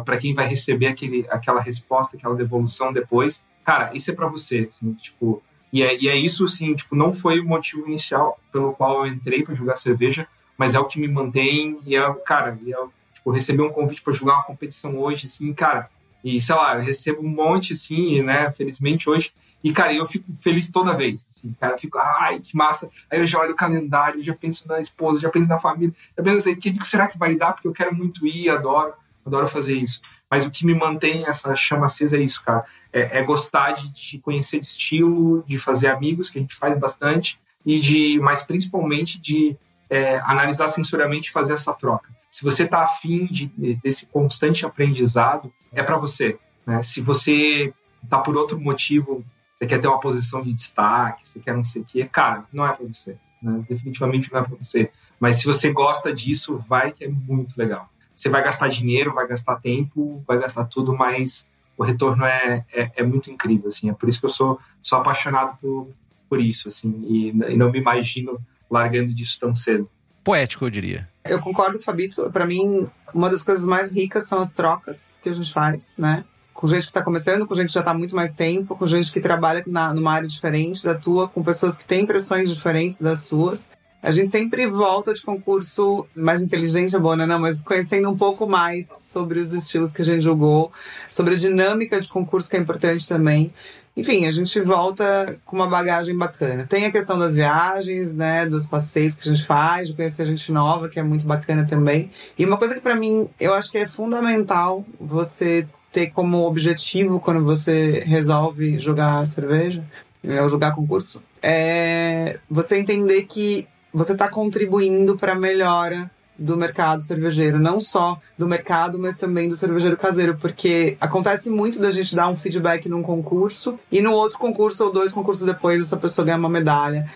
[0.05, 4.69] para quem vai receber aquele, aquela resposta, aquela devolução depois, cara, isso é para você,
[4.71, 8.73] assim, tipo, e é, e é isso, assim, tipo, não foi o motivo inicial pelo
[8.73, 12.57] qual eu entrei para jogar cerveja, mas é o que me mantém e é, cara,
[12.63, 12.77] e é,
[13.13, 15.91] tipo, receber um convite para jogar uma competição hoje, assim, cara,
[16.23, 19.33] e sei lá, eu recebo um monte, assim, né, felizmente hoje,
[19.65, 21.27] e, cara, eu fico feliz toda vez.
[21.29, 22.89] Assim, cara, eu fico, ai, que massa.
[23.11, 26.23] Aí eu já olho o calendário, já penso na esposa, já penso na família, já
[26.23, 27.53] penso assim, que será que vai dar?
[27.53, 28.93] Porque eu quero muito ir, adoro,
[29.27, 30.01] adoro fazer isso.
[30.31, 32.65] Mas o que me mantém essa chama acesa é isso, cara.
[32.93, 37.41] É, é gostar de, de, conhecer estilo, de fazer amigos, que a gente faz bastante,
[37.65, 39.57] e de, mas principalmente de
[39.89, 42.11] é, analisar sensorialmente e fazer essa troca.
[42.31, 43.47] Se você está afim de,
[43.83, 46.39] desse constante aprendizado, é para você.
[46.67, 46.83] Né?
[46.83, 47.73] Se você
[48.03, 49.25] está por outro motivo
[49.57, 52.67] você quer ter uma posição de destaque, você quer não sei o quê, cara, não
[52.67, 53.17] é para você.
[53.43, 53.65] Né?
[53.67, 54.91] Definitivamente não é para você.
[55.19, 57.89] Mas se você gosta disso, vai que é muito legal.
[58.17, 62.91] Você vai gastar dinheiro, vai gastar tempo, vai gastar tudo, mas o retorno é, é,
[62.97, 63.91] é muito incrível, assim.
[63.91, 65.89] É por isso que eu sou, sou apaixonado por,
[66.29, 68.41] por isso, assim, e, e não me imagino
[68.71, 69.89] largando disso tão cedo.
[70.25, 71.09] Poético, eu diria.
[71.25, 72.31] Eu concordo com o Fabito.
[72.33, 76.25] Para mim, uma das coisas mais ricas são as trocas que a gente faz, né?
[76.57, 79.13] com gente que está começando, com gente que já está muito mais tempo, com gente
[79.13, 83.21] que trabalha na, numa área diferente da tua, com pessoas que têm impressões diferentes das
[83.21, 83.71] suas.
[84.07, 87.27] A gente sempre volta de concurso mais inteligente, é bom, né?
[87.27, 90.71] Não, mas conhecendo um pouco mais sobre os estilos que a gente jogou,
[91.11, 93.53] sobre a dinâmica de concurso que é importante também.
[93.97, 96.65] Enfim, a gente volta com uma bagagem bacana.
[96.69, 100.53] Tem a questão das viagens, né, dos passeios que a gente faz, de conhecer gente
[100.53, 102.09] nova, que é muito bacana também.
[102.39, 107.19] E uma coisa que para mim eu acho que é fundamental você ter como objetivo
[107.19, 109.83] quando você resolve jogar cerveja,
[110.23, 113.67] é, ou jogar concurso, é você entender que
[113.97, 119.49] você está contribuindo para a melhora do mercado cervejeiro, não só do mercado, mas também
[119.49, 124.13] do cervejeiro caseiro, porque acontece muito da gente dar um feedback num concurso e no
[124.13, 127.09] outro concurso ou dois concursos depois essa pessoa ganha uma medalha,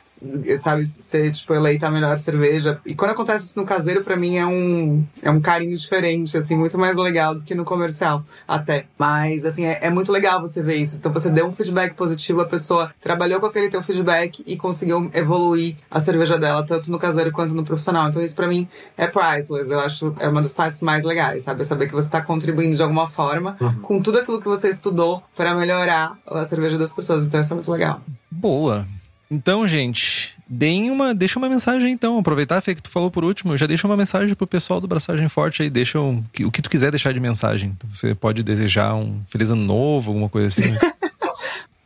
[0.60, 2.80] sabe, ser tipo eleita a melhor cerveja.
[2.86, 6.56] E quando acontece isso no caseiro, para mim é um é um carinho diferente, assim,
[6.56, 8.86] muito mais legal do que no comercial, até.
[8.98, 10.96] Mas assim, é, é muito legal você ver isso.
[10.96, 15.10] Então você deu um feedback positivo, a pessoa trabalhou com aquele teu feedback e conseguiu
[15.12, 18.08] evoluir a cerveja dela tanto no caseiro quanto no profissional.
[18.08, 18.66] Então isso para mim
[18.96, 19.70] é priceless.
[19.70, 21.64] Eu acho é uma das partes mais legais, sabe?
[21.64, 23.80] Saber que você está contribuindo de alguma forma uhum.
[23.80, 27.26] com tudo aquilo que você estudou para melhorar a cerveja das pessoas.
[27.26, 28.00] Então isso é muito legal.
[28.30, 28.86] Boa.
[29.30, 32.18] Então, gente, deem uma, deixa uma mensagem então.
[32.18, 35.28] Aproveitar, Fê, que tu falou por último, já deixa uma mensagem pro pessoal do Braçagem
[35.28, 37.76] Forte aí, deixa um, o que tu quiser deixar de mensagem.
[37.92, 40.62] Você pode desejar um feliz ano novo, alguma coisa assim.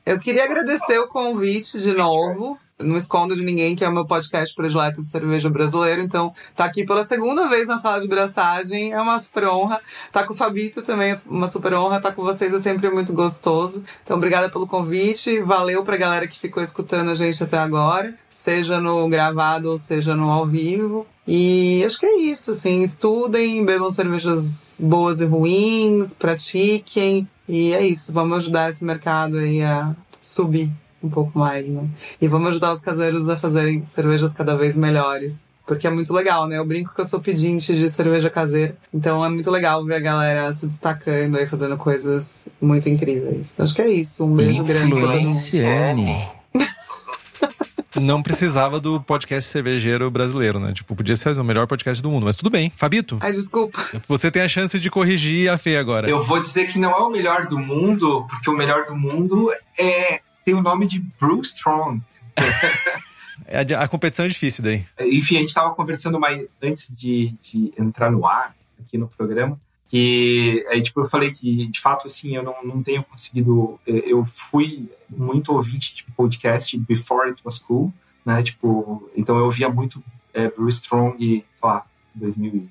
[0.07, 4.07] Eu queria agradecer o convite de novo não escondo de ninguém que é o meu
[4.07, 6.03] podcast predileto de cerveja brasileiro.
[6.03, 8.93] Então, tá aqui pela segunda vez na sala de braçagem.
[8.93, 9.81] É uma super honra.
[10.11, 12.01] Tá com o Fabito também, é uma super honra.
[12.01, 13.85] Tá com vocês é sempre muito gostoso.
[14.03, 15.41] Então, obrigada pelo convite.
[15.41, 20.15] Valeu pra galera que ficou escutando a gente até agora, seja no gravado ou seja
[20.15, 21.07] no ao vivo.
[21.27, 27.87] E acho que é isso, assim, estudem, bebam cervejas boas e ruins, pratiquem, E é
[27.87, 30.71] isso, vamos ajudar esse mercado aí a subir
[31.05, 31.87] um pouco mais, né?
[32.21, 35.47] E vamos ajudar os caseiros a fazerem cervejas cada vez melhores.
[35.67, 36.59] Porque é muito legal, né?
[36.59, 38.77] Eu brinco que eu sou pedinte de cerveja caseira.
[38.93, 43.59] Então é muito legal ver a galera se destacando aí, fazendo coisas muito incríveis.
[43.59, 44.25] Acho que é isso.
[44.25, 45.17] Um beijo grande pra.
[45.17, 46.29] Influenciane.
[48.01, 50.73] Não precisava do podcast cervejeiro brasileiro, né?
[50.73, 52.73] Tipo, podia ser o melhor podcast do mundo, mas tudo bem.
[52.75, 53.81] Fabito, Ai, desculpa.
[54.09, 56.11] você tem a chance de corrigir a Fê agora.
[56.11, 59.51] Eu vou dizer que não é o melhor do mundo, porque o melhor do mundo
[59.79, 62.01] é tem o nome de Bruce Strong.
[63.47, 64.87] É A, competição é difícil daí.
[65.01, 69.59] Enfim, a gente estava conversando mais antes de, de entrar no ar aqui no programa.
[69.89, 73.79] Que aí, tipo, eu falei que, de fato, assim, eu não, não tenho conseguido.
[73.87, 77.93] eh, Eu fui muito ouvinte de podcast before it was cool,
[78.25, 78.43] né?
[78.43, 80.03] Tipo, então eu ouvia muito
[80.33, 81.19] eh, Bruce Strong,
[81.53, 81.85] sei lá,
[82.15, 82.69] 2000, e-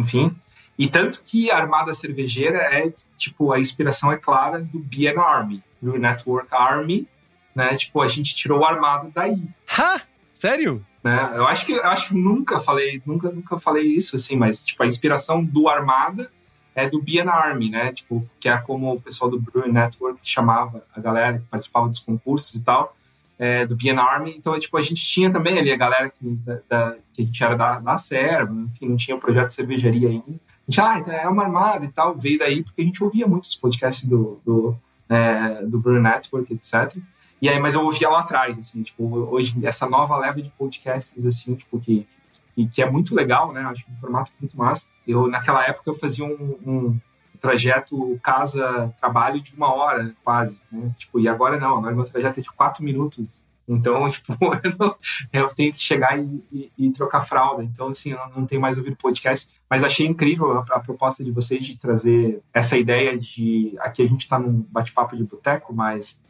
[0.00, 0.34] enfim.
[0.78, 5.62] E tanto que a Armada Cervejeira é, tipo, a inspiração é clara do BN Army,
[5.80, 7.08] do Network Army,
[7.54, 7.74] né?
[7.76, 9.42] Tipo, a gente tirou o armado daí
[9.78, 10.02] Ha!
[10.32, 10.84] Sério?
[11.02, 11.32] né?
[11.34, 14.82] Eu acho que eu acho que nunca falei, nunca nunca falei isso assim, mas tipo
[14.82, 16.30] a inspiração do Armada
[16.74, 17.90] é do BN Army, né?
[17.92, 22.00] Tipo, que é como o pessoal do Brew Network chamava a galera que participava dos
[22.00, 22.94] concursos e tal,
[23.38, 24.34] é, do BN Army.
[24.36, 27.24] Então, é, tipo, a gente tinha também ali a galera que, da, da- que a
[27.24, 30.38] gente era da, da Serva, que não tinha o projeto de cervejaria ainda.
[30.68, 33.54] Gente, ah, é uma armada e tal, veio daí porque a gente ouvia muito os
[33.54, 34.76] podcasts do, do,
[35.08, 36.96] é, do Brew Network, etc.
[37.40, 41.24] E aí, mas eu ouvia lá atrás, assim, tipo, hoje, essa nova leva de podcasts,
[41.24, 42.06] assim, tipo, que,
[42.54, 43.60] que, que é muito legal, né?
[43.60, 44.90] Acho um formato muito massa.
[45.06, 47.00] Eu, naquela época, eu fazia um, um
[47.40, 50.92] trajeto casa-trabalho de uma hora, quase, né?
[50.96, 53.46] Tipo, e agora não, agora meu trajeto é de quatro minutos.
[53.68, 54.32] Então, tipo,
[54.62, 54.96] eu, não-
[55.32, 57.62] eu tenho que chegar e, e- e trocar fralda.
[57.64, 59.48] Então, assim, eu não tenho mais ouvido podcast.
[59.68, 63.74] Mas achei incrível a, a proposta de vocês de trazer essa ideia de...
[63.80, 66.22] Aqui a gente está num bate-papo de boteco, mas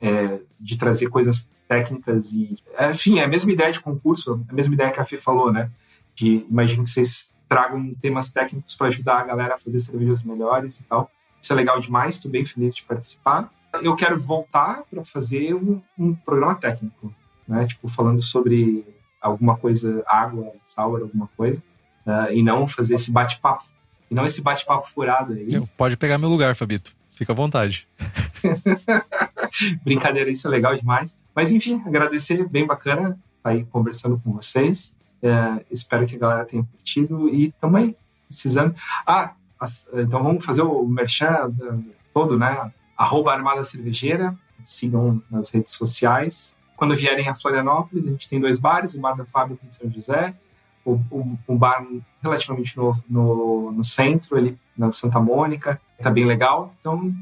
[0.00, 2.58] é, de trazer coisas técnicas e...
[2.76, 5.50] é, Enfim, é a mesma ideia de concurso, a mesma ideia que a Fê falou,
[5.50, 5.70] né?
[6.14, 10.80] De, imagino que vocês tragam temas técnicos para ajudar a galera a fazer cervejas melhores
[10.80, 11.10] e tal.
[11.40, 13.50] Isso é legal demais, estou bem feliz de participar.
[13.82, 17.14] Eu quero voltar para fazer um, um programa técnico,
[17.48, 17.66] né?
[17.66, 18.84] Tipo, falando sobre
[19.20, 21.62] alguma coisa, água, sour, alguma coisa,
[22.04, 22.34] né?
[22.34, 23.64] e não fazer esse bate-papo.
[24.10, 25.46] E não esse bate-papo furado aí.
[25.76, 26.92] Pode pegar meu lugar, Fabito.
[27.08, 27.86] Fica à vontade.
[29.84, 31.20] Brincadeira, isso é legal demais.
[31.34, 34.96] Mas enfim, agradecer, bem bacana estar aí conversando com vocês.
[35.22, 37.96] É, espero que a galera tenha curtido e também
[38.26, 38.74] precisando.
[39.06, 39.32] Ah,
[39.94, 41.78] então vamos fazer o merchan da-
[42.12, 42.72] todo, né?
[43.02, 46.54] Arroba Armada Cervejeira, sigam nas redes sociais.
[46.76, 49.90] Quando vierem a Florianópolis, a gente tem dois bares, o Bar da Fábrica de São
[49.90, 50.32] José,
[50.84, 51.84] o, o, um bar
[52.22, 56.72] relativamente novo no, no centro, ali na Santa Mônica, tá bem legal.
[56.78, 57.12] Então,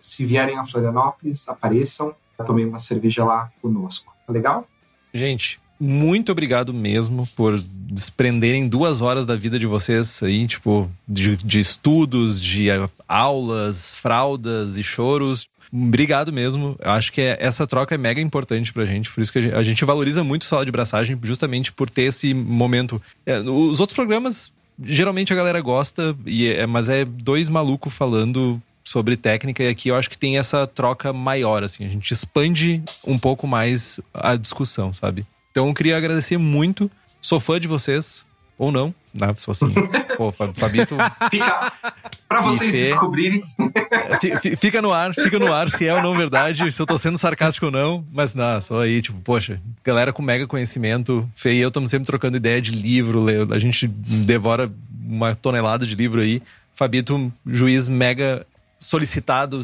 [0.00, 2.14] se vierem a Florianópolis, apareçam,
[2.44, 4.14] tomem uma cerveja lá conosco.
[4.26, 4.66] Tá legal?
[5.14, 11.36] Gente, muito obrigado mesmo por desprenderem duas horas da vida de vocês aí, tipo, de,
[11.36, 12.68] de estudos, de
[13.08, 15.48] aulas, fraldas e choros.
[15.72, 16.76] Obrigado mesmo.
[16.78, 19.42] Eu acho que é- essa troca é mega importante pra gente, por isso que a
[19.42, 23.00] gente, a gente valoriza muito sala de braçagem, justamente por ter esse momento.
[23.26, 24.52] É, os outros programas,
[24.84, 29.88] geralmente a galera gosta, e é- mas é dois malucos falando sobre técnica, e aqui
[29.88, 34.36] eu acho que tem essa troca maior, assim, a gente expande um pouco mais a
[34.36, 35.24] discussão, sabe?
[35.52, 38.24] Então eu queria agradecer muito, sou fã de vocês,
[38.58, 39.32] ou não, né?
[39.36, 39.72] Sou assim,
[40.16, 40.96] pô, Fa- Fabito,
[41.30, 41.72] Fica
[42.28, 42.88] para vocês Fê.
[42.90, 43.44] descobrirem.
[44.40, 46.96] Fi- Fica no ar, fica no ar se é ou não verdade, se eu tô
[46.96, 51.52] sendo sarcástico ou não, mas não, só aí, tipo, poxa, galera com mega conhecimento, Fê
[51.52, 54.72] e eu estamos sempre trocando ideia de livro, a gente devora
[55.06, 56.42] uma tonelada de livro aí.
[56.74, 58.46] Fabito, juiz mega
[58.78, 59.60] solicitado,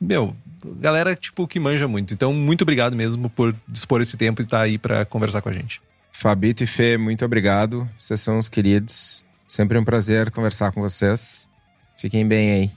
[0.00, 0.34] meu,
[0.80, 2.14] galera, tipo, que manja muito.
[2.14, 5.52] Então, muito obrigado mesmo por dispor esse tempo e estar aí pra conversar com a
[5.52, 5.80] gente.
[6.12, 7.88] Fabito e Fê, muito obrigado.
[7.96, 9.24] Vocês são os queridos.
[9.46, 11.48] Sempre um prazer conversar com vocês.
[11.96, 12.70] Fiquem bem aí.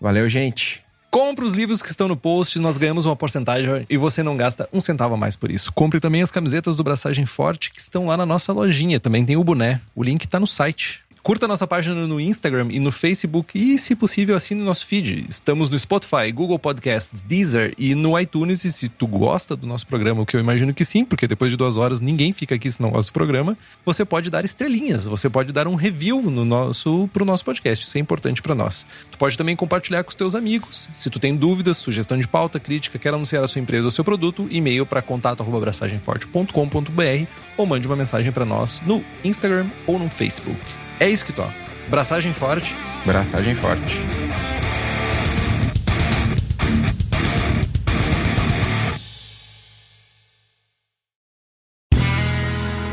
[0.00, 0.82] Valeu, gente.
[1.10, 4.66] Compre os livros que estão no post, nós ganhamos uma porcentagem e você não gasta
[4.72, 5.70] um centavo a mais por isso.
[5.70, 8.98] Compre também as camisetas do Braçagem Forte que estão lá na nossa lojinha.
[8.98, 9.78] Também tem o boné.
[9.94, 11.04] O link tá no site.
[11.22, 15.24] Curta nossa página no Instagram e no Facebook e, se possível, assine nosso feed.
[15.28, 18.64] Estamos no Spotify, Google Podcasts, Deezer e no iTunes.
[18.64, 21.52] E se tu gosta do nosso programa, o que eu imagino que sim, porque depois
[21.52, 25.06] de duas horas ninguém fica aqui se não gosta do programa, você pode dar estrelinhas,
[25.06, 27.86] você pode dar um review no nosso, pro nosso podcast.
[27.86, 28.84] Isso é importante para nós.
[29.08, 30.88] Tu pode também compartilhar com os teus amigos.
[30.92, 34.02] Se tu tem dúvidas, sugestão de pauta, crítica, quer anunciar a sua empresa ou seu
[34.02, 37.26] produto, e-mail para contato@abraçagemforte.com.br
[37.56, 40.81] ou mande uma mensagem para nós no Instagram ou no Facebook.
[41.02, 41.52] É isso que toca.
[41.88, 42.76] Braçagem forte.
[43.04, 43.98] Braçagem forte.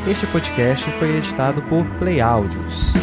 [0.10, 2.94] Este podcast foi editado por Play Áudios.